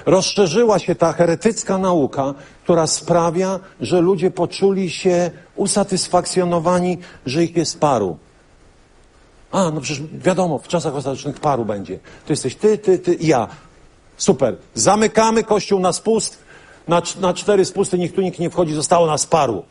rozszerzyła 0.07 0.79
się 0.79 0.95
ta 0.95 1.13
heretycka 1.13 1.77
nauka, 1.77 2.33
która 2.63 2.87
sprawia, 2.87 3.59
że 3.81 4.01
ludzie 4.01 4.31
poczuli 4.31 4.89
się 4.89 5.31
usatysfakcjonowani, 5.55 6.97
że 7.25 7.43
ich 7.43 7.55
jest 7.55 7.79
paru. 7.79 8.17
A, 9.51 9.71
no 9.71 9.81
przecież 9.81 10.03
wiadomo, 10.13 10.57
w 10.57 10.67
czasach 10.67 10.95
ostatecznych 10.95 11.39
paru 11.39 11.65
będzie. 11.65 11.99
To 12.25 12.33
jesteś 12.33 12.55
ty, 12.55 12.77
ty, 12.77 12.99
ty 12.99 13.13
i 13.13 13.27
ja. 13.27 13.47
Super. 14.17 14.55
Zamykamy 14.73 15.43
kościół 15.43 15.79
na 15.79 15.93
spust, 15.93 16.37
na, 16.87 17.01
na 17.19 17.33
cztery 17.33 17.65
spusty, 17.65 17.97
niech 17.97 18.13
tu 18.13 18.21
nikt 18.21 18.39
nie 18.39 18.49
wchodzi, 18.49 18.73
zostało 18.73 19.07
nas 19.07 19.25
paru. 19.25 19.63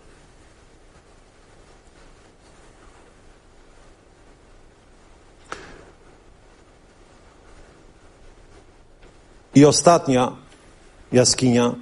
I 9.57 9.65
ostatnia 9.65 10.33
jaskinia 11.13 11.75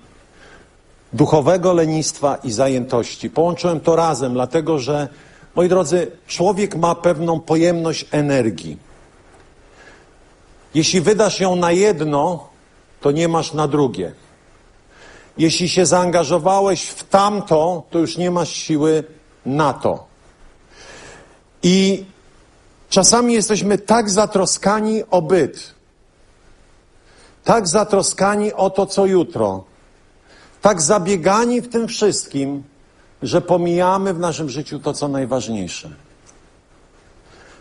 duchowego 1.13 1.73
lenistwa 1.73 2.37
i 2.37 2.53
zajętości. 2.53 3.31
Połączyłem 3.31 3.81
to 3.81 3.97
razem, 3.97 4.33
dlatego 4.33 4.79
że, 4.79 5.09
moi 5.55 5.69
drodzy, 5.69 6.11
człowiek 6.27 6.77
ma 6.77 6.95
pewną 6.95 7.41
pojemność 7.41 8.07
energii. 8.11 8.79
Jeśli 10.75 11.01
wydasz 11.01 11.41
ją 11.41 11.57
na 11.57 11.73
jedno, 11.73 12.49
to 13.01 13.11
nie 13.11 13.29
masz 13.29 13.53
na 13.53 13.69
drugie. 13.69 14.13
Jeśli 15.39 15.69
się 15.69 15.87
zaangażowałeś 15.87 16.85
w 16.85 17.05
tamto, 17.05 17.83
to 17.91 17.99
już 17.99 18.17
nie 18.17 18.31
masz 18.31 18.53
siły 18.53 19.05
na 19.47 19.73
to. 19.73 20.07
I 21.63 22.05
czasami 22.89 23.35
jesteśmy 23.35 23.79
tak 23.79 24.11
zatroskani 24.11 25.03
o 25.11 25.23
byt, 25.23 25.75
tak 27.45 27.69
zatroskani 27.69 28.53
o 28.53 28.71
to, 28.71 28.87
co 28.87 29.07
jutro, 29.07 29.65
tak 30.63 30.83
zabiegani 30.83 31.61
w 31.61 31.69
tym 31.69 31.89
wszystkim, 31.89 32.63
że 33.23 33.41
pomijamy 33.41 34.15
w 34.15 34.19
naszym 34.19 34.51
życiu 34.51 34.79
to, 34.79 34.93
co 34.93 35.09
najważniejsze. 35.09 35.91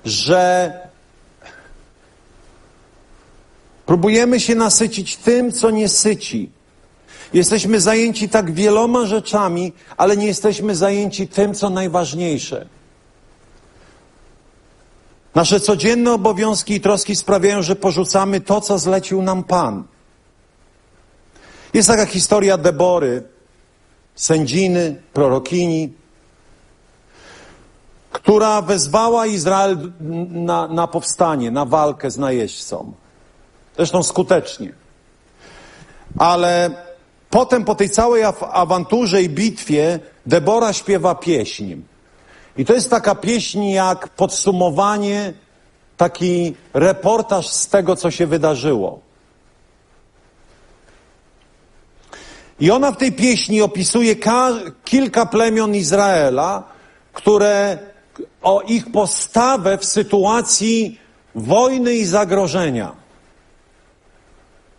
Że 0.06 0.74
próbujemy 3.86 4.40
się 4.40 4.56
nasycić 4.56 5.18
tym, 5.18 5.52
co 5.52 5.72
nie 5.72 5.90
syci. 5.90 6.50
Jesteśmy 7.34 7.80
zajęci 7.80 8.30
tak 8.30 8.52
wieloma 8.52 9.06
rzeczami, 9.06 9.74
ale 9.98 10.18
nie 10.18 10.28
jesteśmy 10.28 10.76
zajęci 10.76 11.28
tym, 11.28 11.54
co 11.54 11.70
najważniejsze. 11.70 12.66
Nasze 15.36 15.60
codzienne 15.60 16.14
obowiązki 16.14 16.74
i 16.74 16.82
troski 16.82 17.16
sprawiają, 17.16 17.62
że 17.62 17.76
porzucamy 17.76 18.42
to, 18.42 18.62
co 18.62 18.80
zlecił 18.80 19.22
nam 19.22 19.44
Pan. 19.44 19.84
Jest 21.74 21.88
taka 21.88 22.06
historia 22.06 22.58
Debory, 22.58 23.24
sędziny, 24.16 25.02
prorokini, 25.14 25.94
która 28.12 28.62
wezwała 28.62 29.26
Izrael 29.26 29.92
na, 30.30 30.68
na 30.68 30.88
powstanie, 30.88 31.52
na 31.52 31.66
walkę 31.66 32.12
z 32.12 32.18
najeźdźcą. 32.18 32.94
Zresztą 33.76 34.04
skutecznie. 34.04 34.74
Ale 36.20 36.72
potem 37.30 37.66
po 37.66 37.76
tej 37.76 37.90
całej 37.90 38.24
awanturze 38.52 39.22
i 39.24 39.30
bitwie 39.30 40.00
Debora 40.26 40.74
śpiewa 40.74 41.16
pieśń. 41.16 41.76
I 42.58 42.66
to 42.66 42.74
jest 42.74 42.90
taka 42.90 43.16
pieśń 43.16 43.64
jak 43.64 44.10
podsumowanie, 44.10 45.34
taki 45.98 46.56
reportaż 46.74 47.48
z 47.48 47.68
tego, 47.68 47.96
co 47.96 48.12
się 48.12 48.28
wydarzyło. 48.28 49.00
I 52.60 52.72
ona 52.72 52.92
w 52.92 52.98
tej 52.98 53.12
pieśni 53.12 53.62
opisuje 53.62 54.16
kilka 54.84 55.26
plemion 55.26 55.76
Izraela, 55.76 56.64
które 57.14 57.78
o 58.42 58.62
ich 58.62 58.92
postawę 58.92 59.78
w 59.78 59.86
sytuacji 59.86 61.00
wojny 61.36 61.94
i 61.94 62.06
zagrożenia. 62.06 62.96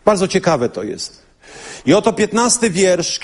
Bardzo 0.05 0.29
ciekawe 0.29 0.69
to 0.69 0.83
jest. 0.83 1.23
I 1.87 1.95
oto 1.95 2.13
piętnasty 2.13 2.71
wiersz, 2.71 3.21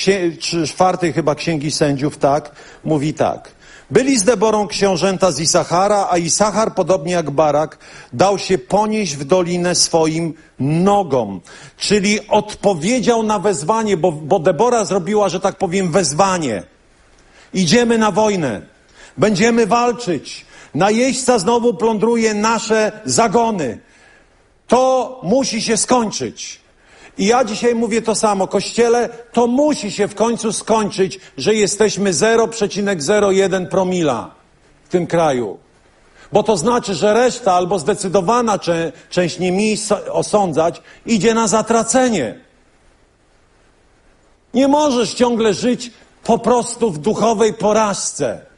czwarty 0.67 1.13
chyba 1.13 1.35
Księgi 1.35 1.71
Sędziów, 1.71 2.19
tak, 2.19 2.53
mówi 2.85 3.15
tak. 3.15 3.51
Byli 3.91 4.19
z 4.19 4.25
Deborą 4.25 4.67
książęta 4.67 5.33
z 5.33 5.41
Isachara, 5.41 6.09
a 6.11 6.19
Isachar, 6.19 6.75
podobnie 6.75 7.13
jak 7.13 7.31
Barak, 7.31 7.79
dał 8.13 8.39
się 8.39 8.59
ponieść 8.59 9.17
w 9.17 9.25
dolinę 9.25 9.75
swoim 9.75 10.35
nogom. 10.59 11.41
Czyli 11.77 12.29
odpowiedział 12.29 13.23
na 13.23 13.39
wezwanie, 13.39 13.97
bo, 13.97 14.13
bo 14.13 14.39
Debora 14.39 14.85
zrobiła, 14.85 15.29
że 15.29 15.41
tak 15.41 15.57
powiem, 15.57 15.93
wezwanie. 15.93 16.63
Idziemy 17.55 17.99
na 17.99 18.11
wojnę. 18.11 18.63
Będziemy 19.19 19.67
walczyć. 19.67 20.47
Najeźdźca 20.75 21.39
znowu 21.39 21.75
plądruje 21.75 22.35
nasze 22.35 23.01
zagony. 23.05 23.79
To 24.67 25.21
musi 25.23 25.63
się 25.63 25.77
skończyć. 25.77 26.61
I 27.19 27.27
ja 27.27 27.45
dzisiaj 27.45 27.75
mówię 27.75 28.03
to 28.03 28.15
samo. 28.15 28.47
Kościele, 28.47 29.09
to 29.33 29.47
musi 29.47 29.91
się 29.91 30.09
w 30.09 30.15
końcu 30.15 30.53
skończyć, 30.53 31.21
że 31.37 31.55
jesteśmy 31.55 32.13
0,01 32.13 33.67
promila 33.67 34.31
w 34.85 34.89
tym 34.89 35.07
kraju. 35.07 35.59
Bo 36.33 36.43
to 36.43 36.57
znaczy, 36.57 36.95
że 36.95 37.15
reszta 37.15 37.53
albo 37.53 37.79
zdecydowana 37.79 38.59
cze 38.59 38.93
część 39.11 39.39
nie 39.39 39.53
mi 39.53 39.77
osądzać 40.13 40.83
idzie 41.07 41.35
na 41.35 41.49
zatracenie. 41.49 42.41
Nie 44.55 44.69
możesz 44.69 45.15
ciągle 45.15 45.55
żyć 45.55 45.91
po 46.25 46.39
prostu 46.39 46.91
w 46.91 46.99
duchowej 46.99 47.55
porażce. 47.55 48.50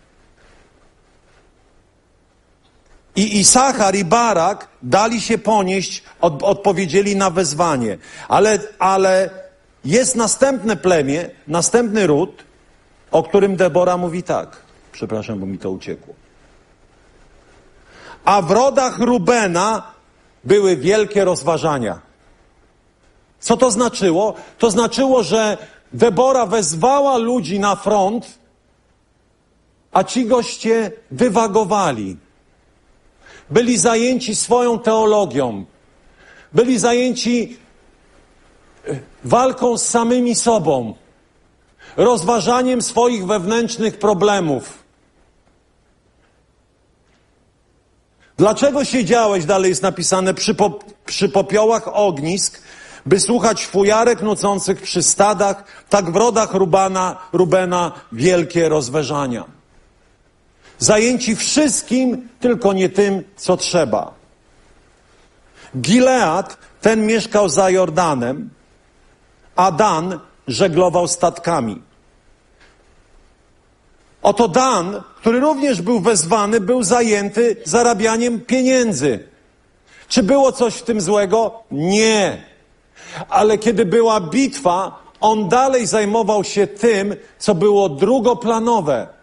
I 3.16 3.40
Isachar 3.40 3.94
i 3.94 4.04
Barak 4.04 4.68
dali 4.82 5.20
się 5.20 5.38
ponieść, 5.38 6.02
od, 6.20 6.42
odpowiedzieli 6.42 7.16
na 7.16 7.30
wezwanie. 7.30 7.98
Ale, 8.28 8.58
ale 8.78 9.30
jest 9.84 10.16
następne 10.16 10.76
plemię, 10.76 11.30
następny 11.48 12.06
ród, 12.06 12.44
o 13.10 13.22
którym 13.22 13.56
Debora 13.56 13.96
mówi 13.96 14.22
tak. 14.22 14.56
Przepraszam, 14.92 15.40
bo 15.40 15.46
mi 15.46 15.58
to 15.58 15.70
uciekło. 15.70 16.14
A 18.24 18.42
w 18.42 18.50
rodach 18.50 18.98
Rubena 18.98 19.92
były 20.44 20.76
wielkie 20.76 21.24
rozważania. 21.24 22.00
Co 23.40 23.56
to 23.56 23.70
znaczyło? 23.70 24.34
To 24.58 24.70
znaczyło, 24.70 25.22
że 25.22 25.58
Debora 25.92 26.46
wezwała 26.46 27.18
ludzi 27.18 27.60
na 27.60 27.76
front, 27.76 28.38
a 29.92 30.04
ci 30.04 30.26
goście 30.26 30.92
dywagowali 31.10 32.16
byli 33.50 33.78
zajęci 33.78 34.34
swoją 34.34 34.78
teologią, 34.78 35.64
byli 36.52 36.78
zajęci 36.78 37.56
e, 38.88 38.98
walką 39.24 39.78
z 39.78 39.86
samymi 39.86 40.34
sobą, 40.34 40.94
rozważaniem 41.96 42.82
swoich 42.82 43.26
wewnętrznych 43.26 43.98
problemów. 43.98 44.82
Dlaczego 48.36 48.84
siedziałeś, 48.84 49.44
dalej 49.44 49.68
jest 49.68 49.82
napisane, 49.82 50.34
przy, 50.34 50.54
po, 50.54 50.78
przy 51.06 51.28
popiołach 51.28 51.88
ognisk, 51.88 52.62
by 53.06 53.20
słuchać 53.20 53.66
fujarek 53.66 54.22
nucących 54.22 54.82
przy 54.82 55.02
stadach, 55.02 55.64
tak 55.88 56.10
w 56.10 56.16
rodach 56.16 56.54
Rubana, 56.54 57.16
Rubena 57.32 57.92
wielkie 58.12 58.68
rozważania. 58.68 59.61
Zajęci 60.82 61.36
wszystkim, 61.36 62.28
tylko 62.40 62.72
nie 62.72 62.88
tym, 62.88 63.24
co 63.36 63.56
trzeba. 63.56 64.14
Gilead, 65.76 66.58
ten 66.80 67.06
mieszkał 67.06 67.48
za 67.48 67.70
Jordanem, 67.70 68.50
a 69.56 69.72
Dan 69.72 70.18
żeglował 70.48 71.08
statkami. 71.08 71.82
Oto 74.22 74.48
Dan, 74.48 75.02
który 75.16 75.40
również 75.40 75.82
był 75.82 76.00
wezwany, 76.00 76.60
był 76.60 76.82
zajęty 76.82 77.56
zarabianiem 77.64 78.40
pieniędzy. 78.40 79.28
Czy 80.08 80.22
było 80.22 80.52
coś 80.52 80.74
w 80.74 80.82
tym 80.82 81.00
złego? 81.00 81.62
Nie. 81.70 82.42
Ale 83.28 83.58
kiedy 83.58 83.86
była 83.86 84.20
bitwa, 84.20 85.02
on 85.20 85.48
dalej 85.48 85.86
zajmował 85.86 86.44
się 86.44 86.66
tym, 86.66 87.14
co 87.38 87.54
było 87.54 87.88
drugoplanowe. 87.88 89.21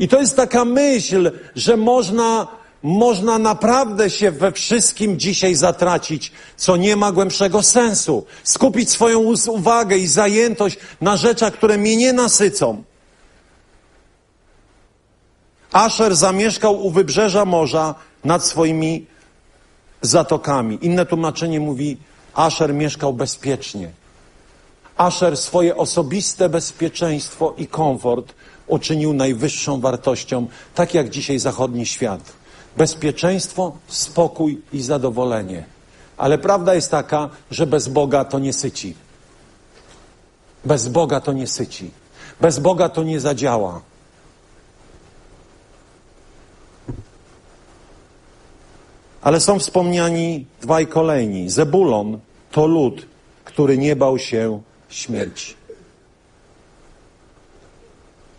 I 0.00 0.08
to 0.08 0.20
jest 0.20 0.36
taka 0.36 0.64
myśl, 0.64 1.30
że 1.56 1.76
można, 1.76 2.46
można 2.82 3.38
naprawdę 3.38 4.10
się 4.10 4.30
we 4.30 4.52
wszystkim 4.52 5.18
dzisiaj 5.18 5.54
zatracić, 5.54 6.32
co 6.56 6.76
nie 6.76 6.96
ma 6.96 7.12
głębszego 7.12 7.62
sensu. 7.62 8.26
Skupić 8.44 8.90
swoją 8.90 9.34
uwagę 9.48 9.96
i 9.96 10.06
zajętość 10.06 10.78
na 11.00 11.16
rzeczach, 11.16 11.52
które 11.52 11.78
mnie 11.78 11.96
nie 11.96 12.12
nasycą. 12.12 12.82
Asher 15.72 16.16
zamieszkał 16.16 16.86
u 16.86 16.90
wybrzeża 16.90 17.44
morza 17.44 17.94
nad 18.24 18.46
swoimi 18.46 19.06
zatokami. 20.02 20.78
Inne 20.82 21.06
tłumaczenie 21.06 21.60
mówi, 21.60 21.96
Asher 22.34 22.74
mieszkał 22.74 23.12
bezpiecznie. 23.12 23.90
Asher 24.96 25.36
swoje 25.36 25.76
osobiste 25.76 26.48
bezpieczeństwo 26.48 27.54
i 27.58 27.66
komfort 27.66 28.34
uczynił 28.70 29.12
najwyższą 29.12 29.80
wartością, 29.80 30.46
tak 30.74 30.94
jak 30.94 31.10
dzisiaj 31.10 31.38
zachodni 31.38 31.86
świat. 31.86 32.20
Bezpieczeństwo, 32.76 33.72
spokój 33.88 34.62
i 34.72 34.82
zadowolenie. 34.82 35.64
Ale 36.16 36.38
prawda 36.38 36.74
jest 36.74 36.90
taka, 36.90 37.30
że 37.50 37.66
bez 37.66 37.88
Boga 37.88 38.24
to 38.24 38.38
nie 38.38 38.52
syci. 38.52 38.94
Bez 40.64 40.88
Boga 40.88 41.20
to 41.20 41.32
nie 41.32 41.46
syci. 41.46 41.90
Bez 42.40 42.58
Boga 42.58 42.88
to 42.88 43.02
nie 43.02 43.20
zadziała. 43.20 43.80
Ale 49.22 49.40
są 49.40 49.58
wspomniani 49.58 50.46
dwaj 50.60 50.86
kolejni. 50.86 51.50
Zebulon 51.50 52.18
to 52.50 52.66
lud, 52.66 53.06
który 53.44 53.78
nie 53.78 53.96
bał 53.96 54.18
się 54.18 54.60
śmierci. 54.88 55.59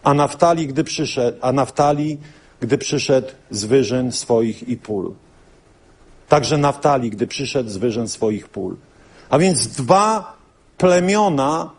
A 0.04 0.14
Naftali, 0.14 0.68
gdy 0.68 0.84
przyszedł, 0.84 1.38
a 1.42 1.52
Naftali, 1.52 2.18
gdy 2.60 2.78
przyszedł 2.78 3.28
z 3.52 3.66
wyżyn 3.66 4.12
swoich 4.12 4.70
i 4.70 4.78
pól. 4.78 5.14
Także 6.30 6.58
Naftali, 6.58 7.10
gdy 7.10 7.28
przyszedł 7.28 7.70
z 7.70 7.78
wyżyn 7.78 8.08
swoich 8.08 8.48
pól. 8.48 8.76
A 9.30 9.38
więc 9.38 9.68
dwa 9.68 10.38
plemiona 10.78 11.70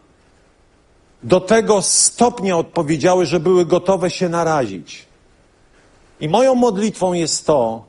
do 1.22 1.40
tego 1.40 1.82
stopnia 1.82 2.56
odpowiedziały, 2.56 3.26
że 3.26 3.40
były 3.40 3.66
gotowe 3.66 4.10
się 4.10 4.28
narazić. 4.28 5.06
I 6.20 6.28
moją 6.28 6.54
modlitwą 6.54 7.12
jest 7.12 7.46
to, 7.46 7.84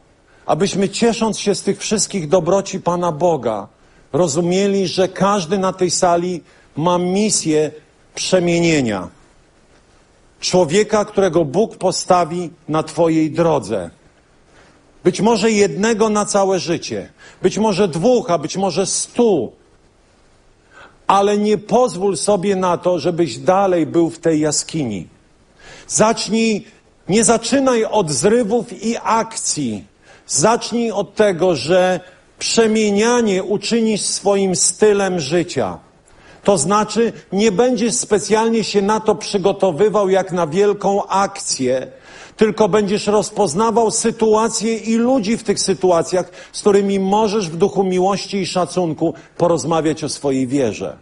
abyśmy 0.46 0.90
ciesząc 0.90 1.40
się 1.40 1.56
z 1.56 1.62
tych 1.62 1.80
wszystkich 1.80 2.28
dobroci 2.28 2.80
Pana 2.80 3.12
Boga, 3.12 3.68
rozumieli, 4.14 4.88
że 4.88 5.08
każdy 5.08 5.58
na 5.58 5.74
tej 5.74 5.92
sali 5.92 6.44
ma 6.76 6.98
misję 6.98 7.72
przemienienia 8.16 9.10
człowieka, 10.44 11.06
którego 11.06 11.46
Bóg 11.46 11.78
postawi 11.78 12.50
na 12.70 12.84
Twojej 12.84 13.32
drodze. 13.32 13.89
Być 15.04 15.22
może 15.22 15.52
jednego 15.52 16.10
na 16.10 16.26
całe 16.26 16.60
życie, 16.60 17.10
być 17.41 17.58
może 17.58 17.88
dwóch, 17.88 18.32
a 18.32 18.38
być 18.38 18.58
może 18.58 18.86
stu. 18.86 19.52
Ale 21.08 21.38
nie 21.38 21.58
pozwól 21.58 22.18
sobie 22.18 22.56
na 22.56 22.78
to, 22.78 23.00
żebyś 23.00 23.38
dalej 23.38 23.86
był 23.86 24.10
w 24.10 24.20
tej 24.20 24.39
jaskini. 24.39 25.08
Zacznij, 25.88 26.66
nie 27.10 27.24
zaczynaj 27.24 27.86
od 27.86 28.12
zrywów 28.12 28.84
i 28.84 28.96
akcji. 29.04 29.84
Zacznij 30.28 30.91
od 30.91 31.16
tego, 31.16 31.56
że 31.56 32.00
przemienianie 32.39 33.44
uczynisz 33.44 34.02
swoim 34.02 34.56
stylem 34.56 35.20
życia. 35.20 35.80
To 36.44 36.58
znaczy, 36.58 37.14
nie 37.32 37.52
będziesz 37.52 37.94
specjalnie 37.94 38.64
się 38.64 38.82
na 38.82 39.00
to 39.00 39.16
przygotowywał 39.16 40.10
jak 40.10 40.32
na 40.32 40.48
wielką 40.48 41.08
akcję, 41.08 41.88
tylko 42.38 42.70
będziesz 42.70 43.08
rozpoznawał 43.08 43.91
sytuacje 43.91 44.78
i 44.78 44.96
ludzi 44.96 45.38
w 45.38 45.44
tych 45.44 45.60
sytuacjach, 45.60 46.32
z 46.52 46.62
którymi 46.62 47.00
możesz 47.00 47.50
w 47.50 47.56
duchu 47.56 47.84
miłości 47.84 48.38
i 48.38 48.46
szacunku 48.46 49.14
porozmawiać 49.38 50.04
o 50.04 50.10
swojej 50.10 50.48
wierze. 50.48 50.98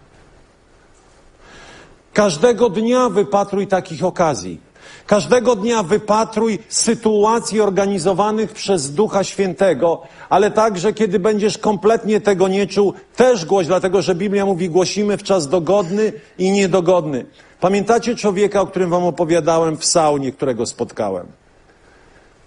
Każdego 2.14 2.70
dnia 2.70 3.10
wypatruj 3.10 3.68
takich 3.68 4.04
okazji. 4.04 4.71
Każdego 5.08 5.56
dnia 5.56 5.84
wypatruj 5.84 6.60
sytuacji 6.70 7.62
organizowanych 7.62 8.54
przez 8.54 8.94
Ducha 8.94 9.24
Świętego, 9.24 10.02
ale 10.30 10.52
także 10.52 10.94
kiedy 10.94 11.20
będziesz 11.20 11.58
kompletnie 11.58 12.22
tego 12.22 12.48
nie 12.48 12.68
czuł, 12.68 12.94
też 13.16 13.46
głoś, 13.46 13.68
dlatego 13.68 14.02
że 14.02 14.16
Biblia 14.16 14.46
mówi, 14.46 14.70
głosimy 14.70 15.18
w 15.18 15.24
czas 15.24 15.48
dogodny 15.48 16.14
i 16.38 16.52
niedogodny. 16.52 17.26
Pamiętacie 17.60 18.16
człowieka, 18.16 18.62
o 18.62 18.68
którym 18.68 18.90
wam 18.90 19.04
opowiadałem 19.04 19.78
w 19.78 19.86
saunie, 19.86 20.32
którego 20.32 20.66
spotkałem? 20.66 21.28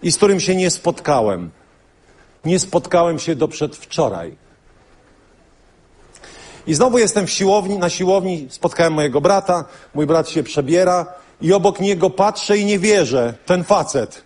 I 0.03 0.13
z 0.13 0.17
którym 0.17 0.41
się 0.41 0.57
nie 0.57 0.71
spotkałem. 0.71 1.51
Nie 2.45 2.59
spotkałem 2.59 3.19
się 3.19 3.37
do 3.37 3.49
przedwczoraj. 3.49 4.37
I 6.67 6.75
znowu 6.75 6.99
jestem 6.99 7.27
w 7.27 7.31
siłowni, 7.31 7.79
na 7.79 7.91
siłowni, 7.91 8.47
spotkałem 8.51 8.93
mojego 8.93 9.21
brata, 9.21 9.65
mój 9.95 10.07
brat 10.07 10.29
się 10.29 10.43
przebiera 10.43 11.07
i 11.41 11.53
obok 11.53 11.81
niego 11.81 12.11
patrzę 12.11 12.59
i 12.59 12.65
nie 12.65 12.79
wierzę, 12.79 13.35
ten 13.47 13.65
facet. 13.65 14.23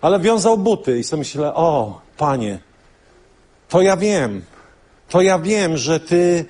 Ale 0.00 0.20
wiązał 0.20 0.58
buty 0.58 0.98
i 0.98 1.04
sobie 1.04 1.18
myślę, 1.18 1.54
o, 1.54 2.00
panie, 2.16 2.58
to 3.68 3.82
ja 3.82 3.96
wiem, 3.96 4.44
to 5.08 5.22
ja 5.22 5.38
wiem, 5.38 5.76
że 5.76 6.00
ty 6.00 6.44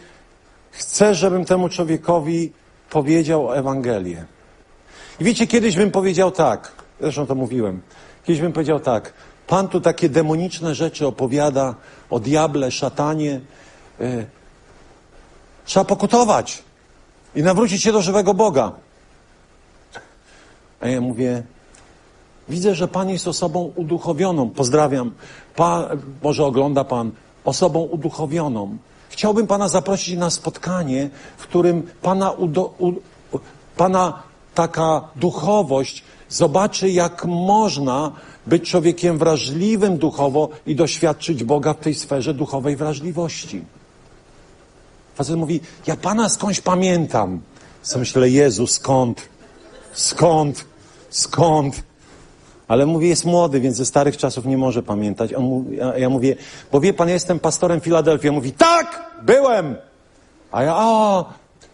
chcesz, 0.70 1.18
żebym 1.18 1.44
temu 1.44 1.68
człowiekowi 1.68 2.52
powiedział 2.90 3.52
Ewangelię. 3.52 4.24
I 5.20 5.24
wiecie, 5.24 5.46
kiedyś 5.46 5.76
bym 5.76 5.90
powiedział 5.90 6.30
tak, 6.30 6.72
zresztą 7.00 7.26
to 7.26 7.34
mówiłem, 7.34 7.82
kiedyś 8.24 8.40
bym 8.40 8.52
powiedział 8.52 8.80
tak, 8.80 9.12
Pan 9.46 9.68
tu 9.68 9.80
takie 9.80 10.08
demoniczne 10.08 10.74
rzeczy 10.74 11.06
opowiada 11.06 11.74
o 12.10 12.20
diable, 12.20 12.70
szatanie. 12.70 13.40
Yy, 14.00 14.26
trzeba 15.64 15.84
pokutować 15.84 16.62
i 17.36 17.42
nawrócić 17.42 17.82
się 17.82 17.92
do 17.92 18.02
żywego 18.02 18.34
Boga. 18.34 18.72
A 20.80 20.88
ja 20.88 21.00
mówię, 21.00 21.42
widzę, 22.48 22.74
że 22.74 22.88
Pan 22.88 23.10
jest 23.10 23.28
osobą 23.28 23.72
uduchowioną. 23.76 24.50
Pozdrawiam. 24.50 25.12
Pan, 25.56 25.84
może 26.22 26.44
ogląda 26.44 26.84
Pan 26.84 27.10
osobą 27.44 27.80
uduchowioną. 27.80 28.76
Chciałbym 29.08 29.46
Pana 29.46 29.68
zaprosić 29.68 30.18
na 30.18 30.30
spotkanie, 30.30 31.10
w 31.36 31.42
którym 31.42 31.82
Pana, 32.02 32.30
udo, 32.30 32.74
u, 32.78 32.92
Pana 33.76 34.22
taka 34.54 35.08
duchowość 35.16 36.04
zobaczy, 36.28 36.90
jak 36.90 37.24
można 37.24 38.12
być 38.46 38.70
człowiekiem 38.70 39.18
wrażliwym 39.18 39.98
duchowo 39.98 40.48
i 40.66 40.76
doświadczyć 40.76 41.44
Boga 41.44 41.74
w 41.74 41.78
tej 41.78 41.94
sferze 41.94 42.34
duchowej 42.34 42.76
wrażliwości. 42.76 43.75
Facet 45.16 45.36
mówi, 45.36 45.60
ja 45.86 45.96
Pana 45.96 46.28
skądś 46.28 46.60
pamiętam. 46.60 47.40
Co 47.82 47.98
myślę, 47.98 48.30
Jezu, 48.30 48.66
skąd? 48.66 49.28
Skąd? 49.92 50.64
Skąd? 51.10 51.82
Ale 52.68 52.86
mówi, 52.86 53.08
jest 53.08 53.24
młody, 53.24 53.60
więc 53.60 53.76
ze 53.76 53.86
starych 53.86 54.16
czasów 54.16 54.46
nie 54.46 54.58
może 54.58 54.82
pamiętać. 54.82 55.30
Mówi, 55.38 55.76
ja, 55.76 55.98
ja 55.98 56.08
mówię, 56.08 56.36
bo 56.72 56.80
wie 56.80 56.94
pan, 56.94 57.08
ja 57.08 57.14
jestem 57.14 57.38
pastorem 57.38 57.80
Filadelfii. 57.80 58.28
On 58.28 58.34
mówi, 58.34 58.52
tak, 58.52 59.12
byłem. 59.22 59.76
A 60.52 60.62
ja, 60.62 60.76
o, 60.76 61.24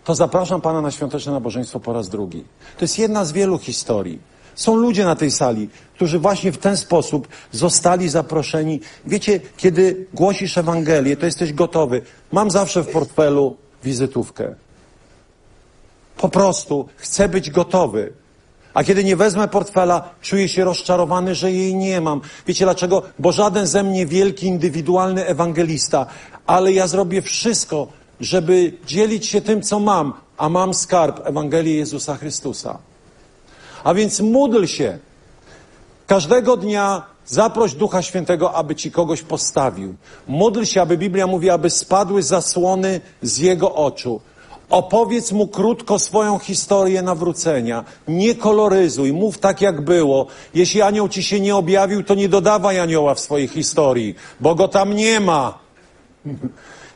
to 0.05 0.15
zapraszam 0.15 0.61
pana 0.61 0.81
na 0.81 0.91
świąteczne 0.91 1.33
nabożeństwo 1.33 1.81
po 1.81 1.93
raz 1.93 2.09
drugi. 2.09 2.45
To 2.79 2.85
jest 2.85 2.99
jedna 2.99 3.25
z 3.25 3.33
wielu 3.33 3.59
historii. 3.59 4.32
Są 4.55 4.77
ludzie 4.77 5.05
na 5.05 5.17
tej 5.17 5.31
sali, 5.31 5.69
którzy 5.95 6.19
właśnie 6.19 6.53
w 6.53 6.59
ten 6.59 6.77
sposób 6.77 7.29
zostali 7.53 8.09
zaproszeni. 8.09 8.81
Wiecie, 9.07 9.41
kiedy 9.57 10.07
głosisz 10.15 10.59
Ewangelię, 10.59 11.17
to 11.17 11.27
jesteś 11.27 11.53
gotowy. 11.53 12.03
Mam 12.33 12.51
zawsze 12.51 12.83
w 12.83 12.89
portfelu 12.89 13.57
wizytówkę. 13.85 14.55
Po 16.17 16.29
prostu 16.29 16.89
chcę 16.97 17.29
być 17.29 17.51
gotowy. 17.51 18.13
A 18.75 18.85
kiedy 18.85 19.05
nie 19.05 19.17
wezmę 19.17 19.49
portfela, 19.49 20.11
czuję 20.21 20.49
się 20.49 20.65
rozczarowany, 20.65 21.35
że 21.35 21.53
jej 21.53 21.75
nie 21.75 22.01
mam. 22.01 22.21
Wiecie 22.47 22.65
dlaczego? 22.65 23.03
Bo 23.19 23.33
żaden 23.33 23.67
ze 23.67 23.83
mnie 23.83 24.07
wielki, 24.07 24.47
indywidualny 24.47 25.27
ewangelista, 25.27 26.07
ale 26.47 26.73
ja 26.73 26.87
zrobię 26.87 27.23
wszystko, 27.23 27.89
żeby 28.21 28.73
dzielić 28.87 29.27
się 29.27 29.41
tym, 29.41 29.63
co 29.63 29.81
mam, 29.81 30.13
a 30.37 30.49
mam 30.49 30.75
skarb 30.75 31.21
Ewangelii 31.27 31.77
Jezusa 31.77 32.17
Chrystusa. 32.17 32.79
A 33.85 33.95
więc 33.95 34.21
módl 34.21 34.65
się. 34.65 34.99
Każdego 36.07 36.57
dnia 36.57 37.03
zaproś 37.27 37.75
Ducha 37.75 38.03
Świętego, 38.03 38.55
aby 38.55 38.75
ci 38.75 38.91
kogoś 38.91 39.23
postawił. 39.23 39.95
Módl 40.29 40.65
się, 40.65 40.83
aby 40.83 40.97
Biblia 40.97 41.27
mówi, 41.27 41.51
aby 41.51 41.71
spadły 41.71 42.23
zasłony 42.23 43.01
z 43.23 43.39
jego 43.39 43.75
oczu. 43.75 44.21
Opowiedz 44.71 45.33
mu 45.33 45.47
krótko 45.47 45.99
swoją 45.99 46.39
historię 46.39 47.03
nawrócenia. 47.03 47.85
Nie 48.09 48.35
koloryzuj, 48.35 49.13
mów 49.13 49.39
tak 49.39 49.61
jak 49.61 49.81
było. 49.81 50.27
Jeśli 50.55 50.83
anioł 50.83 51.09
ci 51.09 51.23
się 51.23 51.41
nie 51.41 51.57
objawił, 51.57 52.03
to 52.03 52.15
nie 52.15 52.29
dodawaj 52.29 52.79
anioła 52.79 53.15
w 53.15 53.21
swojej 53.21 53.49
historii, 53.49 54.15
bo 54.41 54.55
go 54.55 54.69
tam 54.69 54.97
nie 54.97 55.21
ma. 55.21 55.59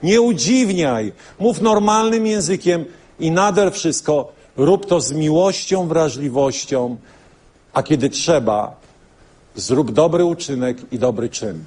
Nie 0.03 0.21
udziwniaj. 0.21 1.13
Mów 1.39 1.61
normalnym 1.61 2.27
językiem 2.27 2.85
i 3.21 3.31
nader 3.31 3.73
wszystko 3.73 4.33
Rób 4.57 4.87
to 4.87 5.01
z 5.01 5.13
miłością, 5.13 5.89
wrażliwością, 5.89 6.97
a 7.73 7.83
kiedy 7.83 8.11
trzeba, 8.11 8.77
zrób 9.55 9.93
dobry 9.93 10.25
uczynek 10.25 10.93
i 10.93 10.99
dobry 10.99 11.29
czyn. 11.29 11.65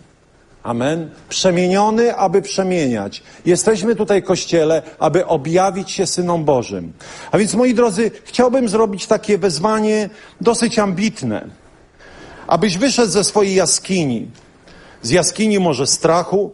Amen. 0.64 1.10
Przemieniony, 1.30 2.16
aby 2.16 2.42
przemieniać. 2.42 3.24
Jesteśmy 3.46 3.96
tutaj, 3.96 4.24
Kościele, 4.24 4.82
aby 5.00 5.26
objawić 5.26 5.92
się 5.92 6.06
Synom 6.06 6.46
Bożym. 6.46 6.94
A 7.32 7.38
więc, 7.38 7.54
moi 7.54 7.74
drodzy, 7.74 8.12
chciałbym 8.24 8.70
zrobić 8.70 9.08
takie 9.08 9.38
wezwanie 9.38 10.10
dosyć 10.42 10.80
ambitne. 10.80 11.48
Abyś 12.48 12.78
wyszedł 12.78 13.12
ze 13.12 13.24
swojej 13.24 13.56
jaskini. 13.56 14.28
Z 15.02 15.10
jaskini 15.10 15.60
może 15.60 15.88
strachu, 15.88 16.52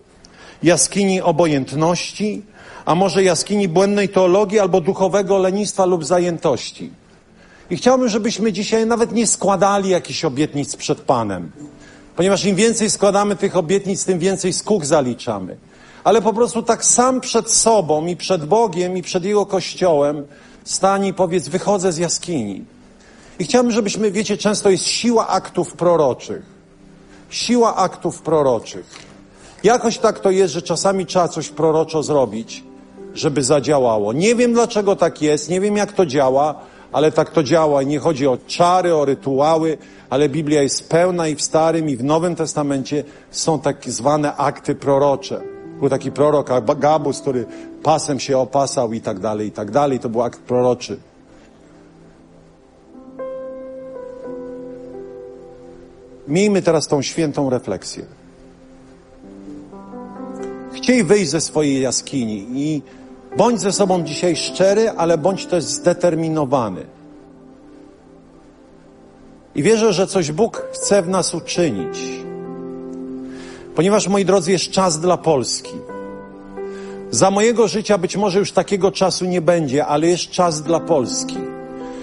jaskini 0.63 1.21
obojętności, 1.21 2.41
a 2.85 2.95
może 2.95 3.23
jaskini 3.23 3.67
błędnej 3.67 4.09
teologii 4.09 4.59
albo 4.59 4.81
duchowego 4.81 5.37
lenistwa 5.37 5.85
lub 5.85 6.05
zajętości. 6.05 6.91
I 7.69 7.77
chciałbym, 7.77 8.09
żebyśmy 8.09 8.53
dzisiaj 8.53 8.85
nawet 8.85 9.11
nie 9.11 9.27
składali 9.27 9.89
jakichś 9.89 10.25
obietnic 10.25 10.75
przed 10.75 11.01
Panem, 11.01 11.51
ponieważ 12.15 12.45
im 12.45 12.55
więcej 12.55 12.89
składamy 12.89 13.35
tych 13.35 13.57
obietnic, 13.57 14.05
tym 14.05 14.19
więcej 14.19 14.53
skuk 14.53 14.85
zaliczamy. 14.85 15.57
Ale 16.03 16.21
po 16.21 16.33
prostu 16.33 16.63
tak 16.63 16.85
sam 16.85 17.21
przed 17.21 17.51
sobą 17.51 18.05
i 18.05 18.15
przed 18.15 18.45
Bogiem 18.45 18.97
i 18.97 19.01
przed 19.01 19.25
Jego 19.25 19.45
Kościołem 19.45 20.25
stań 20.63 21.05
i 21.05 21.13
powiedz, 21.13 21.47
wychodzę 21.47 21.91
z 21.91 21.97
jaskini. 21.97 22.65
I 23.39 23.43
chciałbym, 23.43 23.71
żebyśmy, 23.71 24.11
wiecie, 24.11 24.37
często 24.37 24.69
jest 24.69 24.83
siła 24.83 25.27
aktów 25.27 25.73
proroczych. 25.73 26.43
Siła 27.29 27.75
aktów 27.75 28.21
proroczych. 28.21 28.85
Jakoś 29.63 29.97
tak 29.97 30.19
to 30.19 30.31
jest, 30.31 30.53
że 30.53 30.61
czasami 30.61 31.05
trzeba 31.05 31.27
coś 31.27 31.49
proroczo 31.49 32.03
zrobić, 32.03 32.63
żeby 33.15 33.43
zadziałało. 33.43 34.13
Nie 34.13 34.35
wiem 34.35 34.53
dlaczego 34.53 34.95
tak 34.95 35.21
jest, 35.21 35.49
nie 35.49 35.61
wiem 35.61 35.77
jak 35.77 35.91
to 35.91 36.05
działa, 36.05 36.55
ale 36.91 37.11
tak 37.11 37.29
to 37.31 37.43
działa. 37.43 37.81
I 37.81 37.87
nie 37.87 37.99
chodzi 37.99 38.27
o 38.27 38.37
czary, 38.47 38.95
o 38.95 39.05
rytuały, 39.05 39.77
ale 40.09 40.29
Biblia 40.29 40.61
jest 40.61 40.89
pełna 40.89 41.27
i 41.27 41.35
w 41.35 41.41
Starym, 41.41 41.89
i 41.89 41.97
w 41.97 42.03
Nowym 42.03 42.35
Testamencie 42.35 43.03
są 43.31 43.59
tak 43.59 43.89
zwane 43.89 44.35
akty 44.35 44.75
prorocze. 44.75 45.41
Był 45.79 45.89
taki 45.89 46.11
prorok 46.11 46.49
Gabus, 46.79 47.21
który 47.21 47.45
pasem 47.83 48.19
się 48.19 48.37
opasał 48.37 48.93
i 48.93 49.01
tak 49.01 49.19
dalej, 49.19 49.47
i 49.47 49.51
tak 49.51 49.71
dalej. 49.71 49.99
To 49.99 50.09
był 50.09 50.21
akt 50.21 50.39
proroczy. 50.39 50.97
Miejmy 56.27 56.61
teraz 56.61 56.87
tą 56.87 57.01
świętą 57.01 57.49
refleksję. 57.49 58.05
Chciej 60.73 61.03
wyjść 61.03 61.29
ze 61.29 61.41
swojej 61.41 61.81
jaskini 61.81 62.47
i 62.53 62.81
Bądź 63.37 63.61
ze 63.61 63.71
sobą 63.71 64.03
dzisiaj 64.03 64.35
szczery, 64.35 64.89
ale 64.89 65.17
bądź 65.17 65.45
też 65.45 65.63
zdeterminowany. 65.63 66.85
I 69.55 69.63
wierzę, 69.63 69.93
że 69.93 70.07
coś 70.07 70.31
Bóg 70.31 70.67
chce 70.73 71.01
w 71.01 71.09
nas 71.09 71.35
uczynić. 71.35 71.99
Ponieważ, 73.75 74.07
moi 74.07 74.25
drodzy, 74.25 74.51
jest 74.51 74.69
czas 74.69 74.99
dla 74.99 75.17
Polski. 75.17 75.73
Za 77.11 77.31
mojego 77.31 77.67
życia 77.67 77.97
być 77.97 78.17
może 78.17 78.39
już 78.39 78.51
takiego 78.51 78.91
czasu 78.91 79.25
nie 79.25 79.41
będzie, 79.41 79.85
ale 79.85 80.07
jest 80.07 80.29
czas 80.29 80.61
dla 80.61 80.79
Polski. 80.79 81.37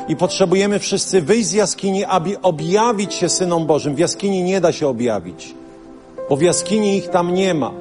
I 0.08 0.16
potrzebujemy 0.16 0.78
wszyscy 0.78 1.22
wyjść 1.22 1.48
z 1.48 1.52
jaskini, 1.52 2.04
aby 2.04 2.40
objawić 2.40 3.14
się 3.14 3.28
Synom 3.28 3.66
Bożym. 3.66 3.94
W 3.94 3.98
jaskini 3.98 4.42
nie 4.42 4.60
da 4.60 4.72
się 4.72 4.88
objawić, 4.88 5.54
bo 6.28 6.36
w 6.36 6.42
jaskini 6.42 6.96
ich 6.96 7.08
tam 7.08 7.34
nie 7.34 7.54
ma. 7.54 7.72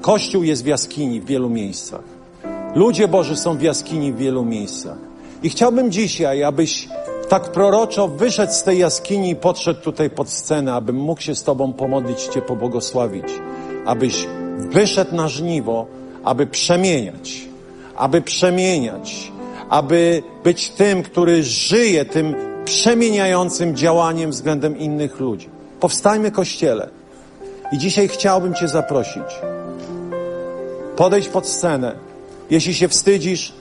Kościół 0.00 0.42
jest 0.42 0.64
w 0.64 0.66
jaskini 0.66 1.20
w 1.20 1.24
wielu 1.24 1.50
miejscach. 1.50 2.17
Ludzie 2.74 3.08
Boży 3.08 3.36
są 3.36 3.56
w 3.56 3.62
jaskini 3.62 4.12
w 4.12 4.16
wielu 4.16 4.44
miejscach. 4.44 4.96
I 5.42 5.50
chciałbym 5.50 5.92
dzisiaj, 5.92 6.44
abyś 6.44 6.88
tak 7.28 7.52
proroczo 7.52 8.08
wyszedł 8.08 8.52
z 8.52 8.62
tej 8.62 8.78
jaskini 8.78 9.30
i 9.30 9.36
podszedł 9.36 9.80
tutaj 9.80 10.10
pod 10.10 10.30
scenę, 10.30 10.74
abym 10.74 10.96
mógł 10.96 11.20
się 11.20 11.34
z 11.34 11.42
Tobą 11.42 11.72
pomodlić, 11.72 12.22
Cię 12.22 12.42
pobłogosławić. 12.42 13.24
Abyś 13.86 14.26
wyszedł 14.58 15.16
na 15.16 15.28
żniwo, 15.28 15.86
aby 16.24 16.46
przemieniać, 16.46 17.48
aby 17.96 18.22
przemieniać, 18.22 19.32
aby 19.68 20.22
być 20.44 20.70
tym, 20.70 21.02
który 21.02 21.42
żyje 21.42 22.04
tym 22.04 22.34
przemieniającym 22.64 23.76
działaniem 23.76 24.30
względem 24.30 24.78
innych 24.78 25.20
ludzi. 25.20 25.48
Powstańmy 25.80 26.30
Kościele. 26.30 26.88
I 27.72 27.78
dzisiaj 27.78 28.08
chciałbym 28.08 28.54
Cię 28.54 28.68
zaprosić. 28.68 29.40
Podejdź 30.96 31.28
pod 31.28 31.46
scenę. 31.46 32.07
Jeśli 32.50 32.74
się 32.74 32.88
wstydzisz, 32.88 33.52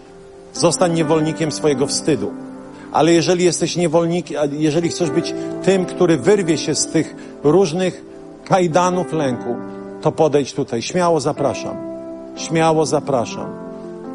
zostań 0.53 0.93
niewolnikiem 0.93 1.51
swojego 1.51 1.87
wstydu. 1.87 2.31
Ale 2.91 3.13
jeżeli 3.13 3.45
jesteś 3.45 3.75
niewolnikiem, 3.75 4.37
jeżeli 4.51 4.89
chcesz 4.89 5.09
być 5.09 5.33
tym, 5.63 5.85
który 5.85 6.17
wyrwie 6.17 6.57
się 6.57 6.75
z 6.75 6.87
tych 6.87 7.15
różnych 7.43 8.05
kajdanów 8.45 9.13
lęku, 9.13 9.55
to 10.01 10.11
podejdź 10.11 10.53
tutaj. 10.53 10.81
Śmiało 10.81 11.19
zapraszam. 11.19 11.77
Śmiało 12.35 12.85
zapraszam. 12.85 13.47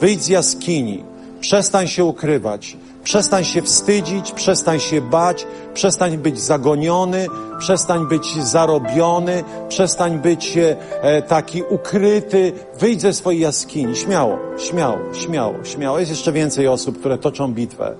Wyjdź 0.01 0.23
z 0.23 0.29
jaskini. 0.29 1.05
Przestań 1.41 1.89
się 1.89 2.05
ukrywać. 2.05 2.77
Przestań 3.05 3.45
się 3.45 3.63
wstydzić, 3.63 4.33
przestań 4.33 4.81
się 4.81 5.01
bać, 5.01 5.47
przestań 5.75 6.19
być 6.19 6.41
zagoniony, 6.41 7.27
przestań 7.59 8.07
być 8.09 8.43
zarobiony, 8.45 9.45
przestań 9.69 10.19
być 10.19 10.59
e, 10.59 11.23
taki 11.23 11.63
ukryty. 11.71 12.53
Wyjdź 12.79 13.01
ze 13.01 13.13
swojej 13.13 13.41
jaskini. 13.41 13.97
Śmiało, 13.97 14.39
śmiało, 14.59 14.99
śmiało, 15.15 15.55
śmiało. 15.65 15.99
Jest 15.99 16.11
jeszcze 16.11 16.33
więcej 16.33 16.69
osób, 16.69 16.99
które 16.99 17.19
toczą 17.19 17.53
bitwę. 17.53 17.95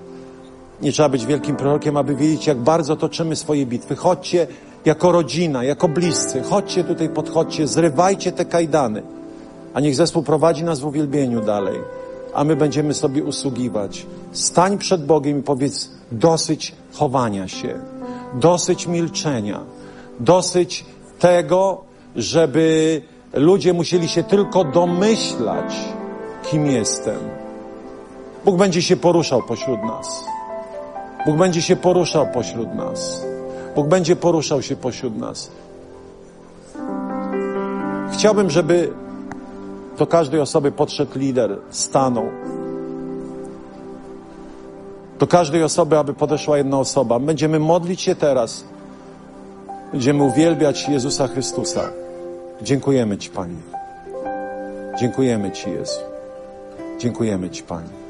Nie 0.81 0.91
trzeba 0.91 1.09
być 1.09 1.25
wielkim 1.25 1.55
prorokiem, 1.55 1.97
aby 1.97 2.15
wiedzieć, 2.15 2.47
jak 2.47 2.57
bardzo 2.57 2.95
toczymy 2.95 3.35
swoje 3.35 3.65
bitwy. 3.65 3.95
Chodźcie 3.95 4.47
jako 4.85 5.11
rodzina, 5.11 5.63
jako 5.63 5.87
bliscy. 5.87 6.41
Chodźcie 6.41 6.83
tutaj, 6.83 7.09
podchodźcie, 7.09 7.67
zrywajcie 7.67 8.31
te 8.31 8.45
kajdany. 8.45 9.03
A 9.73 9.79
niech 9.79 9.95
zespół 9.95 10.23
prowadzi 10.23 10.63
nas 10.63 10.79
w 10.79 10.85
uwielbieniu 10.85 11.41
dalej. 11.41 11.79
A 12.33 12.43
my 12.43 12.55
będziemy 12.55 12.93
sobie 12.93 13.23
usługiwać. 13.23 14.05
Stań 14.31 14.77
przed 14.77 15.05
Bogiem 15.05 15.39
i 15.39 15.43
powiedz 15.43 15.91
dosyć 16.11 16.75
chowania 16.93 17.47
się, 17.47 17.79
dosyć 18.33 18.87
milczenia, 18.87 19.59
dosyć 20.19 20.85
tego, 21.19 21.81
żeby 22.15 23.01
ludzie 23.33 23.73
musieli 23.73 24.09
się 24.09 24.23
tylko 24.23 24.63
domyślać, 24.63 25.75
kim 26.51 26.67
jestem. 26.67 27.19
Bóg 28.45 28.57
będzie 28.57 28.81
się 28.81 28.95
poruszał 28.95 29.41
pośród 29.41 29.83
nas. 29.83 30.25
Bóg 31.25 31.37
będzie 31.37 31.61
się 31.61 31.75
poruszał 31.75 32.27
pośród 32.33 32.75
nas. 32.75 33.25
Bóg 33.75 33.87
będzie 33.87 34.15
poruszał 34.15 34.61
się 34.61 34.75
pośród 34.75 35.17
nas. 35.17 35.51
Chciałbym, 38.13 38.49
żeby 38.49 38.93
do 39.97 40.07
każdej 40.07 40.39
osoby 40.39 40.71
podszedł 40.71 41.19
lider, 41.19 41.57
stanął. 41.69 42.25
Do 45.19 45.27
każdej 45.27 45.63
osoby, 45.63 45.97
aby 45.97 46.13
podeszła 46.13 46.57
jedna 46.57 46.79
osoba. 46.79 47.19
Będziemy 47.19 47.59
modlić 47.59 48.01
się 48.01 48.15
teraz. 48.15 48.65
Będziemy 49.91 50.23
uwielbiać 50.23 50.89
Jezusa 50.89 51.27
Chrystusa. 51.27 51.89
Dziękujemy 52.61 53.17
Ci, 53.17 53.29
Panie. 53.29 53.61
Dziękujemy 54.99 55.51
Ci, 55.51 55.69
Jezu. 55.69 55.99
Dziękujemy 56.99 57.49
Ci, 57.49 57.63
Panie. 57.63 58.02